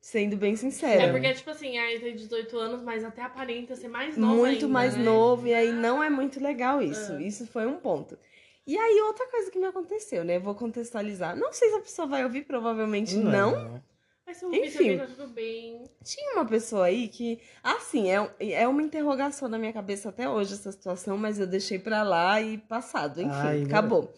Sendo 0.01 0.37
bem 0.37 0.55
sincera. 0.55 1.03
É 1.03 1.11
porque, 1.11 1.33
tipo 1.33 1.49
assim, 1.49 1.77
aí 1.77 1.99
tem 1.99 2.15
18 2.15 2.57
anos, 2.57 2.81
mas 2.81 3.03
até 3.03 3.21
aparenta 3.21 3.75
ser 3.75 3.89
mais 3.89 4.15
novo 4.15 4.37
muito 4.37 4.63
ainda, 4.63 4.67
mais 4.69 4.95
né? 4.95 5.03
novo, 5.03 5.45
e 5.45 5.53
aí 5.53 5.73
não 5.73 6.01
é 6.01 6.09
muito 6.09 6.41
legal 6.41 6.81
isso. 6.81 7.11
Ah. 7.11 7.21
Isso 7.21 7.45
foi 7.45 7.65
um 7.65 7.75
ponto. 7.75 8.17
E 8.65 8.77
aí, 8.77 9.01
outra 9.01 9.27
coisa 9.27 9.51
que 9.51 9.59
me 9.59 9.65
aconteceu, 9.65 10.23
né? 10.23 10.39
Vou 10.39 10.55
contextualizar. 10.55 11.35
Não 11.35 11.51
sei 11.51 11.69
se 11.69 11.75
a 11.75 11.81
pessoa 11.81 12.07
vai 12.07 12.23
ouvir, 12.23 12.43
provavelmente 12.43 13.17
não. 13.17 13.81
Mas 14.29 14.37
se 14.37 14.45
eu 14.45 14.49
ouvir 14.49 14.67
Enfim. 14.67 14.95
tá 14.95 15.07
tudo 15.07 15.27
bem. 15.29 15.83
Tinha 16.03 16.33
uma 16.33 16.45
pessoa 16.45 16.85
aí 16.85 17.07
que, 17.07 17.39
assim, 17.63 18.11
é, 18.11 18.31
é 18.39 18.67
uma 18.67 18.83
interrogação 18.83 19.49
na 19.49 19.57
minha 19.57 19.73
cabeça 19.73 20.09
até 20.09 20.29
hoje 20.29 20.53
essa 20.53 20.71
situação, 20.71 21.17
mas 21.17 21.39
eu 21.39 21.47
deixei 21.47 21.79
pra 21.79 22.03
lá 22.03 22.39
e 22.39 22.59
passado. 22.59 23.19
Enfim, 23.19 23.31
Ai, 23.31 23.63
acabou. 23.63 24.13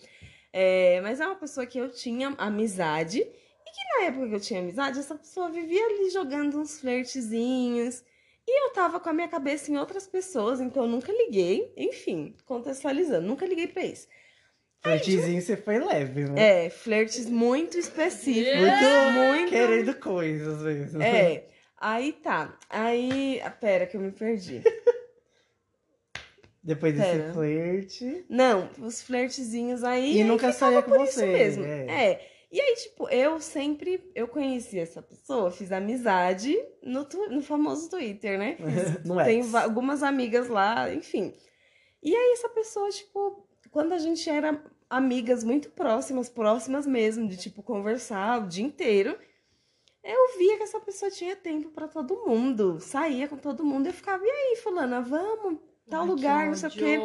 É, 0.51 0.99
mas 0.99 1.21
é 1.21 1.25
uma 1.25 1.37
pessoa 1.37 1.65
que 1.65 1.77
eu 1.77 1.89
tinha 1.89 2.35
amizade, 2.37 3.19
e 3.19 3.23
que 3.23 3.99
na 3.99 4.07
época 4.07 4.27
que 4.27 4.35
eu 4.35 4.41
tinha 4.41 4.59
amizade, 4.59 4.99
essa 4.99 5.15
pessoa 5.15 5.49
vivia 5.49 5.81
ali 5.85 6.09
jogando 6.09 6.59
uns 6.59 6.81
flertezinhos. 6.81 8.03
E 8.45 8.65
eu 8.65 8.73
tava 8.73 8.99
com 8.99 9.07
a 9.07 9.13
minha 9.13 9.29
cabeça 9.29 9.71
em 9.71 9.77
outras 9.77 10.07
pessoas, 10.07 10.59
então 10.59 10.83
eu 10.83 10.89
nunca 10.89 11.09
liguei. 11.09 11.71
Enfim, 11.77 12.35
contextualizando, 12.45 13.25
nunca 13.25 13.45
liguei 13.45 13.67
pra 13.67 13.85
isso. 13.85 14.09
Flirtzinho 14.81 15.41
você 15.41 15.57
foi 15.57 15.79
leve, 15.79 16.25
né? 16.25 16.65
É, 16.65 16.69
flertes 16.69 17.27
muito 17.29 17.77
específicos. 17.77 18.59
Muito 18.59 19.11
muito 19.13 19.49
Querendo 19.49 19.93
coisas 19.95 20.61
mesmo. 20.61 21.01
É. 21.01 21.45
Aí 21.77 22.13
tá. 22.13 22.57
Aí. 22.69 23.41
ah, 23.43 23.51
Pera, 23.51 23.85
que 23.85 23.97
eu 23.97 24.01
me 24.01 24.11
perdi. 24.11 24.61
Depois 26.63 26.93
desse 26.93 27.09
Pera. 27.09 27.33
flerte. 27.33 28.25
Não, 28.29 28.69
os 28.79 29.01
flertezinhos 29.01 29.83
aí. 29.83 30.17
E 30.17 30.21
aí 30.21 30.23
nunca 30.23 30.51
saía 30.53 30.81
com 30.83 30.91
por 30.91 31.05
isso 31.05 31.15
você. 31.19 31.25
mesmo. 31.25 31.65
É. 31.65 32.05
É. 32.11 32.27
E 32.51 32.59
aí, 32.61 32.75
tipo, 32.75 33.09
eu 33.09 33.39
sempre. 33.39 34.11
Eu 34.13 34.27
conheci 34.27 34.77
essa 34.77 35.01
pessoa, 35.01 35.49
fiz 35.51 35.71
amizade 35.71 36.55
no, 36.83 37.05
tu- 37.05 37.29
no 37.29 37.41
famoso 37.41 37.89
Twitter, 37.89 38.37
né? 38.37 38.57
Fiz- 38.59 39.03
Não 39.05 39.19
é. 39.19 39.23
Tem 39.25 39.41
va- 39.41 39.63
algumas 39.63 40.03
amigas 40.03 40.49
lá, 40.49 40.93
enfim. 40.93 41.33
E 42.03 42.13
aí, 42.15 42.31
essa 42.33 42.49
pessoa, 42.49 42.89
tipo, 42.89 43.47
quando 43.71 43.93
a 43.93 43.97
gente 43.97 44.29
era 44.29 44.61
amigas 44.89 45.43
muito 45.43 45.69
próximas, 45.69 46.29
próximas 46.29 46.85
mesmo, 46.85 47.27
de 47.27 47.37
tipo, 47.37 47.63
conversar 47.63 48.43
o 48.43 48.47
dia 48.47 48.63
inteiro, 48.65 49.17
eu 50.03 50.37
via 50.37 50.57
que 50.57 50.63
essa 50.63 50.79
pessoa 50.79 51.09
tinha 51.09 51.35
tempo 51.35 51.69
pra 51.69 51.87
todo 51.87 52.25
mundo, 52.27 52.79
saía 52.79 53.27
com 53.27 53.37
todo 53.37 53.63
mundo. 53.63 53.87
Eu 53.87 53.93
ficava, 53.93 54.23
e 54.25 54.29
aí, 54.29 54.57
Fulana, 54.57 55.01
vamos, 55.01 55.59
tal 55.89 56.01
Ai, 56.01 56.07
lugar, 56.07 56.47
não 56.47 56.55
sei 56.55 56.69
o 56.69 56.71
quê. 56.71 56.99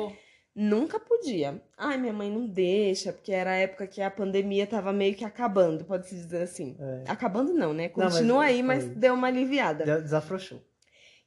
Nunca 0.59 0.99
podia. 0.99 1.63
Ai, 1.77 1.99
minha 1.99 2.15
mãe 2.15 2.31
não 2.31 2.47
deixa, 2.47 3.13
porque 3.13 3.31
era 3.31 3.51
a 3.51 3.57
época 3.57 3.87
que 3.87 4.01
a 4.01 4.11
pandemia 4.11 4.67
tava 4.67 4.91
meio 4.91 5.15
que 5.15 5.25
acabando, 5.25 5.85
pode-se 5.85 6.15
dizer 6.15 6.43
assim. 6.43 6.75
É. 6.81 7.05
Acabando 7.07 7.53
não, 7.53 7.75
né? 7.75 7.93
Não, 7.95 8.05
mas 8.05 8.15
Continua 8.15 8.45
aí, 8.45 8.57
foi. 8.57 8.63
mas 8.63 8.87
deu 8.87 9.13
uma 9.13 9.27
aliviada. 9.27 9.85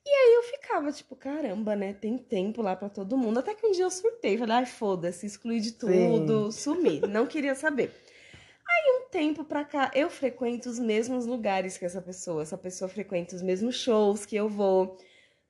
Des- 0.06 0.14
Desafrouxou. 0.14 0.34
eu 0.36 0.44
ficava 0.44 0.92
tipo, 0.92 1.16
caramba, 1.16 1.76
né? 1.76 1.94
Tem 1.94 2.18
tempo 2.18 2.62
lá 2.62 2.76
pra 2.76 2.90
todo 2.90 3.18
mundo. 3.18 3.40
Até 3.40 3.54
que 3.56 3.66
um 3.66 3.72
dia 3.72 3.84
eu 3.84 3.92
surtei, 3.92 4.38
falei, 4.38 4.56
ai, 4.58 4.66
foda-se, 4.66 5.26
excluí 5.26 5.60
de 5.60 5.74
tudo, 5.74 6.52
sumi, 6.52 7.00
não 7.02 7.26
queria 7.26 7.56
saber. 7.56 7.92
Aí 8.68 9.02
um 9.02 9.10
tempo 9.10 9.44
pra 9.44 9.66
cá, 9.66 9.90
eu 9.96 10.10
frequento 10.10 10.70
os 10.70 10.78
mesmos 10.78 11.26
lugares 11.26 11.78
que 11.78 11.86
essa 11.86 12.02
pessoa. 12.02 12.44
Essa 12.44 12.58
pessoa 12.58 12.88
frequenta 12.88 13.36
os 13.36 13.42
mesmos 13.42 13.76
shows 13.76 14.26
que 14.26 14.36
eu 14.36 14.48
vou. 14.48 14.98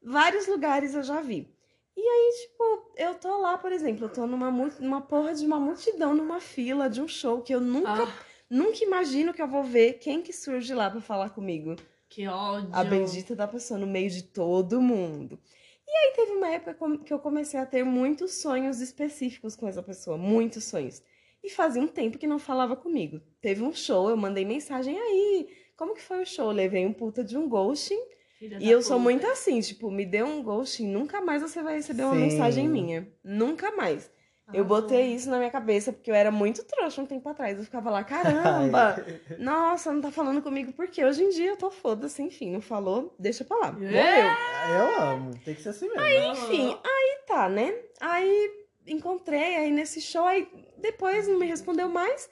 Vários 0.02 0.48
lugares 0.48 0.96
eu 0.96 1.04
já 1.04 1.20
vi. 1.20 1.54
E 1.98 2.02
aí, 2.02 2.34
tipo, 2.44 2.94
eu 2.96 3.16
tô 3.16 3.38
lá, 3.42 3.58
por 3.58 3.74
exemplo, 3.74 4.06
eu 4.06 4.10
tô 4.10 4.26
numa, 4.26 4.50
numa 4.80 5.02
porra 5.02 5.34
de 5.36 5.46
uma 5.46 5.60
multidão, 5.60 6.16
numa 6.16 6.40
fila 6.40 6.90
de 6.90 7.02
um 7.02 7.08
show 7.10 7.42
que 7.42 7.54
eu 7.54 7.60
nunca, 7.60 8.04
Ah, 8.04 8.14
nunca 8.50 8.82
imagino 8.86 9.34
que 9.34 9.42
eu 9.42 9.48
vou 9.50 9.64
ver 9.64 9.96
quem 10.00 10.22
que 10.22 10.32
surge 10.32 10.74
lá 10.74 10.90
pra 10.90 11.02
falar 11.02 11.32
comigo. 11.32 11.76
Que 12.10 12.28
ódio. 12.28 12.70
A 12.74 12.84
bendita 12.84 13.36
da 13.36 13.48
pessoa 13.48 13.80
no 13.80 13.88
meio 13.88 14.10
de 14.10 14.24
todo 14.24 14.82
mundo. 14.82 15.40
E 15.88 15.92
aí 15.92 16.14
teve 16.16 16.32
uma 16.34 16.50
época 16.50 16.74
com- 16.74 16.98
que 16.98 17.14
eu 17.14 17.20
comecei 17.20 17.60
a 17.60 17.66
ter 17.66 17.84
muitos 17.84 18.42
sonhos 18.42 18.80
específicos 18.82 19.56
com 19.56 19.68
essa 19.68 19.82
pessoa, 19.82 20.18
muitos 20.18 20.64
sonhos. 20.66 21.02
E 21.44 21.50
fazia 21.50 21.82
um 21.82 21.88
tempo 21.88 22.18
que 22.18 22.28
não 22.28 22.38
falava 22.38 22.76
comigo. 22.76 23.22
Teve 23.42 23.64
um 23.64 23.74
show, 23.74 24.10
eu 24.10 24.18
mandei 24.18 24.44
mensagem 24.46 25.00
aí. 25.00 25.48
Como 25.78 25.96
que 25.96 26.02
foi 26.02 26.22
o 26.22 26.26
show? 26.26 26.48
Eu 26.48 26.52
levei 26.52 26.86
um 26.86 26.92
puta 26.94 27.24
de 27.24 27.38
um 27.38 27.48
ghosting. 27.48 28.00
Filha 28.38 28.58
E 28.62 28.70
eu 28.70 28.82
sou 28.82 28.98
puta. 28.98 29.04
muito 29.04 29.28
assim, 29.28 29.60
tipo, 29.62 29.90
me 29.90 30.06
deu 30.06 30.26
um 30.26 30.44
ghosting, 30.44 30.88
nunca 30.88 31.22
mais 31.22 31.42
você 31.42 31.62
vai 31.62 31.76
receber 31.76 32.04
uma 32.04 32.14
Sim. 32.16 32.20
mensagem 32.22 32.68
minha. 32.68 33.08
Nunca 33.24 33.72
mais. 33.76 34.12
Eu 34.52 34.64
Arrasou. 34.64 34.82
botei 34.82 35.14
isso 35.14 35.30
na 35.30 35.38
minha 35.38 35.52
cabeça 35.52 35.94
porque 35.94 36.10
eu 36.10 36.16
era 36.16 36.32
muito 36.32 36.64
trouxa 36.64 37.02
um 37.02 37.06
tempo 37.06 37.28
atrás. 37.30 37.58
Eu 37.58 37.64
ficava 37.64 37.90
lá, 37.90 38.04
caramba, 38.04 38.96
nossa, 39.38 39.92
não 39.94 40.02
tá 40.02 40.12
falando 40.12 40.42
comigo 40.42 40.74
porque 40.74 41.04
hoje 41.04 41.24
em 41.24 41.30
dia 41.30 41.52
eu 41.52 41.58
tô 41.58 41.70
foda-se, 41.70 42.22
enfim, 42.22 42.52
não 42.52 42.62
falou, 42.62 43.14
deixa 43.20 43.44
pra 43.46 43.58
lá. 43.58 43.72
Morreu. 43.72 43.92
Eu 43.92 45.02
amo. 45.02 45.32
Tem 45.46 45.54
que 45.56 45.62
ser 45.62 45.70
assim 45.70 45.88
mesmo. 45.90 46.32
Enfim, 46.32 46.78
aí 46.84 47.20
tá, 47.28 47.48
né? 47.48 47.74
Aí 48.00 48.52
encontrei 48.88 49.56
aí 49.58 49.72
nesse 49.72 50.02
show, 50.02 50.26
aí 50.26 50.48
depois 50.78 51.28
não 51.28 51.38
me 51.38 51.46
respondeu 51.46 51.88
mais. 51.88 52.30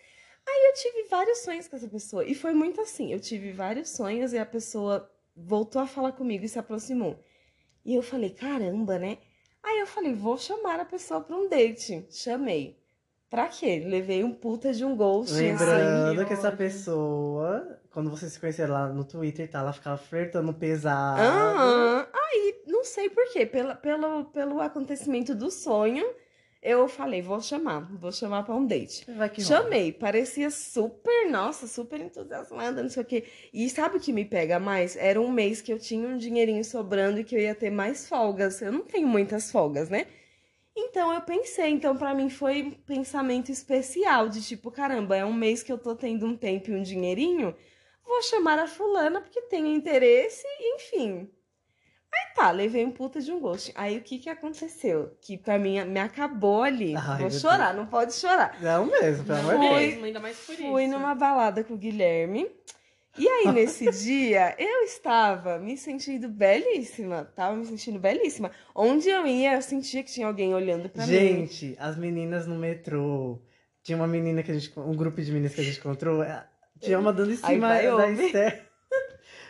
Aí 0.48 0.70
eu 0.70 0.74
tive 0.76 1.10
vários 1.10 1.40
sonhos 1.40 1.68
com 1.68 1.76
essa 1.76 1.88
pessoa. 1.88 2.24
E 2.26 2.34
foi 2.34 2.54
muito 2.54 2.80
assim, 2.82 3.12
eu 3.12 3.20
tive 3.20 3.52
vários 3.52 3.90
sonhos 3.90 4.34
e 4.34 4.40
a 4.40 4.46
pessoa 4.46 5.12
voltou 5.36 5.82
a 5.82 5.86
falar 5.88 6.14
comigo 6.14 6.46
e 6.46 6.50
se 6.50 6.58
aproximou. 6.58 7.20
E 7.86 7.94
eu 7.94 8.02
falei, 8.02 8.30
caramba, 8.32 8.98
né? 8.98 9.18
Aí 9.64 9.80
eu 9.80 9.88
falei, 9.88 10.14
vou 10.14 10.38
chamar 10.38 10.80
a 10.80 10.86
pessoa 10.86 11.22
pra 11.22 11.36
um 11.36 11.48
date. 11.50 12.06
Chamei. 12.10 12.78
Pra 13.30 13.48
quê? 13.48 13.84
Levei 13.86 14.24
um 14.24 14.34
puta 14.34 14.72
de 14.74 14.86
um 14.86 14.96
ghost. 14.96 15.34
assim. 15.34 15.52
Lembrando 15.52 16.26
que 16.26 16.34
essa 16.34 16.52
pessoa, 16.52 17.78
quando 17.92 18.10
vocês 18.10 18.32
se 18.32 18.40
conheceram 18.40 18.74
lá 18.74 18.88
no 18.88 19.04
Twitter, 19.04 19.50
tá? 19.50 19.60
Ela 19.60 19.74
ficava 19.74 19.98
flertando 19.98 20.54
pesado. 20.54 21.22
Aham. 21.22 22.08
Aí, 22.14 22.62
não 22.68 22.86
sei 22.86 23.10
por 23.10 23.28
quê, 23.34 23.46
pela, 23.46 23.76
pelo, 23.76 24.26
pelo 24.26 24.62
acontecimento 24.62 25.36
do 25.36 25.52
sonho, 25.52 26.06
eu 26.62 26.88
falei, 26.88 27.22
vou 27.22 27.40
chamar, 27.40 27.82
vou 27.98 28.12
chamar 28.12 28.44
pra 28.44 28.56
um 28.56 28.66
date. 28.66 29.06
Rola. 29.42 29.64
Chamei, 29.64 29.92
parecia 29.92 30.50
super, 30.50 31.30
nossa, 31.30 31.68
super 31.68 32.00
entusiasmada, 32.00 32.82
não 32.82 32.90
sei 32.90 33.04
o 33.04 33.06
quê. 33.06 33.24
E 33.54 33.70
sabe 33.70 33.98
o 33.98 34.00
que 34.00 34.12
me 34.12 34.26
pega 34.26 34.60
mais? 34.60 34.96
Era 34.96 35.22
um 35.22 35.32
mês 35.32 35.62
que 35.62 35.72
eu 35.72 35.80
tinha 35.80 36.08
um 36.08 36.18
dinheirinho 36.18 36.64
sobrando 36.64 37.20
e 37.20 37.24
que 37.24 37.36
eu 37.36 37.40
ia 37.40 37.56
ter 37.56 37.70
mais 37.70 38.08
folgas. 38.08 38.62
Eu 38.62 38.72
não 38.72 38.84
tenho 38.84 39.08
muitas 39.08 39.52
folgas, 39.52 39.90
né? 39.90 40.08
Então 40.76 41.12
eu 41.12 41.22
pensei, 41.22 41.70
então 41.72 41.98
pra 41.98 42.14
mim 42.14 42.30
foi 42.30 42.62
um 42.62 42.72
pensamento 42.72 43.52
especial 43.52 44.30
de 44.30 44.44
tipo, 44.44 44.70
caramba, 44.70 45.16
é 45.16 45.26
um 45.26 45.34
mês 45.34 45.64
que 45.64 45.72
eu 45.72 45.78
tô 45.78 45.96
tendo 45.96 46.26
um 46.26 46.38
tempo 46.38 46.70
e 46.70 46.76
um 46.76 46.84
dinheirinho, 46.84 47.56
vou 48.06 48.22
chamar 48.22 48.60
a 48.60 48.68
fulana 48.68 49.20
porque 49.20 49.42
tenho 49.44 49.66
interesse, 49.68 50.46
enfim. 50.76 51.32
Aí 52.14 52.34
tá, 52.36 52.52
levei 52.52 52.86
um 52.86 52.92
puta 52.92 53.20
de 53.22 53.32
um 53.32 53.40
gosto. 53.40 53.72
Aí 53.76 53.98
o 53.98 54.02
que 54.02 54.18
que 54.20 54.30
aconteceu? 54.30 55.12
Que 55.22 55.38
pra 55.38 55.58
mim 55.60 55.84
me 55.86 56.00
acabou 56.00 56.64
ali. 56.64 56.96
Ai, 56.96 57.22
vou 57.22 57.32
chorar, 57.32 57.74
não 57.74 57.86
pode 57.86 58.14
chorar. 58.14 58.58
Não 58.62 58.86
mesmo, 58.86 59.26
pelo 59.26 59.40
amor 59.40 59.54
de 59.56 59.60
Deus. 59.60 59.76
mesmo, 59.82 60.06
ainda 60.06 60.20
mais 60.20 60.38
por 60.38 60.56
Fui 60.56 60.84
isso. 60.84 60.92
numa 60.94 61.14
balada 61.16 61.64
com 61.64 61.74
o 61.74 61.78
Guilherme. 61.78 62.48
E 63.20 63.28
aí, 63.28 63.52
nesse 63.52 63.90
dia, 63.92 64.56
eu 64.60 64.84
estava 64.84 65.58
me 65.58 65.76
sentindo 65.76 66.30
belíssima. 66.30 67.26
Tava 67.36 67.56
me 67.56 67.66
sentindo 67.66 68.00
belíssima. 68.00 68.52
Onde 68.76 69.10
eu 69.10 69.26
ia, 69.26 69.56
eu 69.56 69.62
sentia 69.62 70.04
que 70.04 70.12
tinha 70.12 70.28
alguém 70.28 70.54
olhando 70.54 70.88
pra 70.88 71.06
mim. 71.06 71.12
Gente, 71.12 71.76
as 71.80 71.98
meninas 71.98 72.46
no 72.48 72.56
metrô. 72.56 73.42
Tinha 73.84 73.98
uma 73.98 74.08
menina 74.08 74.44
que 74.44 74.52
a 74.52 74.54
gente. 74.54 74.72
Um 74.80 74.96
grupo 74.96 75.20
de 75.22 75.32
meninas 75.32 75.56
que 75.56 75.62
a 75.62 75.64
gente 75.64 75.80
encontrou. 75.80 76.22
é, 76.24 76.46
Tinha 76.80 77.00
uma 77.00 77.12
dando 77.12 77.32
em 77.32 77.40
Aí 77.42 77.56
cima 77.56 77.68
vai, 77.70 77.88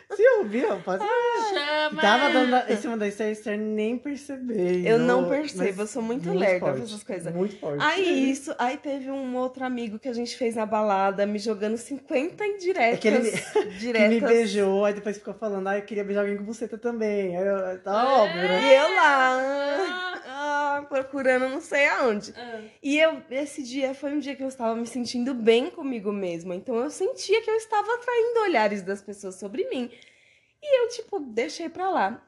da 0.08 0.14
ouve. 0.14 0.22
Esther. 0.24 0.28
Você 0.28 0.28
ouviu? 0.38 0.80
Pode... 0.84 1.04
Chama! 1.50 2.00
Tava 2.02 2.30
dando 2.30 2.72
em 2.72 2.76
cima 2.76 2.96
da 2.96 3.06
Esther, 3.08 3.26
a 3.26 3.30
Esther 3.30 3.58
nem 3.58 3.96
percebeu. 3.98 4.56
Eu 4.84 4.98
não 4.98 5.28
percebo, 5.28 5.82
eu 5.82 5.86
sou 5.86 6.02
muito 6.02 6.30
lerda 6.32 6.58
pra 6.60 6.74
forte, 6.74 6.82
essas 6.84 7.02
coisas. 7.04 7.34
Muito 7.34 7.56
forte. 7.58 7.82
Aí 7.84 8.30
isso, 8.30 8.54
aí 8.58 8.76
teve 8.76 9.10
um 9.10 9.36
outro 9.36 9.64
amigo 9.64 9.98
que 9.98 10.08
a 10.08 10.12
gente 10.12 10.36
fez 10.36 10.54
na 10.56 10.64
balada, 10.66 11.26
me 11.26 11.38
jogando 11.38 11.76
50 11.76 12.46
indiretas. 12.46 12.94
É 12.94 12.96
que 12.96 13.08
ele 13.08 13.18
me- 13.20 13.30
que 13.52 13.78
diretas. 13.78 14.10
me 14.10 14.20
beijou, 14.20 14.84
aí 14.84 14.94
depois 14.94 15.18
ficou 15.18 15.34
falando, 15.34 15.66
ah, 15.68 15.78
eu 15.78 15.82
queria 15.82 16.04
beijar 16.04 16.20
alguém 16.22 16.36
com 16.36 16.44
você 16.44 16.66
também. 16.68 17.36
Aí 17.36 17.46
eu, 17.46 17.78
tá 17.82 18.02
É. 18.02 18.06
óbvio, 18.06 18.42
né? 18.42 18.62
E 18.62 18.74
eu 18.76 18.94
lá, 18.94 20.22
ah, 20.26 20.86
procurando 20.88 21.48
não 21.48 21.60
sei 21.60 21.86
aonde. 21.86 22.32
Ah, 22.36 22.60
E 22.82 22.98
eu, 22.98 23.22
esse 23.30 23.62
dia 23.62 23.94
foi 23.94 24.12
um 24.12 24.18
dia 24.18 24.34
que 24.34 24.42
eu 24.42 24.48
estava 24.48 24.74
me 24.74 24.86
sentindo 24.86 25.34
bem 25.34 25.70
comigo 25.70 26.12
mesma. 26.12 26.54
Então 26.54 26.76
eu 26.76 26.90
sentia 26.90 27.40
que 27.42 27.50
eu 27.50 27.56
estava 27.56 27.86
atraindo 27.94 28.40
olhares 28.40 28.82
das 28.82 29.02
pessoas 29.02 29.34
sobre 29.36 29.68
mim. 29.68 29.90
E 30.62 30.82
eu, 30.84 30.88
tipo, 30.88 31.20
deixei 31.20 31.68
pra 31.68 31.90
lá. 31.90 32.22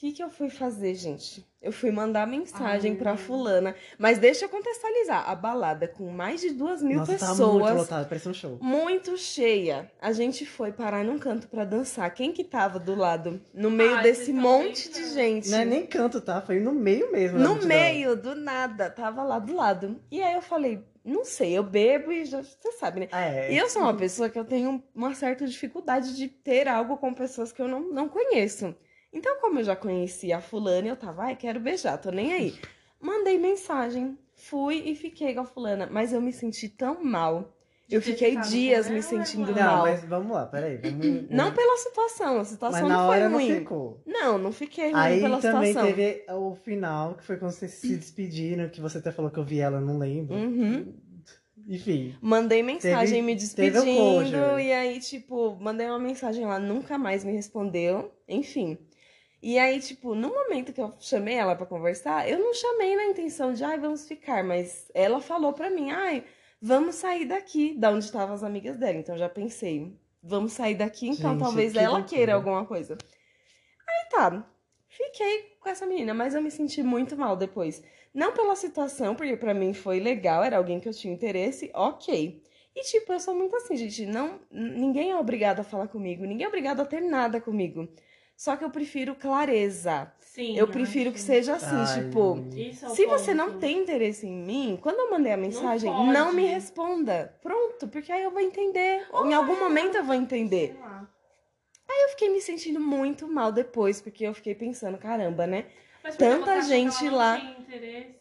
O 0.00 0.02
que, 0.02 0.12
que 0.12 0.22
eu 0.22 0.30
fui 0.30 0.48
fazer, 0.48 0.94
gente? 0.94 1.46
Eu 1.60 1.70
fui 1.70 1.90
mandar 1.90 2.26
mensagem 2.26 2.92
Ai. 2.92 2.96
pra 2.96 3.18
fulana. 3.18 3.76
Mas 3.98 4.16
deixa 4.16 4.46
eu 4.46 4.48
contextualizar. 4.48 5.28
A 5.28 5.34
balada 5.34 5.86
com 5.86 6.10
mais 6.10 6.40
de 6.40 6.54
duas 6.54 6.82
mil 6.82 6.96
Nossa, 6.96 7.12
pessoas. 7.12 7.36
tava 7.36 7.52
muito 7.52 7.74
lotado, 7.74 8.08
parecia 8.08 8.30
um 8.30 8.34
show. 8.34 8.58
muito 8.62 9.18
cheia. 9.18 9.92
A 10.00 10.10
gente 10.12 10.46
foi 10.46 10.72
parar 10.72 11.04
num 11.04 11.18
canto 11.18 11.48
pra 11.48 11.66
dançar. 11.66 12.14
Quem 12.14 12.32
que 12.32 12.42
tava 12.42 12.78
do 12.78 12.94
lado? 12.94 13.42
No 13.52 13.70
meio 13.70 13.96
Ai, 13.96 14.02
desse 14.04 14.32
monte 14.32 14.88
de 14.90 15.12
gente. 15.12 15.50
Não 15.50 15.58
é 15.58 15.64
nem 15.66 15.84
canto, 15.84 16.18
tá? 16.22 16.40
Foi 16.40 16.58
no 16.60 16.72
meio 16.72 17.12
mesmo. 17.12 17.38
No 17.38 17.56
meio, 17.56 18.16
do 18.16 18.34
nada. 18.34 18.88
Tava 18.88 19.22
lá 19.22 19.38
do 19.38 19.54
lado. 19.54 20.00
E 20.10 20.22
aí 20.22 20.32
eu 20.32 20.40
falei, 20.40 20.82
não 21.04 21.26
sei, 21.26 21.58
eu 21.58 21.62
bebo 21.62 22.10
e 22.10 22.24
já, 22.24 22.42
você 22.42 22.72
sabe, 22.72 23.00
né? 23.00 23.08
Ah, 23.12 23.26
é. 23.26 23.52
E 23.52 23.58
eu 23.58 23.68
sou 23.68 23.82
uma 23.82 23.94
pessoa 23.94 24.30
que 24.30 24.38
eu 24.38 24.46
tenho 24.46 24.82
uma 24.94 25.14
certa 25.14 25.46
dificuldade 25.46 26.16
de 26.16 26.26
ter 26.26 26.68
algo 26.68 26.96
com 26.96 27.12
pessoas 27.12 27.52
que 27.52 27.60
eu 27.60 27.68
não, 27.68 27.92
não 27.92 28.08
conheço. 28.08 28.74
Então, 29.12 29.40
como 29.40 29.58
eu 29.58 29.64
já 29.64 29.74
conhecia 29.76 30.36
a 30.36 30.40
fulana, 30.40 30.88
eu 30.88 30.96
tava, 30.96 31.24
ai, 31.24 31.36
quero 31.36 31.58
beijar, 31.60 31.98
tô 31.98 32.10
nem 32.10 32.32
aí. 32.32 32.54
Mandei 33.00 33.38
mensagem, 33.38 34.16
fui 34.34 34.76
e 34.86 34.94
fiquei 34.94 35.34
com 35.34 35.40
a 35.40 35.44
fulana, 35.44 35.88
mas 35.90 36.12
eu 36.12 36.20
me 36.20 36.32
senti 36.32 36.68
tão 36.68 37.02
mal. 37.02 37.56
Eu 37.90 38.00
fiquei 38.00 38.36
dias 38.36 38.88
me 38.88 39.02
sentindo? 39.02 39.50
Não, 39.52 39.54
mal. 39.62 39.82
mas 39.82 40.04
vamos 40.04 40.30
lá, 40.32 40.46
peraí. 40.46 40.76
Vamos... 40.76 41.04
Não 41.28 41.52
pela 41.52 41.76
situação, 41.76 42.34
a 42.36 42.38
Mas 42.38 42.46
situação 42.48 42.88
na 42.88 42.96
não 42.98 43.06
foi 43.08 43.16
hora 43.16 43.28
não 43.28 43.38
ruim. 43.38 43.54
ficou. 43.58 44.00
Não, 44.06 44.38
não 44.38 44.52
fiquei 44.52 44.92
ruim 44.92 44.94
Aí 45.00 45.20
pela 45.20 45.40
também 45.40 45.72
situação. 45.72 45.92
teve 45.92 46.24
o 46.32 46.54
final, 46.54 47.16
que 47.16 47.24
foi 47.24 47.36
quando 47.36 47.50
vocês 47.50 47.72
se 47.72 47.96
despediram, 47.96 48.68
que 48.68 48.80
você 48.80 48.98
até 48.98 49.10
falou 49.10 49.28
que 49.28 49.40
eu 49.40 49.44
vi 49.44 49.58
ela, 49.58 49.80
não 49.80 49.98
lembro. 49.98 50.36
Uhum. 50.36 50.94
Enfim. 51.66 52.14
Mandei 52.20 52.62
mensagem 52.62 53.06
Teve- 53.16 53.22
me 53.22 53.34
despedindo 53.34 54.58
e 54.60 54.72
aí, 54.72 55.00
tipo, 55.00 55.56
mandei 55.60 55.88
uma 55.88 55.98
mensagem 55.98 56.46
lá, 56.46 56.60
nunca 56.60 56.96
mais 56.96 57.24
me 57.24 57.32
respondeu, 57.32 58.12
enfim. 58.28 58.78
E 59.42 59.58
aí, 59.58 59.80
tipo, 59.80 60.14
no 60.14 60.28
momento 60.28 60.72
que 60.72 60.80
eu 60.80 60.92
chamei 61.00 61.34
ela 61.34 61.56
pra 61.56 61.64
conversar, 61.64 62.28
eu 62.28 62.38
não 62.38 62.52
chamei 62.52 62.94
na 62.94 63.06
intenção 63.06 63.54
de, 63.54 63.64
ai, 63.64 63.78
vamos 63.78 64.06
ficar, 64.06 64.44
mas 64.44 64.90
ela 64.94 65.20
falou 65.20 65.52
pra 65.54 65.70
mim, 65.70 65.90
ai, 65.90 66.24
vamos 66.60 66.96
sair 66.96 67.24
daqui, 67.24 67.74
da 67.74 67.90
onde 67.90 68.04
estavam 68.04 68.34
as 68.34 68.42
amigas 68.42 68.76
dela. 68.76 68.98
Então 68.98 69.14
eu 69.14 69.18
já 69.18 69.28
pensei, 69.30 69.96
vamos 70.22 70.52
sair 70.52 70.74
daqui, 70.74 71.08
então 71.08 71.32
Gente, 71.32 71.40
talvez 71.40 71.72
que 71.72 71.78
ela 71.78 71.98
loucura. 71.98 72.08
queira 72.08 72.34
alguma 72.34 72.66
coisa. 72.66 72.98
Aí 73.88 74.08
tá, 74.10 74.46
fiquei 74.88 75.56
com 75.58 75.68
essa 75.70 75.86
menina, 75.86 76.12
mas 76.12 76.34
eu 76.34 76.42
me 76.42 76.50
senti 76.50 76.82
muito 76.82 77.16
mal 77.16 77.34
depois. 77.36 77.82
Não 78.12 78.32
pela 78.32 78.56
situação, 78.56 79.14
porque 79.14 79.36
pra 79.36 79.54
mim 79.54 79.72
foi 79.72 80.00
legal, 80.00 80.42
era 80.42 80.58
alguém 80.58 80.80
que 80.80 80.88
eu 80.88 80.92
tinha 80.92 81.14
interesse, 81.14 81.70
ok. 81.74 82.42
E 82.74 82.82
tipo, 82.82 83.12
eu 83.12 83.20
sou 83.20 83.34
muito 83.34 83.56
assim, 83.56 83.76
gente, 83.76 84.04
não, 84.04 84.38
ninguém 84.50 85.10
é 85.10 85.16
obrigado 85.16 85.60
a 85.60 85.64
falar 85.64 85.88
comigo, 85.88 86.24
ninguém 86.24 86.44
é 86.44 86.48
obrigado 86.48 86.80
a 86.80 86.84
ter 86.84 87.00
nada 87.00 87.40
comigo. 87.40 87.88
Só 88.40 88.56
que 88.56 88.64
eu 88.64 88.70
prefiro 88.70 89.14
clareza. 89.14 90.10
Sim. 90.18 90.56
Eu 90.56 90.66
prefiro 90.66 91.10
acho. 91.10 91.16
que 91.18 91.20
seja 91.20 91.56
assim, 91.56 91.76
Ai, 91.76 92.04
tipo, 92.04 92.42
Isso 92.56 92.86
é 92.86 92.88
se 92.88 93.04
você 93.04 93.34
não 93.34 93.48
ponto. 93.48 93.58
tem 93.58 93.76
interesse 93.82 94.26
em 94.26 94.34
mim, 94.34 94.78
quando 94.80 94.98
eu 94.98 95.10
mandei 95.10 95.30
a 95.30 95.36
mensagem, 95.36 95.92
pode. 95.92 96.10
não, 96.10 96.32
me 96.32 96.46
responda. 96.46 97.36
Pronto, 97.42 97.86
porque 97.88 98.10
aí 98.10 98.22
eu 98.22 98.30
vou 98.30 98.40
entender. 98.40 99.06
Ou 99.12 99.26
em 99.26 99.34
algum 99.34 99.60
momento 99.60 99.96
eu 99.96 100.04
vou 100.04 100.14
entender. 100.14 100.68
Sei 100.72 100.80
lá. 100.80 101.06
Eu 101.86 102.08
fiquei 102.10 102.30
me 102.30 102.40
sentindo 102.40 102.80
muito 102.80 103.28
mal 103.28 103.52
depois, 103.52 104.00
porque 104.00 104.24
eu 104.26 104.32
fiquei 104.32 104.54
pensando, 104.54 104.96
caramba, 104.96 105.46
né? 105.46 105.66
Mas 106.02 106.16
Tanta 106.16 106.62
gente 106.62 107.04
não 107.04 107.16
lá- 107.16 107.56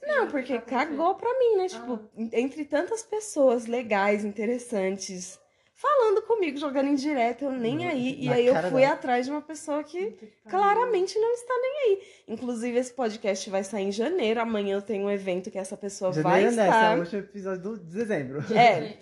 Não, 0.06 0.28
porque 0.28 0.60
cagou 0.60 1.16
pra 1.16 1.40
mim, 1.40 1.56
né? 1.56 1.70
Tipo, 1.70 1.98
entre 2.34 2.66
tantas 2.66 3.04
pessoas 3.04 3.68
legais, 3.68 4.26
interessantes, 4.26 5.40
falando 5.82 6.22
comigo, 6.24 6.58
jogando 6.58 6.90
indireta, 6.90 7.46
eu 7.46 7.52
nem 7.52 7.88
aí. 7.88 8.18
E 8.22 8.26
Na 8.28 8.36
aí 8.36 8.46
eu 8.46 8.56
fui 8.70 8.82
dela. 8.82 8.94
atrás 8.94 9.26
de 9.26 9.32
uma 9.32 9.42
pessoa 9.42 9.82
que 9.84 10.14
claramente 10.50 11.18
não 11.18 11.32
está 11.34 11.54
nem 11.62 11.72
aí. 11.84 12.02
Inclusive, 12.28 12.78
esse 12.78 12.94
podcast 12.94 13.50
vai 13.50 13.64
sair 13.64 13.86
em 13.86 13.92
janeiro. 13.92 14.42
Amanhã 14.42 14.76
eu 14.76 14.82
tenho 14.82 15.06
um 15.06 15.12
evento 15.12 15.50
que 15.50 15.58
essa 15.58 15.78
pessoa 15.78 16.12
vai 16.12 16.44
Janeiro? 16.44 16.50
Esse 16.52 16.60
é 16.60 16.66
estar. 16.66 16.98
o 16.98 17.00
último 17.00 17.20
episódio 17.22 17.62
do 17.62 17.78
de 17.80 17.94
dezembro. 17.98 18.44
É, 18.54 18.58
É, 18.58 18.78
é. 18.78 18.98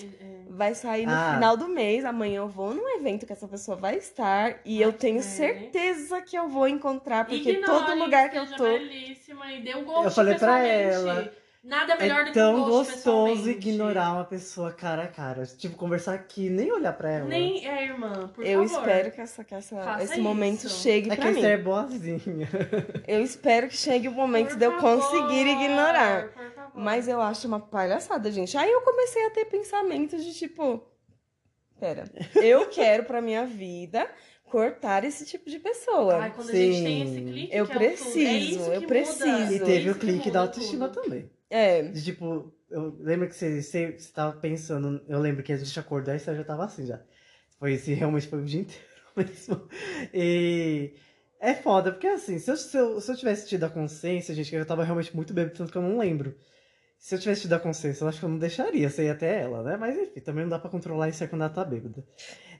vai 0.49 0.75
sair 0.75 1.05
no 1.07 1.11
Ah. 1.13 1.33
final 1.35 1.57
do 1.57 1.67
mês. 1.67 2.05
Amanhã 2.05 2.37
eu 2.41 2.47
vou 2.47 2.73
num 2.73 2.87
evento 2.97 3.25
que 3.25 3.33
essa 3.33 3.47
pessoa 3.47 3.75
vai 3.75 3.97
estar. 3.97 4.59
E 4.63 4.79
eu 4.81 4.93
que 4.93 4.99
tenho 4.99 5.21
certeza 5.23 6.21
que 6.21 6.37
eu 6.37 6.47
vou 6.47 6.67
encontrar, 6.67 7.25
porque 7.25 7.51
Ignore, 7.53 7.65
todo 7.65 7.95
lugar 7.97 8.29
que 8.29 8.37
eu 8.37 8.45
tô. 8.55 8.63
belíssima 8.65 9.51
e 9.51 9.63
dê 9.63 9.75
um 9.75 9.83
gosto 9.83 10.05
Eu 10.05 10.11
falei 10.11 10.35
pra 10.35 10.59
ela, 10.63 11.31
Nada 11.63 11.95
melhor 11.97 12.23
do 12.23 12.29
É 12.29 12.33
que 12.33 12.39
um 12.39 12.41
tão 12.43 12.59
gosto 12.63 12.93
gostoso 12.93 13.49
ignorar 13.49 14.13
uma 14.13 14.23
pessoa 14.23 14.71
cara 14.71 15.03
a 15.03 15.07
cara. 15.07 15.45
Tipo, 15.45 15.75
conversar 15.75 16.13
aqui, 16.13 16.49
nem 16.49 16.71
olhar 16.71 16.93
pra 16.93 17.11
ela. 17.11 17.25
Nem 17.27 17.67
é, 17.67 17.83
irmã, 17.83 18.29
por 18.33 18.45
eu 18.45 18.65
favor. 18.67 18.79
espero 18.87 19.11
que, 19.11 19.19
essa, 19.21 19.43
que 19.43 19.53
essa, 19.53 20.01
esse 20.01 20.19
momento 20.21 20.65
isso. 20.67 20.81
chegue 20.81 21.09
É 21.11 21.15
que 21.15 21.21
pra 21.21 21.31
mim. 21.31 21.43
É 21.43 21.57
boazinha. 21.57 22.47
Eu 23.07 23.21
espero 23.21 23.67
que 23.67 23.75
chegue 23.75 24.07
o 24.07 24.11
momento 24.11 24.49
Por 24.49 24.57
de 24.57 24.65
eu 24.65 24.71
favor, 24.79 24.99
conseguir 25.01 25.47
ignorar. 25.47 26.29
por 26.29 26.51
favor. 26.53 26.71
Mas 26.75 27.07
eu 27.07 27.19
acho 27.21 27.47
uma 27.47 27.59
palhaçada, 27.59 28.31
gente. 28.31 28.55
Aí 28.57 28.71
eu 28.71 28.81
comecei 28.81 29.25
a 29.25 29.31
ter 29.31 29.45
pensamentos 29.45 30.23
de 30.23 30.33
tipo, 30.33 30.83
pera, 31.79 32.03
eu 32.35 32.67
quero 32.69 33.03
pra 33.03 33.21
minha 33.21 33.45
vida 33.45 34.07
cortar 34.45 35.03
esse 35.03 35.25
tipo 35.25 35.49
de 35.49 35.59
pessoa. 35.59 36.17
Ai, 36.17 36.31
quando 36.33 36.49
a 36.49 36.53
gente 36.53 36.83
tem 36.83 37.05
Sim. 37.05 37.11
esse 37.11 37.21
clique, 37.31 37.55
Eu 37.55 37.65
que 37.65 37.71
é. 37.71 37.75
É 37.75 37.79
preciso, 37.79 38.61
isso 38.61 38.71
eu 38.71 38.81
que 38.81 38.87
preciso. 38.87 39.53
E 39.53 39.59
teve 39.59 39.89
É 39.89 39.91
o 39.91 39.95
que 39.95 39.99
clique 40.01 40.31
da 40.31 40.41
autoestima 40.41 40.87
tudo. 40.87 41.03
também. 41.03 41.29
É, 41.49 41.83
De, 41.83 42.03
tipo, 42.03 42.53
eu 42.69 42.97
lembro 42.99 43.27
que 43.27 43.35
você, 43.35 43.61
você, 43.61 43.91
você 43.91 44.11
tava 44.11 44.37
pensando, 44.39 45.01
eu 45.07 45.19
lembro 45.19 45.43
que 45.43 45.53
a 45.53 45.57
gente 45.57 45.79
acordou 45.79 46.13
e 46.13 46.19
você 46.19 46.35
já 46.35 46.43
tava 46.43 46.65
assim 46.65 46.85
já. 46.85 47.01
Foi 47.59 47.73
esse, 47.73 47.93
realmente 47.93 48.27
foi 48.27 48.41
o 48.41 48.45
dia 48.45 48.61
inteiro 48.61 48.83
mesmo. 49.15 49.67
E 50.13 50.93
é 51.39 51.53
foda, 51.53 51.91
porque 51.91 52.07
assim, 52.07 52.37
se 52.39 52.51
eu, 52.51 52.57
se 52.57 52.77
eu, 52.77 52.99
se 53.01 53.11
eu 53.11 53.15
tivesse 53.15 53.47
tido 53.47 53.63
a 53.63 53.69
consciência, 53.69 54.35
gente, 54.35 54.49
que 54.49 54.55
eu 54.55 54.65
tava 54.65 54.83
realmente 54.83 55.15
muito 55.15 55.33
bêbado, 55.33 55.55
tanto 55.57 55.71
que 55.71 55.77
eu 55.77 55.81
não 55.81 55.97
lembro. 55.97 56.35
Se 56.99 57.15
eu 57.15 57.19
tivesse 57.19 57.41
tido 57.41 57.53
a 57.53 57.59
consciência, 57.59 58.03
eu 58.03 58.07
acho 58.09 58.19
que 58.19 58.25
eu 58.25 58.29
não 58.29 58.39
deixaria 58.39 58.89
você 58.89 59.05
ir 59.05 59.09
até 59.09 59.41
ela, 59.41 59.63
né? 59.63 59.77
Mas 59.77 59.97
enfim, 59.97 60.19
também 60.19 60.43
não 60.43 60.49
dá 60.49 60.59
pra 60.59 60.69
controlar 60.69 61.09
isso 61.09 61.23
aí 61.23 61.29
quando 61.29 61.43
ela 61.43 61.53
tá 61.53 61.63
bêbada. 61.63 62.03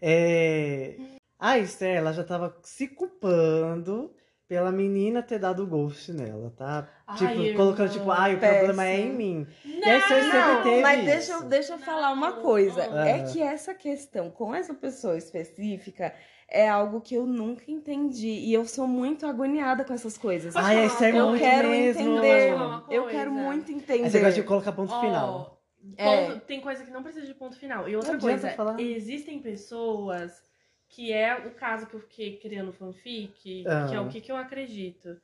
É... 0.02 0.96
A 1.40 1.58
Esther, 1.60 1.98
ela 1.98 2.14
já 2.14 2.24
tava 2.24 2.58
se 2.64 2.88
culpando 2.88 4.14
pela 4.48 4.72
menina 4.72 5.22
ter 5.22 5.40
dado 5.40 5.64
o 5.64 5.68
ghost 5.68 6.12
nela, 6.14 6.52
tá? 6.56 6.88
Ai, 7.06 7.18
tipo, 7.18 7.58
colocando, 7.58 7.92
tipo, 7.92 8.10
ai, 8.10 8.36
o 8.36 8.40
problema 8.40 8.86
é 8.86 9.00
em 9.02 9.14
mim. 9.14 9.48
Não, 9.66 9.74
E 9.88 9.90
aí 9.90 10.02
você 10.02 10.22
Não, 10.38 10.64
teve 10.64 10.82
mas 10.82 11.06
deixa 11.06 11.32
eu, 11.34 11.38
isso. 11.40 11.46
deixa 11.48 11.74
eu 11.74 11.80
falar 11.80 12.12
uma 12.14 12.30
Não. 12.32 12.42
coisa. 12.42 12.88
Ah. 12.92 13.08
É 13.08 13.24
que 13.24 13.42
essa 13.42 13.74
questão 13.74 14.30
com 14.32 14.56
essa 14.56 14.74
pessoa 14.74 15.18
específica 15.18 16.14
é 16.50 16.68
algo 16.70 17.02
que 17.02 17.14
eu 17.16 17.26
nunca 17.26 17.70
entendi. 17.70 18.30
E 18.30 18.54
eu 18.54 18.66
sou 18.66 18.88
muito 18.88 19.26
agoniada 19.26 19.84
com 19.84 19.94
essas 19.94 20.18
coisas. 20.18 20.56
Ai, 20.56 20.80
a 20.80 20.86
Esther 20.86 21.14
uma 21.14 21.20
eu 21.20 21.28
muito 21.30 21.42
coisa? 21.42 21.56
quero 21.56 21.70
mesmo. 21.70 22.02
entender. 22.18 22.54
Eu 22.90 23.08
quero 23.08 23.32
muito 23.32 23.70
Aí 23.70 23.76
entender. 23.78 24.10
você 24.10 24.20
gosta 24.20 24.34
de 24.42 24.44
colocar 24.44 24.72
ponto 24.72 24.94
Ó, 24.94 25.02
final. 25.02 25.62
É. 25.98 26.28
ponto- 26.28 26.40
Tem 26.46 26.62
coisa 26.62 26.86
que 26.86 26.92
não 26.92 27.04
precisa 27.04 27.26
de 27.26 27.34
ponto 27.34 27.58
final. 27.58 27.88
E 27.90 27.96
outra 27.98 28.14
Não 28.14 28.20
coisa, 28.22 28.50
falar. 28.52 28.80
existem 28.80 29.40
pessoas 29.40 30.42
que 30.90 31.12
é 31.12 31.36
o 31.48 31.52
caso 31.52 31.86
que 31.88 31.94
eu 31.96 32.00
fiquei 32.00 32.38
criando 32.38 32.72
fanfic, 32.74 33.66
Ah. 33.68 33.88
que 33.90 33.96
é 33.96 34.00
o 34.00 34.08
que, 34.10 34.22
que 34.22 34.32
eu 34.32 34.38
acredito. 34.38 35.20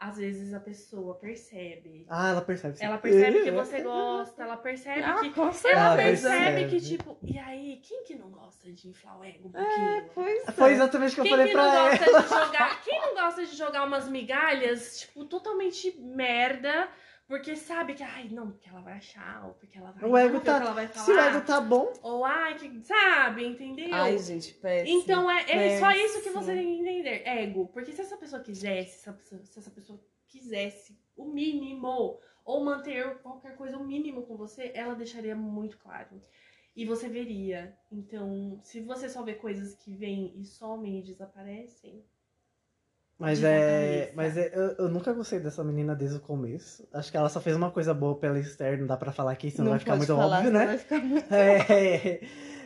Às 0.00 0.16
vezes 0.16 0.54
a 0.54 0.60
pessoa 0.60 1.16
percebe. 1.16 2.06
Ah, 2.08 2.28
ela 2.28 2.40
percebe. 2.40 2.76
Ela 2.80 2.98
percebe 2.98 3.42
que 3.42 3.50
você 3.50 3.80
gosta, 3.82 4.42
ela 4.44 4.56
percebe 4.56 5.02
Ah, 5.02 5.18
que. 5.18 5.30
com 5.30 5.42
Ela 5.42 5.52
certeza. 5.52 5.96
percebe, 5.96 6.40
percebe. 6.60 6.70
que, 6.70 6.80
tipo, 6.80 7.18
e 7.24 7.36
aí, 7.36 7.80
quem 7.82 8.04
que 8.04 8.14
não 8.14 8.30
gosta 8.30 8.70
de 8.70 8.88
inflar 8.88 9.18
o 9.18 9.24
ego 9.24 9.48
um 9.52 9.58
É, 9.58 9.64
pouquinho? 9.64 10.10
pois 10.14 10.48
é. 10.48 10.52
Foi 10.52 10.70
exatamente 10.72 11.12
o 11.12 11.14
que 11.16 11.20
eu 11.20 11.24
Quem 11.24 11.32
falei 11.32 11.46
que 11.48 11.52
pra 11.52 11.62
não 11.64 11.74
ela. 11.74 11.88
gosta 11.96 12.22
de 12.22 12.28
jogar. 12.28 12.82
Quem 12.84 13.00
não 13.00 13.14
gosta 13.14 13.44
de 13.44 13.56
jogar 13.56 13.84
umas 13.84 14.08
migalhas, 14.08 15.00
tipo, 15.00 15.24
totalmente 15.24 15.98
merda, 15.98 16.88
porque 17.28 17.54
sabe 17.54 17.92
que, 17.92 18.02
ai, 18.02 18.26
não, 18.30 18.50
porque 18.52 18.70
ela 18.70 18.80
vai 18.80 18.94
achar, 18.94 19.46
ou 19.46 19.52
porque 19.52 19.76
ela 19.76 19.92
vai. 19.92 20.08
O 20.08 20.16
ego 20.16 20.34
não, 20.34 20.40
tá- 20.40 20.52
porque 20.54 20.64
ela 20.64 20.74
vai 20.74 20.88
falar. 20.88 21.04
Se 21.04 21.12
o 21.12 21.18
ego 21.18 21.46
tá 21.46 21.60
bom, 21.60 21.92
Ou 22.02 22.24
ai, 22.24 22.56
que. 22.56 22.82
Sabe, 22.82 23.46
entendeu? 23.46 23.94
Ai, 23.94 24.16
gente, 24.18 24.54
péssimo. 24.54 24.98
Então 24.98 25.30
é, 25.30 25.42
é 25.50 25.78
só 25.78 25.90
isso 25.90 26.22
que 26.22 26.30
péssimo. 26.30 26.42
você 26.42 26.54
tem 26.54 26.64
que 26.64 26.80
entender. 26.80 27.28
Ego. 27.28 27.68
Porque 27.68 27.92
se 27.92 28.00
essa 28.00 28.16
pessoa 28.16 28.42
quisesse, 28.42 29.00
se 29.02 29.08
essa 29.10 29.12
pessoa, 29.12 29.44
se 29.44 29.58
essa 29.58 29.70
pessoa 29.70 30.00
quisesse 30.26 30.98
o 31.14 31.26
mínimo, 31.26 32.18
ou 32.46 32.64
manter 32.64 33.18
qualquer 33.18 33.56
coisa 33.56 33.76
o 33.76 33.84
mínimo 33.84 34.22
com 34.22 34.34
você, 34.34 34.72
ela 34.74 34.94
deixaria 34.94 35.36
muito 35.36 35.76
claro. 35.76 36.18
E 36.74 36.86
você 36.86 37.10
veria. 37.10 37.76
Então, 37.92 38.58
se 38.62 38.80
você 38.80 39.06
só 39.06 39.22
vê 39.22 39.34
coisas 39.34 39.74
que 39.74 39.94
vêm 39.94 40.32
e 40.40 40.44
somem 40.46 41.00
e 41.00 41.02
desaparecem. 41.02 42.02
Mas 43.18 43.42
é. 43.42 44.12
Mas 44.14 44.36
é, 44.36 44.52
eu, 44.54 44.84
eu 44.84 44.88
nunca 44.88 45.12
gostei 45.12 45.40
dessa 45.40 45.64
menina 45.64 45.94
desde 45.94 46.18
o 46.18 46.20
começo. 46.20 46.86
Acho 46.92 47.10
que 47.10 47.16
ela 47.16 47.28
só 47.28 47.40
fez 47.40 47.56
uma 47.56 47.70
coisa 47.70 47.92
boa 47.92 48.14
pela 48.14 48.38
Esther, 48.38 48.78
não 48.78 48.86
dá 48.86 48.96
pra 48.96 49.10
falar 49.10 49.32
aqui, 49.32 49.50
senão 49.50 49.64
não 49.64 49.70
vai 49.72 49.80
ficar 49.80 49.96
muito 49.96 50.14
falar, 50.14 50.38
óbvio, 50.38 50.52
né? 50.52 50.66
Vai 50.66 50.78
ficar 50.78 50.98
muito... 51.00 51.26
É, 51.34 52.20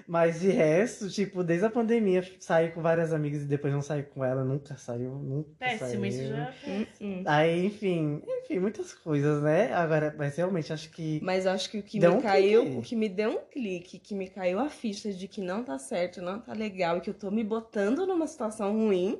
mas 0.07 0.41
de 0.41 0.51
resto, 0.51 1.09
tipo, 1.09 1.43
desde 1.43 1.65
a 1.65 1.71
pandemia 1.71 2.23
saí 2.39 2.71
com 2.71 2.83
várias 2.83 3.13
amigas 3.13 3.43
e 3.43 3.47
depois 3.47 3.73
não 3.73 3.81
saí 3.81 4.03
com 4.03 4.25
ela, 4.25 4.45
nunca 4.45 4.77
saiu, 4.77 5.11
nunca 5.15 5.51
Péssimo, 5.59 5.89
saiu. 5.89 6.05
isso 6.05 6.27
já 6.27 6.37
é. 6.37 6.55
Hum, 6.67 6.87
hum. 7.01 7.23
Aí, 7.25 7.67
enfim, 7.67 8.23
enfim, 8.43 8.59
muitas 8.59 8.93
coisas, 8.93 9.43
né? 9.43 9.73
Agora, 9.73 10.15
mas 10.19 10.37
realmente 10.37 10.73
acho 10.73 10.91
que. 10.91 11.21
Mas 11.23 11.47
acho 11.47 11.71
que 11.71 11.79
o 11.79 11.83
que 11.83 11.99
me 11.99 12.09
um 12.09 12.21
caiu, 12.21 12.63
clique. 12.63 12.79
o 12.79 12.83
que 12.83 12.97
me 12.97 13.09
deu 13.09 13.31
um 13.31 13.41
clique, 13.51 13.99
que 13.99 14.15
me 14.15 14.29
caiu 14.29 14.59
a 14.59 14.69
ficha 14.69 15.13
de 15.13 15.27
que 15.27 15.41
não 15.41 15.65
tá 15.65 15.79
certo, 15.79 16.21
não 16.21 16.41
tá 16.41 16.53
legal 16.53 16.99
e 16.99 17.01
que 17.01 17.11
eu 17.11 17.15
tô 17.15 17.31
me 17.31 17.45
botando 17.45 18.07
numa 18.07 18.27
situação 18.27 18.73
ruim, 18.73 19.19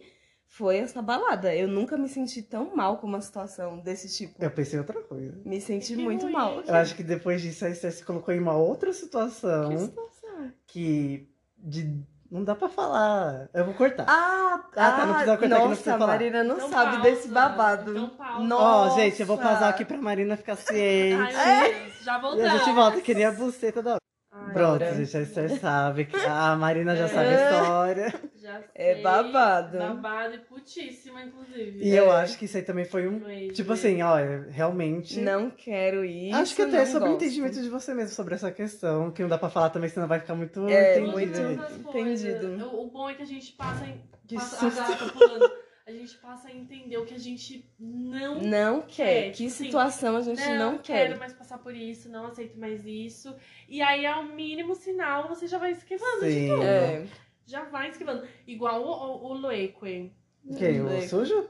foi 0.55 0.77
essa 0.79 1.01
balada. 1.01 1.55
Eu 1.55 1.67
nunca 1.67 1.97
me 1.97 2.09
senti 2.09 2.43
tão 2.43 2.77
mal 2.77 2.99
com 2.99 3.07
uma 3.07 3.21
situação 3.23 3.79
desse 3.79 4.09
tipo. 4.15 4.35
Eu 4.45 4.51
pensei 4.51 4.77
em 4.77 4.81
outra 4.81 5.01
coisa. 5.03 5.35
Me 5.47 5.61
senti 5.61 5.95
Que 5.97 6.03
muito 6.03 6.25
ruim. 6.25 6.33
mal. 6.33 6.61
Eu 6.61 6.75
acho 6.75 6.95
que 6.95 7.03
depois 7.03 7.41
disso 7.41 7.65
a 7.65 7.71
Esther 7.71 7.91
se 7.93 8.05
colocou 8.05 8.35
em 8.35 8.39
uma 8.39 8.55
outra 8.55 8.91
Que 8.91 8.97
situação 8.97 9.79
situação? 9.79 10.53
que 10.67 11.27
de... 11.57 12.03
não 12.31 12.45
dá 12.45 12.55
pra 12.55 12.69
falar. 12.69 13.49
Eu 13.55 13.65
vou 13.65 13.73
cortar. 13.75 14.05
Ah, 14.07 14.61
Ah, 14.77 14.91
tá, 14.93 15.07
não 15.07 15.15
precisa 15.15 15.37
cortar 15.37 15.39
que 15.39 15.49
não 15.49 15.59
Nossa, 15.59 15.69
precisa 15.71 15.95
a 15.95 15.99
falar. 15.99 16.13
Marina 16.13 16.45
não 16.45 16.57
Então 16.57 16.69
sabe 16.71 16.91
pausa, 16.97 17.03
desse 17.03 17.29
babado. 17.29 17.91
então 17.93 18.09
pausa. 18.11 18.39
Ó, 18.41 18.43
Nossa. 18.45 19.01
gente, 19.01 19.21
eu 19.21 19.27
vou 19.27 19.39
pausar 19.39 19.69
aqui 19.71 19.85
pra 19.87 19.97
Marina 19.99 20.37
ficar 20.37 20.57
ciente. 20.61 21.35
Ai, 21.35 21.73
Deus, 21.73 22.05
já 22.05 22.19
E 22.19 22.21
voltamos. 22.21 22.45
a 22.53 22.59
gente 22.59 22.73
volta, 22.75 23.01
que 23.01 23.15
nem 23.15 23.25
a 23.25 23.33
buceta 23.33 23.83
da 23.83 23.97
Ai, 24.35 24.53
Pronto, 24.55 24.83
gente, 24.85 25.17
a 25.17 25.21
Esther 25.21 25.61
sabe. 25.61 26.05
que 26.07 26.17
A 26.17 26.57
Marina 26.57 26.97
já 26.97 27.07
sabe 27.07 27.29
a 27.29 27.33
É. 27.39 27.45
história. 27.53 28.15
Já 28.41 28.59
sei. 28.61 28.69
É 28.75 28.95
babado. 29.03 29.79
Babado 29.79 30.35
e 30.35 30.39
putíssima, 30.39 31.23
inclusive. 31.23 31.79
E 31.85 31.95
eu 31.95 32.11
acho 32.11 32.39
que 32.39 32.47
isso 32.47 32.57
aí 32.57 32.63
também 32.63 32.85
foi 32.87 33.07
um. 33.07 33.21
Foi, 33.21 33.49
Tipo 33.49 33.75
assim, 33.75 34.01
olha, 34.03 34.47
realmente. 34.51 35.21
Não 35.21 35.51
quero 35.51 36.03
ir. 36.05 36.33
Acho 36.33 36.57
que 36.57 36.63
até 36.63 36.79
é 36.79 36.87
sobre 36.87 37.11
o 37.11 37.13
entendimento 37.13 37.61
de 37.61 37.69
você 37.69 37.93
mesmo 37.93 38.15
sobre 38.15 38.35
essa 38.35 38.51
questão, 38.51 39.11
que 39.11 39.21
não 39.21 39.29
dá 39.29 39.37
pra 39.37 39.51
falar 39.51 39.69
também, 39.71 39.91
senão 39.91 40.09
vai 40.09 40.19
ficar 40.21 40.35
muito 40.35 40.67
É, 40.67 40.99
entendido. 40.99 41.13
muito 41.13 41.41
aí. 41.41 41.59
Entendido. 41.81 42.67
O, 42.73 42.87
o 42.87 42.91
bom 42.91 43.11
é 43.11 43.15
que 43.15 43.23
a 43.23 43.27
gente 43.27 43.53
passa 43.53 43.85
em. 43.87 44.01
Que 44.27 44.37
passa, 44.37 44.57
susto. 44.57 44.81
a 44.81 44.89
gata 44.89 45.05
pulando. 45.13 45.62
A 45.93 45.97
gente 45.97 46.17
passa 46.19 46.49
a 46.49 46.53
entender 46.53 46.97
o 46.97 47.05
que 47.05 47.15
a 47.15 47.19
gente 47.19 47.65
não 47.79 48.41
Não 48.41 48.81
quer. 48.83 49.27
É, 49.29 49.31
Que 49.31 49.37
tipo 49.37 49.49
assim, 49.51 49.65
situação 49.67 50.17
a 50.17 50.21
gente 50.23 50.49
não, 50.51 50.79
quero 50.79 51.13
quer. 51.13 51.19
mais 51.19 51.33
passar 51.33 51.59
por 51.59 51.75
isso, 51.75 52.09
não 52.09 52.27
aceito 52.27 52.59
mais 52.59 52.85
isso. 52.87 53.35
E 53.69 53.81
aí, 53.83 54.07
ao 54.07 54.25
mínimo 54.25 54.75
sinal, 54.75 55.29
você 55.29 55.47
já 55.47 55.59
vai 55.59 55.73
esquivando 55.73 56.25
de 56.25 56.33
Sim. 56.33 56.49
tudo. 56.49 56.63
É. 56.63 57.05
Já 57.47 57.65
vai 57.65 57.89
esquivando. 57.91 58.27
Igual 58.47 58.83
o, 58.83 58.89
o, 58.91 59.31
o 59.31 59.35
Loeque. 59.35 60.13
Quem? 60.59 60.81
O 60.81 60.87
Leque. 60.87 61.09
sujo? 61.09 61.49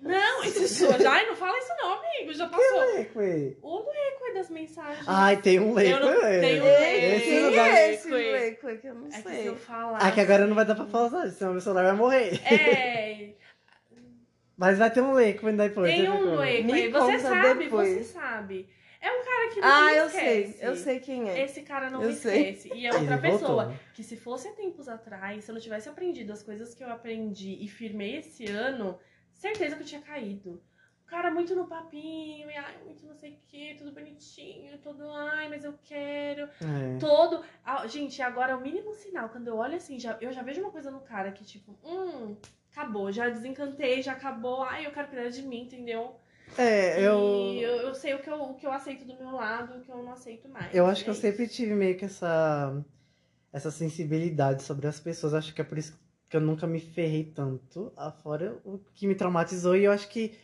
Não, 0.00 0.44
esse 0.44 0.68
sua. 0.68 0.98
Já, 1.00 1.12
ai, 1.12 1.26
não 1.26 1.36
fala 1.36 1.56
isso 1.58 1.72
não, 1.78 1.92
amigo. 1.94 2.34
Já 2.34 2.46
passou. 2.48 2.80
Leque. 2.94 3.56
O 3.62 3.76
Loeque 3.78 4.34
das 4.34 4.50
mensagens. 4.50 5.04
Ai, 5.06 5.40
tem 5.40 5.60
um 5.60 5.72
leque. 5.72 5.90
Eu 5.92 6.00
não- 6.00 6.20
tem 6.20 6.60
um 6.60 6.66
Esse 6.66 7.24
Quem 7.26 7.44
lugar. 7.46 7.68
é 7.70 7.94
esse 7.94 8.10
Leque. 8.10 8.66
Leque? 8.66 8.78
Que 8.80 8.86
eu 8.88 8.94
não 8.96 9.06
é 9.06 9.10
que 9.10 9.16
se 9.16 9.22
sei. 9.22 9.48
eu 9.48 9.56
falar. 9.56 9.98
Ah, 9.98 10.10
que 10.12 10.20
agora 10.20 10.46
não 10.46 10.54
vai 10.54 10.64
dar 10.66 10.74
pra 10.74 10.86
falar, 10.86 11.30
senão 11.30 11.52
meu 11.52 11.60
celular 11.60 11.84
vai 11.84 11.92
morrer. 11.94 12.40
É, 12.44 13.34
Mas 14.56 14.78
vai 14.78 14.90
ter 14.90 15.00
um 15.00 15.12
leque 15.12 15.44
depois. 15.52 15.94
tem 15.94 16.08
um. 16.10 16.36
Me 16.64 16.88
Você 16.88 17.18
sabe, 17.18 17.64
depois. 17.64 17.88
você 17.88 18.04
sabe. 18.04 18.68
É 19.00 19.10
um 19.10 19.22
cara 19.24 19.48
que 19.52 19.60
não 19.60 19.68
Ah, 19.68 19.86
me 19.90 19.96
eu 19.98 20.06
esquece. 20.06 20.52
sei. 20.58 20.68
Eu 20.68 20.76
sei 20.76 21.00
quem 21.00 21.28
é. 21.28 21.42
Esse 21.44 21.60
cara 21.62 21.90
não 21.90 22.02
Eu 22.02 22.08
me 22.08 22.14
sei. 22.14 22.50
esquece. 22.52 22.74
E 22.74 22.86
é 22.86 22.94
outra 22.94 23.16
Ele 23.16 23.28
voltou. 23.28 23.38
pessoa. 23.58 23.74
Que 23.92 24.02
se 24.02 24.16
fosse 24.16 24.48
há 24.48 24.52
tempos 24.52 24.88
atrás, 24.88 25.44
se 25.44 25.50
eu 25.50 25.54
não 25.54 25.60
tivesse 25.60 25.88
aprendido 25.90 26.32
as 26.32 26.42
coisas 26.42 26.74
que 26.74 26.82
eu 26.82 26.88
aprendi 26.90 27.58
e 27.60 27.68
firmei 27.68 28.16
esse 28.16 28.46
ano, 28.46 28.98
certeza 29.34 29.76
que 29.76 29.82
eu 29.82 29.86
tinha 29.86 30.00
caído. 30.00 30.62
O 31.02 31.06
cara 31.06 31.30
muito 31.30 31.54
no 31.54 31.66
papinho, 31.66 32.50
e 32.50 32.56
ai, 32.56 32.76
muito 32.82 33.04
não 33.06 33.14
sei 33.14 33.32
o 33.32 33.38
que, 33.46 33.74
tudo 33.74 33.92
bonitinho, 33.92 34.78
todo, 34.78 35.06
ai, 35.10 35.50
mas 35.50 35.62
eu 35.64 35.74
quero. 35.84 36.44
É. 36.44 36.98
Todo. 36.98 37.44
Ah, 37.62 37.86
gente, 37.86 38.22
agora 38.22 38.52
é 38.52 38.56
o 38.56 38.60
mínimo 38.60 38.94
sinal. 38.94 39.28
Quando 39.28 39.48
eu 39.48 39.56
olho 39.56 39.76
assim, 39.76 39.98
já, 39.98 40.16
eu 40.20 40.32
já 40.32 40.42
vejo 40.42 40.62
uma 40.62 40.70
coisa 40.70 40.90
no 40.90 41.00
cara 41.00 41.30
que, 41.30 41.44
tipo, 41.44 41.78
hum, 41.84 42.36
acabou, 42.74 43.10
já 43.12 43.28
desencantei, 43.28 44.02
já 44.02 44.12
acabou, 44.12 44.62
ai, 44.62 44.86
eu 44.86 44.90
quero 44.90 45.08
cuidar 45.08 45.28
de 45.28 45.42
mim, 45.42 45.62
entendeu? 45.62 46.16
É, 46.58 47.00
eu. 47.00 47.18
E 47.18 47.62
eu, 47.62 47.76
eu 47.88 47.94
sei 47.94 48.14
o 48.14 48.18
que 48.20 48.28
eu, 48.28 48.40
o 48.42 48.54
que 48.54 48.66
eu 48.66 48.72
aceito 48.72 49.04
do 49.04 49.16
meu 49.16 49.32
lado, 49.32 49.78
o 49.78 49.80
que 49.80 49.90
eu 49.90 50.02
não 50.02 50.12
aceito 50.12 50.48
mais. 50.48 50.74
Eu 50.74 50.86
acho 50.86 51.02
que 51.02 51.10
É 51.10 51.12
eu 51.12 51.14
sempre 51.14 51.48
tive 51.48 51.74
meio 51.74 51.96
que 51.96 52.04
essa, 52.04 52.84
essa 53.52 53.70
sensibilidade 53.70 54.62
sobre 54.62 54.86
as 54.86 55.00
pessoas. 55.00 55.34
Acho 55.34 55.54
que 55.54 55.60
é 55.60 55.64
por 55.64 55.78
isso 55.78 55.98
que 56.28 56.36
eu 56.36 56.40
nunca 56.40 56.66
me 56.66 56.80
ferrei 56.80 57.24
tanto. 57.24 57.92
Afora 57.96 58.58
o 58.64 58.78
que 58.94 59.06
me 59.06 59.14
traumatizou. 59.14 59.76
E 59.76 59.84
eu 59.84 59.92
acho 59.92 60.08
que. 60.08 60.36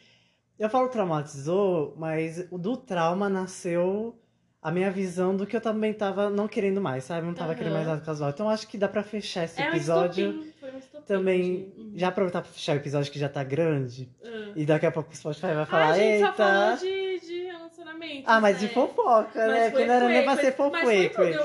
Eu 0.59 0.69
falo 0.69 0.89
traumatizou, 0.89 1.95
mas 1.97 2.47
o 2.51 2.59
do 2.59 2.77
trauma 2.77 3.29
nasceu 3.31 4.19
a 4.61 4.71
minha 4.71 4.91
visão 4.91 5.35
do 5.35 5.47
que 5.47 5.57
eu 5.57 5.61
também 5.61 5.95
tava 5.95 6.29
não 6.29 6.47
querendo 6.47 6.81
mais, 6.83 7.05
sabe? 7.05 7.27
Não 7.27 7.33
tava 7.33 7.51
Aham. 7.51 7.59
querendo 7.59 7.73
mais 7.73 7.87
nada 7.87 8.01
casual. 8.03 8.31
Então 8.31 8.47
eu 8.47 8.51
acho 8.51 8.69
que 8.69 8.77
dá 8.77 8.87
pra 8.89 9.03
fechar 9.03 9.45
esse 9.45 9.61
É 9.61 9.69
episódio. 9.69 10.29
um 10.31 10.45
Também, 11.07 11.73
de- 11.77 11.99
já 12.01 12.09
aproveitar 12.09 12.43
pra 12.43 12.51
fechar 12.51 12.75
o 12.75 12.77
episódio 12.77 13.11
que 13.13 13.19
já 13.19 13.29
tá 13.29 13.43
grande. 13.45 14.09
Ah. 14.25 14.53
E 14.57 14.65
daqui 14.67 14.87
a 14.87 14.91
pouco 14.93 15.11
o 15.13 15.17
Spotify 15.17 15.47
vai 15.47 15.57
Ah, 15.63 15.67
falar, 15.67 15.89
a 15.91 15.97
gente 15.97 16.23
eita. 16.25 16.77
de, 16.81 17.21
de 17.21 17.43
relacionamento. 17.45 18.23
Ah, 18.27 18.41
mas 18.41 18.59
de 18.59 18.67
né? 18.67 18.73
fofoca, 18.73 19.31
Mas 19.35 19.49
né? 19.51 19.71
Porque 19.71 19.87
não 19.87 19.95
era 19.95 20.09
nem 20.09 20.25
pra 20.25 20.37
ser 20.37 20.53
fofoca. 20.53 20.79
eu 20.79 20.83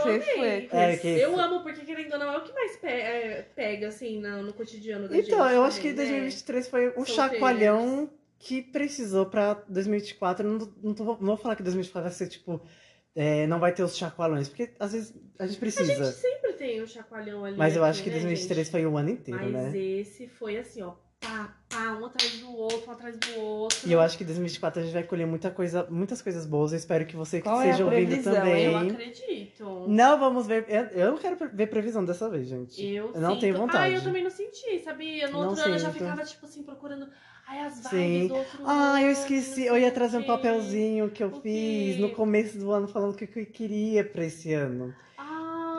amei. 0.03 0.23
fueco. 0.25 0.75
É, 0.75 0.97
que- 0.97 1.07
Eu 1.19 1.39
amo, 1.39 1.61
porque 1.63 1.81
querendo 1.85 2.13
ou 2.13 2.19
não, 2.19 2.33
é 2.33 2.37
o 2.37 2.41
que 2.43 2.53
mais 2.53 2.77
pe- 2.77 2.87
é, 2.87 3.45
pega, 3.55 3.87
assim, 3.87 4.19
no, 4.21 4.43
no 4.43 4.53
cotidiano 4.53 5.07
da 5.07 5.15
gente. 5.15 5.27
Então, 5.27 5.49
eu 5.49 5.63
acho 5.63 5.79
que 5.81 5.89
também, 5.93 6.05
né? 6.05 6.11
2023 6.11 6.67
foi 6.67 6.87
um 6.89 7.05
Solteiros. 7.05 7.15
chacoalhão 7.15 8.09
que 8.39 8.61
precisou 8.61 9.25
pra 9.25 9.55
2024. 9.67 10.47
Não, 10.47 10.71
não, 10.83 10.93
tô- 10.93 11.03
não 11.05 11.17
vou 11.17 11.37
falar 11.37 11.55
que 11.55 11.63
2024 11.63 12.09
vai 12.09 12.17
ser 12.17 12.27
tipo. 12.27 12.61
é, 13.17 13.47
não 13.47 13.59
vai 13.61 13.71
ter 13.71 13.81
os 13.81 13.95
chacoalhões, 13.97 14.49
porque 14.49 14.71
às 14.77 14.91
vezes 14.91 15.13
a 15.39 15.45
gente 15.47 15.55
A 15.55 15.59
precisa. 15.61 15.85
gente 16.05 16.15
sempre 16.17 16.34
tem 16.65 16.81
um 16.83 16.87
chacoalhão 16.87 17.45
ali. 17.45 17.57
Mas 17.57 17.75
eu 17.75 17.83
aqui, 17.83 17.91
acho 17.91 18.03
que 18.03 18.09
né, 18.09 18.15
2023 18.15 18.57
gente? 18.65 18.71
foi 18.71 18.85
o 18.85 18.97
ano 18.97 19.09
inteiro, 19.09 19.39
Mas 19.51 19.51
né? 19.73 19.77
esse 19.77 20.27
foi 20.27 20.57
assim, 20.57 20.81
ó. 20.81 20.93
Pá, 21.19 21.55
pá, 21.69 21.93
um 21.99 22.05
atrás 22.05 22.39
do 22.39 22.55
outro, 22.55 22.83
um 22.87 22.91
atrás 22.91 23.17
do 23.17 23.39
outro. 23.39 23.77
E 23.87 23.91
eu 23.91 23.99
acho 23.99 24.15
que 24.17 24.23
2024 24.23 24.79
a 24.81 24.83
gente 24.83 24.93
vai 24.93 25.03
colher 25.03 25.25
muita 25.25 25.49
coisa, 25.49 25.87
muitas 25.89 26.21
coisas 26.21 26.45
boas. 26.45 26.71
Eu 26.71 26.77
espero 26.77 27.05
que 27.05 27.15
você 27.15 27.37
que 27.37 27.43
Qual 27.43 27.61
é 27.61 27.65
a 27.67 27.69
esteja 27.71 27.85
ouvindo 27.85 28.23
também. 28.23 28.65
Eu 28.65 28.77
acredito. 28.77 29.85
Não 29.87 30.19
vamos 30.19 30.45
ver. 30.45 30.65
Eu, 30.67 30.83
eu 30.87 31.11
não 31.13 31.17
quero 31.17 31.37
ver 31.51 31.67
previsão 31.67 32.05
dessa 32.05 32.29
vez, 32.29 32.47
gente. 32.47 32.83
Eu, 32.85 33.11
Eu 33.13 33.21
não 33.21 33.31
sinto... 33.31 33.39
tenho 33.41 33.57
vontade. 33.57 33.95
Ah, 33.95 33.97
eu 33.97 34.03
também 34.03 34.23
não 34.23 34.29
senti, 34.29 34.79
sabia? 34.83 35.27
No 35.27 35.41
Não 35.41 35.49
outro 35.49 35.63
ano 35.63 35.73
eu 35.75 35.79
já 35.79 35.87
sinto. 35.91 35.99
ficava, 36.03 36.23
tipo 36.23 36.45
assim, 36.45 36.61
procurando. 36.63 37.07
Ai, 37.47 37.59
as 37.59 37.75
vibes 37.75 37.89
Sim. 37.89 38.27
do 38.27 38.35
outro 38.35 38.59
Ah, 38.65 39.01
eu 39.01 39.09
esqueci. 39.11 39.65
Eu 39.65 39.77
ia 39.77 39.87
o 39.87 39.91
trazer 39.91 40.17
um 40.17 40.23
papelzinho 40.23 41.09
que 41.09 41.23
eu 41.23 41.29
O 41.29 41.41
fiz 41.41 41.95
quê? 41.95 42.01
no 42.01 42.09
começo 42.11 42.57
do 42.59 42.71
ano 42.71 42.87
falando 42.87 43.13
o 43.13 43.15
que 43.15 43.39
eu 43.39 43.45
queria 43.47 44.03
pra 44.03 44.25
esse 44.25 44.53
ano. 44.53 44.93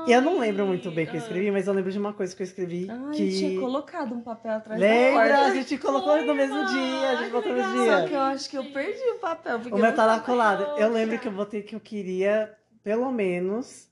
E 0.07 0.13
eu 0.13 0.23
não 0.23 0.39
lembro 0.39 0.65
muito 0.67 0.91
bem 0.91 1.05
o 1.05 1.09
que 1.11 1.17
eu 1.17 1.21
escrevi, 1.21 1.51
mas 1.51 1.67
eu 1.67 1.73
lembro 1.75 1.91
de 1.91 1.99
uma 1.99 2.13
coisa 2.13 2.35
que 2.35 2.41
eu 2.43 2.45
escrevi 2.45 2.87
Ah, 2.89 3.11
que. 3.13 3.23
eu 3.25 3.31
tinha 3.39 3.61
colocado 3.61 4.15
um 4.15 4.21
papel 4.21 4.53
atrás 4.53 4.81
da 4.81 4.87
Lembra? 4.87 5.35
A 5.35 5.39
porta. 5.43 5.55
gente 5.55 5.79
colocou 5.79 6.23
no 6.25 6.35
mesmo 6.35 6.65
dia, 6.67 7.11
a 7.11 7.17
gente 7.17 7.31
botou 7.33 7.51
no 7.53 7.59
legal. 7.59 7.73
dia. 7.73 8.01
Só 8.03 8.07
que 8.09 8.15
eu 8.15 8.21
acho 8.21 8.51
que 8.51 8.59
eu 8.59 8.65
perdi 8.73 9.03
o 9.11 9.19
papel. 9.19 9.59
O 9.59 9.69
eu 9.69 9.79
meu 9.79 9.95
tá 9.95 10.07
lá 10.07 10.21
colado. 10.21 10.63
Eu 10.79 10.91
lembro 10.93 11.19
que 11.19 11.27
eu 11.27 11.33
botei 11.33 11.63
que 11.63 11.75
eu 11.75 11.81
queria, 11.81 12.55
pelo 12.85 13.11
menos, 13.11 13.89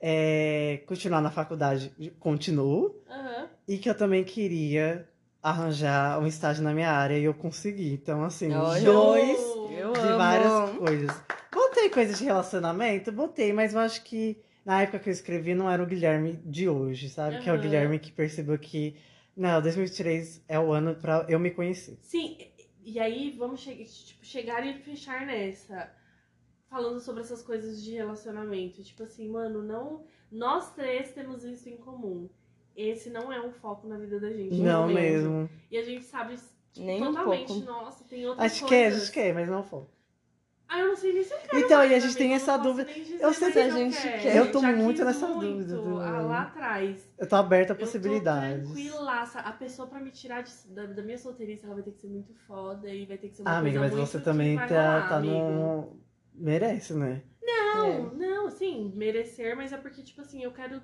é, 0.00 0.80
continuar 0.86 1.20
na 1.20 1.30
faculdade. 1.30 1.92
Continuo. 2.18 2.96
Aham. 3.10 3.46
E 3.68 3.78
que 3.78 3.88
eu 3.90 3.94
também 3.94 4.24
queria 4.24 5.06
arranjar 5.42 6.18
um 6.20 6.26
estágio 6.26 6.62
na 6.64 6.72
minha 6.72 6.90
área 6.90 7.18
e 7.18 7.24
eu 7.24 7.34
consegui. 7.34 7.92
Então, 7.92 8.24
assim, 8.24 8.48
dois 8.48 9.38
Eu 9.76 9.92
de 9.92 10.00
amo. 10.00 10.16
várias 10.18 10.70
coisas. 10.78 11.20
Botei 11.52 11.90
coisas 11.90 12.18
de 12.18 12.24
relacionamento? 12.24 13.12
Botei, 13.12 13.52
mas 13.52 13.74
eu 13.74 13.80
acho 13.80 14.02
que 14.02 14.38
na 14.64 14.82
época 14.82 14.98
que 14.98 15.08
eu 15.08 15.12
escrevi 15.12 15.54
não 15.54 15.70
era 15.70 15.82
o 15.82 15.86
Guilherme 15.86 16.34
de 16.44 16.68
hoje, 16.68 17.08
sabe? 17.08 17.40
Que 17.40 17.48
é 17.50 17.52
o. 17.52 17.58
Guilherme 17.60 17.98
que 17.98 18.12
percebeu 18.12 18.58
que, 18.58 18.96
não, 19.36 19.60
2023 19.60 20.44
é 20.48 20.58
o 20.58 20.72
ano 20.72 20.94
pra 20.94 21.26
eu 21.28 21.38
me 21.38 21.50
conhecer. 21.50 21.98
Sim, 22.02 22.38
e 22.84 22.98
aí 22.98 23.30
vamos 23.36 23.60
che 23.60 23.84
tipo, 23.84 24.24
chegar 24.24 24.66
e 24.66 24.74
fechar 24.74 25.26
nessa. 25.26 25.90
Falando 26.68 27.00
sobre 27.00 27.20
essas 27.22 27.42
coisas 27.42 27.82
de 27.82 27.92
relacionamento. 27.92 28.82
Tipo 28.82 29.02
assim, 29.02 29.28
mano, 29.28 29.62
não. 29.62 30.04
Nós 30.30 30.72
três 30.74 31.12
temos 31.12 31.44
isso 31.44 31.68
em 31.68 31.76
comum. 31.76 32.30
Esse 32.74 33.10
não 33.10 33.30
é 33.30 33.38
um 33.44 33.52
foco 33.52 33.86
na 33.86 33.98
vida 33.98 34.18
da 34.18 34.30
gente. 34.30 34.56
Não 34.56 34.88
momento. 34.88 34.94
mesmo. 34.94 35.50
E 35.70 35.76
a 35.76 35.82
gente 35.82 36.04
sabe 36.06 36.36
tipo, 36.72 36.86
Nem 36.86 37.02
um 37.02 37.06
totalmente, 37.08 37.48
pouco. 37.48 37.66
nossa, 37.66 38.02
tem 38.04 38.26
outras 38.26 38.50
Acho 38.50 38.66
que 38.66 38.74
é, 38.74 38.84
coisas. 38.84 39.02
acho 39.02 39.12
que 39.12 39.20
é, 39.20 39.32
mas 39.34 39.48
não 39.48 39.62
foi. 39.62 39.84
Ah, 40.74 40.80
eu 40.80 40.88
não 40.88 40.96
sei 40.96 41.12
nem 41.12 41.22
se 41.22 41.34
eu 41.34 41.38
quero. 41.38 41.58
Então, 41.64 41.84
e 41.84 41.94
a 41.94 41.98
gente 41.98 42.16
tem 42.16 42.30
eu 42.30 42.36
essa 42.36 42.56
dúvida. 42.56 42.90
Eu 43.20 43.34
sei 43.34 43.52
que 43.52 43.58
a 43.58 43.68
gente 43.68 44.00
quero. 44.00 44.22
quer. 44.22 44.36
Eu 44.38 44.50
tô 44.50 44.60
Já 44.60 44.72
muito 44.72 45.04
nessa 45.04 45.28
muito, 45.28 45.40
dúvida 45.66 45.74
ah, 45.74 45.82
também. 45.82 46.26
lá 46.28 46.42
atrás. 46.42 47.08
Eu 47.18 47.28
tô 47.28 47.36
aberta 47.36 47.72
a 47.72 47.76
Eu 47.76 47.78
possibilidades. 47.78 48.64
tranquilaça. 48.72 49.40
A 49.40 49.52
pessoa 49.52 49.86
pra 49.86 50.00
me 50.00 50.10
tirar 50.10 50.42
de- 50.42 50.68
da, 50.68 50.86
da 50.86 51.02
minha 51.02 51.18
solteirice, 51.18 51.66
ela 51.66 51.74
vai 51.74 51.82
ter 51.84 51.90
que 51.90 52.00
ser 52.00 52.06
muito 52.08 52.32
foda 52.46 52.88
e 52.88 53.04
vai 53.04 53.18
ter 53.18 53.28
que 53.28 53.36
ser 53.36 53.42
uma 53.42 53.50
Ah, 53.50 53.58
amiga, 53.58 53.80
mas 53.80 53.92
muito 53.92 54.06
você 54.06 54.18
também 54.18 54.56
tá, 54.56 54.66
rolar, 54.66 55.08
tá 55.10 55.20
no. 55.20 55.96
Merece, 56.34 56.94
né? 56.94 57.22
Não, 57.42 58.14
não, 58.14 58.46
assim, 58.46 58.90
merecer, 58.96 59.54
mas 59.54 59.72
é 59.72 59.76
porque, 59.76 60.02
tipo 60.02 60.22
assim, 60.22 60.42
eu 60.42 60.52
quero 60.52 60.80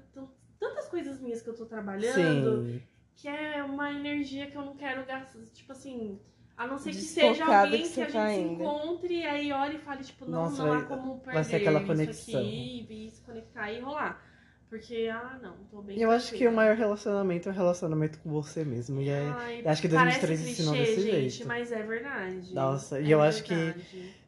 tantas 0.61 0.87
coisas 0.89 1.19
minhas 1.19 1.41
que 1.41 1.49
eu 1.49 1.55
tô 1.55 1.65
trabalhando 1.65 2.67
Sim. 2.67 2.83
que 3.17 3.27
é 3.27 3.63
uma 3.65 3.91
energia 3.91 4.51
que 4.51 4.57
eu 4.57 4.63
não 4.63 4.77
quero 4.77 5.07
gastar, 5.07 5.39
tipo 5.55 5.73
assim. 5.73 6.21
A 6.59 6.67
não 6.67 6.77
ser 6.77 6.91
que 6.91 6.97
seja 6.97 7.45
alguém 7.45 7.83
que 7.83 7.89
que, 7.89 8.01
a 8.01 8.05
gente 8.05 8.13
tá 8.13 8.29
se 8.29 8.35
indo. 8.35 8.53
encontre 8.63 9.15
e 9.21 9.25
aí 9.25 9.53
olhe 9.53 9.77
e 9.77 9.79
fale, 9.79 10.03
tipo, 10.03 10.27
não, 10.27 10.43
Nossa, 10.45 10.63
não 10.65 10.73
há 10.73 10.79
vai- 10.79 10.89
como 10.89 11.19
perder 11.21 11.35
vai 11.35 11.45
ser 11.45 11.57
aquela 11.57 11.79
isso 11.79 11.87
conexão. 11.87 12.41
aqui 12.41 12.87
e 12.91 13.11
se 13.11 13.23
conectar 13.23 13.73
e 13.73 13.81
rolar. 13.81 14.25
Porque, 14.69 15.09
ah, 15.11 15.39
não, 15.43 15.57
tô 15.71 15.81
bem 15.81 15.99
Eu 15.99 16.11
acho 16.11 16.35
que 16.35 16.47
o 16.47 16.53
maior 16.53 16.77
relacionamento 16.77 17.49
é 17.49 17.53
o 17.53 17.55
relacionamento 17.55 18.19
com 18.19 18.29
você 18.31 18.65
mesmo. 18.65 19.01
E 19.01 19.09
é. 19.09 19.21
Ai, 19.35 19.63
eu 19.65 19.71
acho 19.71 19.81
que 19.81 19.89
parece 19.89 20.21
2023 20.27 20.41
ensinou 20.49 20.75
clichê, 20.75 20.91
desse 20.91 21.03
gente, 21.11 21.31
jeito. 21.31 21.49
mas 21.49 21.73
é 21.73 21.83
verdade. 21.83 22.55
Nossa, 22.55 23.01
e 23.01 23.07
É 23.11 23.15
eu 23.15 23.23
acho 23.23 23.45
que- 23.45 23.55
verdade. 23.55 24.19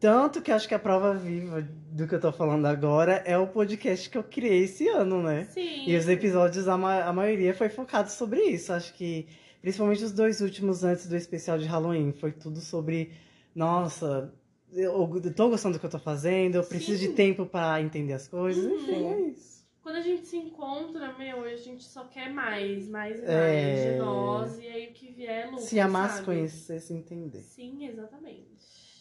Tanto 0.00 0.42
que 0.42 0.50
acho 0.52 0.68
que 0.68 0.74
a 0.74 0.78
prova 0.78 1.14
viva 1.14 1.66
do 1.90 2.06
que 2.06 2.14
eu 2.14 2.20
tô 2.20 2.30
falando 2.32 2.66
agora 2.66 3.22
é 3.24 3.38
o 3.38 3.46
podcast 3.46 4.10
que 4.10 4.18
eu 4.18 4.22
criei 4.24 4.64
esse 4.64 4.86
ano, 4.88 5.22
né? 5.22 5.44
Sim. 5.50 5.84
E 5.88 5.96
os 5.96 6.06
episódios, 6.08 6.68
a, 6.68 6.76
ma- 6.76 7.02
a 7.04 7.12
maioria 7.12 7.54
foi 7.54 7.68
focado 7.70 8.10
sobre 8.10 8.42
isso. 8.42 8.72
Acho 8.74 8.92
que, 8.92 9.26
Principalmente 9.66 10.04
os 10.04 10.12
dois 10.12 10.40
últimos 10.40 10.84
antes 10.84 11.08
do 11.08 11.16
especial 11.16 11.58
de 11.58 11.64
Halloween. 11.64 12.12
Foi 12.12 12.30
tudo 12.30 12.60
sobre, 12.60 13.10
nossa, 13.52 14.32
eu 14.72 15.10
eu 15.24 15.34
tô 15.34 15.48
gostando 15.48 15.76
do 15.76 15.80
que 15.80 15.86
eu 15.86 15.90
tô 15.90 15.98
fazendo, 15.98 16.54
eu 16.54 16.62
preciso 16.62 17.00
Sim. 17.02 17.08
de 17.08 17.14
tempo 17.14 17.44
pra 17.44 17.82
entender 17.82 18.12
as 18.12 18.28
coisas. 18.28 18.64
Uhum. 18.64 18.76
Enfim, 18.76 19.04
é 19.06 19.20
isso. 19.22 19.66
Quando 19.82 19.96
a 19.96 20.00
gente 20.02 20.24
se 20.24 20.36
encontra, 20.36 21.12
meu, 21.18 21.42
a 21.42 21.56
gente 21.56 21.82
só 21.82 22.04
quer 22.04 22.32
mais, 22.32 22.86
mais 22.88 23.18
e 23.18 23.22
mais 23.22 23.28
É. 23.28 23.92
de 23.94 23.98
nós. 23.98 24.56
E 24.60 24.68
aí 24.68 24.86
o 24.90 24.92
que 24.92 25.10
vier 25.10 25.46
é 25.46 25.50
lucro, 25.50 25.64
Se 25.64 25.80
amar, 25.80 26.10
se 26.10 26.22
conhecer, 26.22 26.80
se 26.80 26.94
entender. 26.94 27.42
Sim, 27.42 27.88
exatamente. 27.88 28.46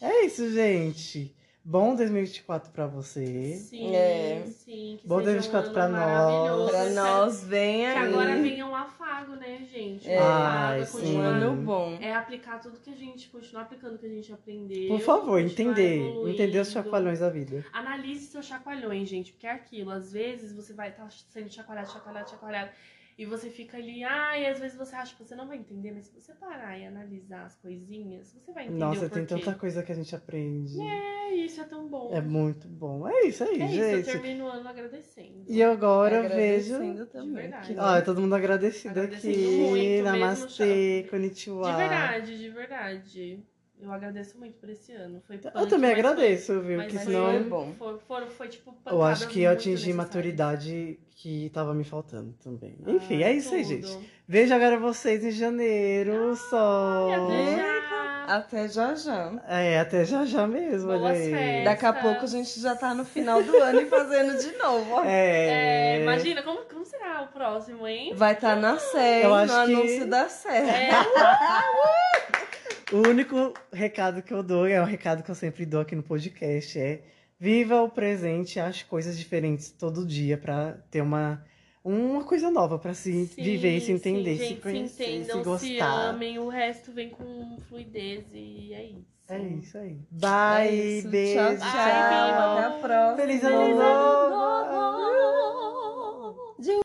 É 0.02 0.26
isso, 0.26 0.52
gente. 0.52 1.36
Bom 1.68 1.96
2024 1.96 2.72
pra 2.72 2.86
você. 2.86 3.56
Sim, 3.56 3.96
É. 3.96 4.44
sim. 4.46 5.00
Que 5.02 5.08
Bom 5.08 5.18
seja 5.18 5.32
2024 5.32 5.72
um 5.72 5.74
pra 5.74 5.88
nós. 5.90 6.70
Pra 6.70 6.84
Que- 6.86 6.90
nós, 6.92 7.44
vem 7.44 7.80
Que 7.80 7.86
aí. 7.88 7.98
agora 7.98 8.36
venha 8.40 8.68
um 8.68 8.76
afago, 8.76 9.36
né, 9.36 9.66
gente? 9.74 10.08
É. 10.08 10.22
Um 10.22 10.24
Ai, 10.24 10.82
afago, 10.82 10.98
um 10.98 11.02
continuar- 11.02 11.26
ano 11.26 11.64
bom. 11.64 11.98
É 12.00 12.14
aplicar 12.14 12.60
tudo 12.60 12.78
que 12.80 12.92
a 12.92 12.96
gente, 12.96 13.30
continuar 13.30 13.64
aplicando 13.64 13.96
o 13.96 13.98
que 13.98 14.06
a 14.06 14.10
gente 14.10 14.32
aprendeu. 14.32 14.90
Por 14.90 15.00
favor, 15.02 15.40
entender. 15.40 16.02
evoluindo. 16.02 16.30
Entender 16.30 16.60
os 16.60 16.70
chacoalhões 16.72 17.20
da 17.20 17.30
vida. 17.32 17.66
Analise 17.74 18.28
seus 18.28 18.46
chacoalhões, 18.46 19.10
gente, 19.10 19.32
porque 19.32 19.48
é 19.48 19.52
aquilo. 19.52 19.90
Às 19.90 20.12
vezes 20.12 20.54
você 20.54 20.72
vai 20.72 20.90
estar 20.90 21.08
sendo 21.32 21.52
chacoalhado, 21.52 21.92
chacoalhado, 21.92 22.30
chacoalhado. 22.30 22.70
E 23.18 23.26
você 23.26 23.50
fica 23.50 23.78
ali, 23.78 24.04
ai, 24.04 24.46
às 24.46 24.60
vezes 24.60 24.78
você 24.78 24.94
acha 24.94 25.16
que 25.16 25.24
você 25.24 25.36
não 25.36 25.48
vai 25.48 25.58
entender, 25.58 25.94
mas 25.94 26.06
se 26.08 26.14
você 26.14 26.34
parar 26.34 26.78
e 26.78 26.86
analisar 26.86 27.46
as 27.46 27.56
coisinhas, 27.56 28.34
você 28.34 28.52
vai 28.52 28.66
entender 28.66 28.80
Nossa, 28.80 29.06
o 29.06 29.10
tem 29.10 29.26
tanta 29.26 29.54
coisa 29.54 29.82
que 29.84 29.92
a 29.92 29.96
gente 29.96 30.14
aprende. 30.14 30.82
É, 30.82 31.34
isso 31.34 31.62
é 31.62 31.64
tão 31.64 31.88
bom. 31.88 32.14
É 32.14 32.20
muito 32.20 32.68
bom. 32.68 33.08
É 33.08 33.22
isso 33.28 33.42
aí, 33.46 33.62
É 33.62 33.66
isso, 33.68 33.80
eu 33.80 33.98
gente. 33.98 34.06
termino 34.06 34.46
o 34.46 34.48
ano 34.50 34.68
agradecendo. 34.68 35.46
E 35.48 35.64
agora 35.64 36.24
eu 36.24 36.30
vejo. 36.30 36.76
Agradecendo 36.76 37.06
também. 37.06 37.34
verdade. 37.44 37.74
que 37.74 37.80
Ó, 37.80 38.02
todo 38.02 38.20
mundo 38.20 38.36
agradecido 38.36 39.00
Agradecendo 39.00 39.34
aqui. 39.34 39.58
muito 39.58 40.04
Namastê, 40.04 41.08
konnichiwa. 41.10 41.72
De 41.72 41.78
verdade, 41.78 42.38
de 42.38 42.50
verdade. 42.50 43.44
Eu 43.86 43.92
agradeço 43.94 44.38
muito 44.40 44.58
por 44.58 44.68
esse 44.70 44.92
ano. 44.94 45.22
Foi 45.28 45.36
Eu 45.36 45.52
punk, 45.52 45.70
também 45.70 45.92
mas 45.92 46.00
agradeço, 46.00 46.60
viu? 46.62 46.78
Mas 46.78 46.88
Porque 46.92 47.06
foi, 47.06 47.14
senão 47.14 47.30
foi 47.32 47.44
bom. 47.44 47.74
Foi, 47.78 48.00
foi, 48.00 48.26
foi, 48.32 48.48
tipo, 48.48 48.76
eu 48.88 49.04
acho 49.04 49.28
que 49.28 49.42
eu 49.44 49.52
atingi 49.52 49.94
maturidade 49.94 51.00
que 51.12 51.50
tava 51.54 51.74
me 51.74 51.84
faltando 51.84 52.34
também. 52.44 52.78
Ah, 52.86 52.92
Enfim, 52.92 53.22
é 53.22 53.32
isso 53.32 53.54
aí, 53.54 53.62
tudo. 53.64 53.88
gente. 53.88 54.10
Vejo 54.28 54.54
agora 54.56 54.80
vocês 54.80 55.24
em 55.24 55.30
janeiro 55.32 56.36
só. 56.36 57.10
E 57.10 57.14
até 57.14 57.56
já. 57.56 58.26
Até 58.28 58.68
já 58.68 58.96
já. 58.96 59.44
É, 59.48 59.80
até 59.80 60.04
já 60.04 60.26
já 60.26 60.48
mesmo, 60.48 60.90
olha 60.90 61.00
Boas 61.00 61.12
aí. 61.22 61.30
festas. 61.32 61.64
Daqui 61.66 61.86
a 61.86 61.94
pouco 61.94 62.24
a 62.24 62.28
gente 62.28 62.60
já 62.60 62.76
tá 62.76 62.96
no 62.96 63.06
final 63.06 63.44
do 63.44 63.56
ano 63.56 63.82
e 63.82 63.86
fazendo 63.86 64.36
de 64.40 64.58
novo. 64.58 64.94
ó. 64.96 65.04
É. 65.06 65.98
É, 65.98 66.02
imagina, 66.02 66.42
como, 66.42 66.62
como 66.66 66.84
será 66.84 67.22
o 67.22 67.28
próximo, 67.28 67.88
hein? 67.88 68.14
Vai 68.16 68.34
estar 68.34 68.56
na 68.56 68.80
série, 68.80 69.26
Eu 69.26 69.30
no 69.30 69.36
acho 69.36 69.54
que- 69.54 69.60
anúncio 69.74 70.08
da 70.10 70.28
série. 70.28 70.70
É, 70.72 70.90
O 72.94 72.98
único 73.08 73.54
recado 73.74 74.22
que 74.22 74.34
eu 74.34 74.44
dou, 74.44 74.68
é 74.68 74.80
o 74.82 74.86
recado 74.86 75.24
que 75.24 75.32
eu 75.32 75.36
sempre 75.36 75.66
dou 75.66 75.82
aqui 75.82 75.96
no 75.96 76.04
podcast, 76.04 76.78
é 76.80 77.02
viva 77.40 77.82
o 77.82 77.90
presente, 77.90 78.60
ache 78.60 78.86
coisas 78.86 79.18
diferentes 79.18 79.72
todo 79.72 80.06
dia 80.06 80.38
pra 80.38 80.74
ter 80.92 81.02
uma, 81.02 81.44
uma 81.84 82.24
coisa 82.24 82.52
nova 82.52 82.78
pra 82.78 82.94
se 82.94 83.26
sim, 83.28 83.44
viver, 83.44 83.80
se 83.80 83.88
sim, 83.88 83.94
entender, 83.94 84.36
gente, 84.38 84.56
se 84.56 84.62
conhecer, 84.62 85.04
se, 85.04 85.12
entendam, 85.16 85.38
se 85.40 85.44
gostar. 85.44 86.10
amem, 86.10 86.38
o 86.40 86.48
resto 86.48 86.92
vem 86.92 87.10
com 87.10 87.58
fluidez 87.68 88.24
e 88.32 88.72
é 88.74 88.84
isso. 88.86 89.06
é 89.30 89.40
isso 89.42 89.78
aí. 89.80 90.00
Bye, 90.12 90.68
É 90.68 90.76
isso. 90.76 91.10
beijo, 91.10 91.34
Tchau, 91.34 91.58
tchau. 91.58 91.68
Até 91.68 92.66
a 92.66 92.80
próxima. 92.82 93.16
Feliz 93.18 93.44
ano 93.44 93.76
novo! 93.76 94.46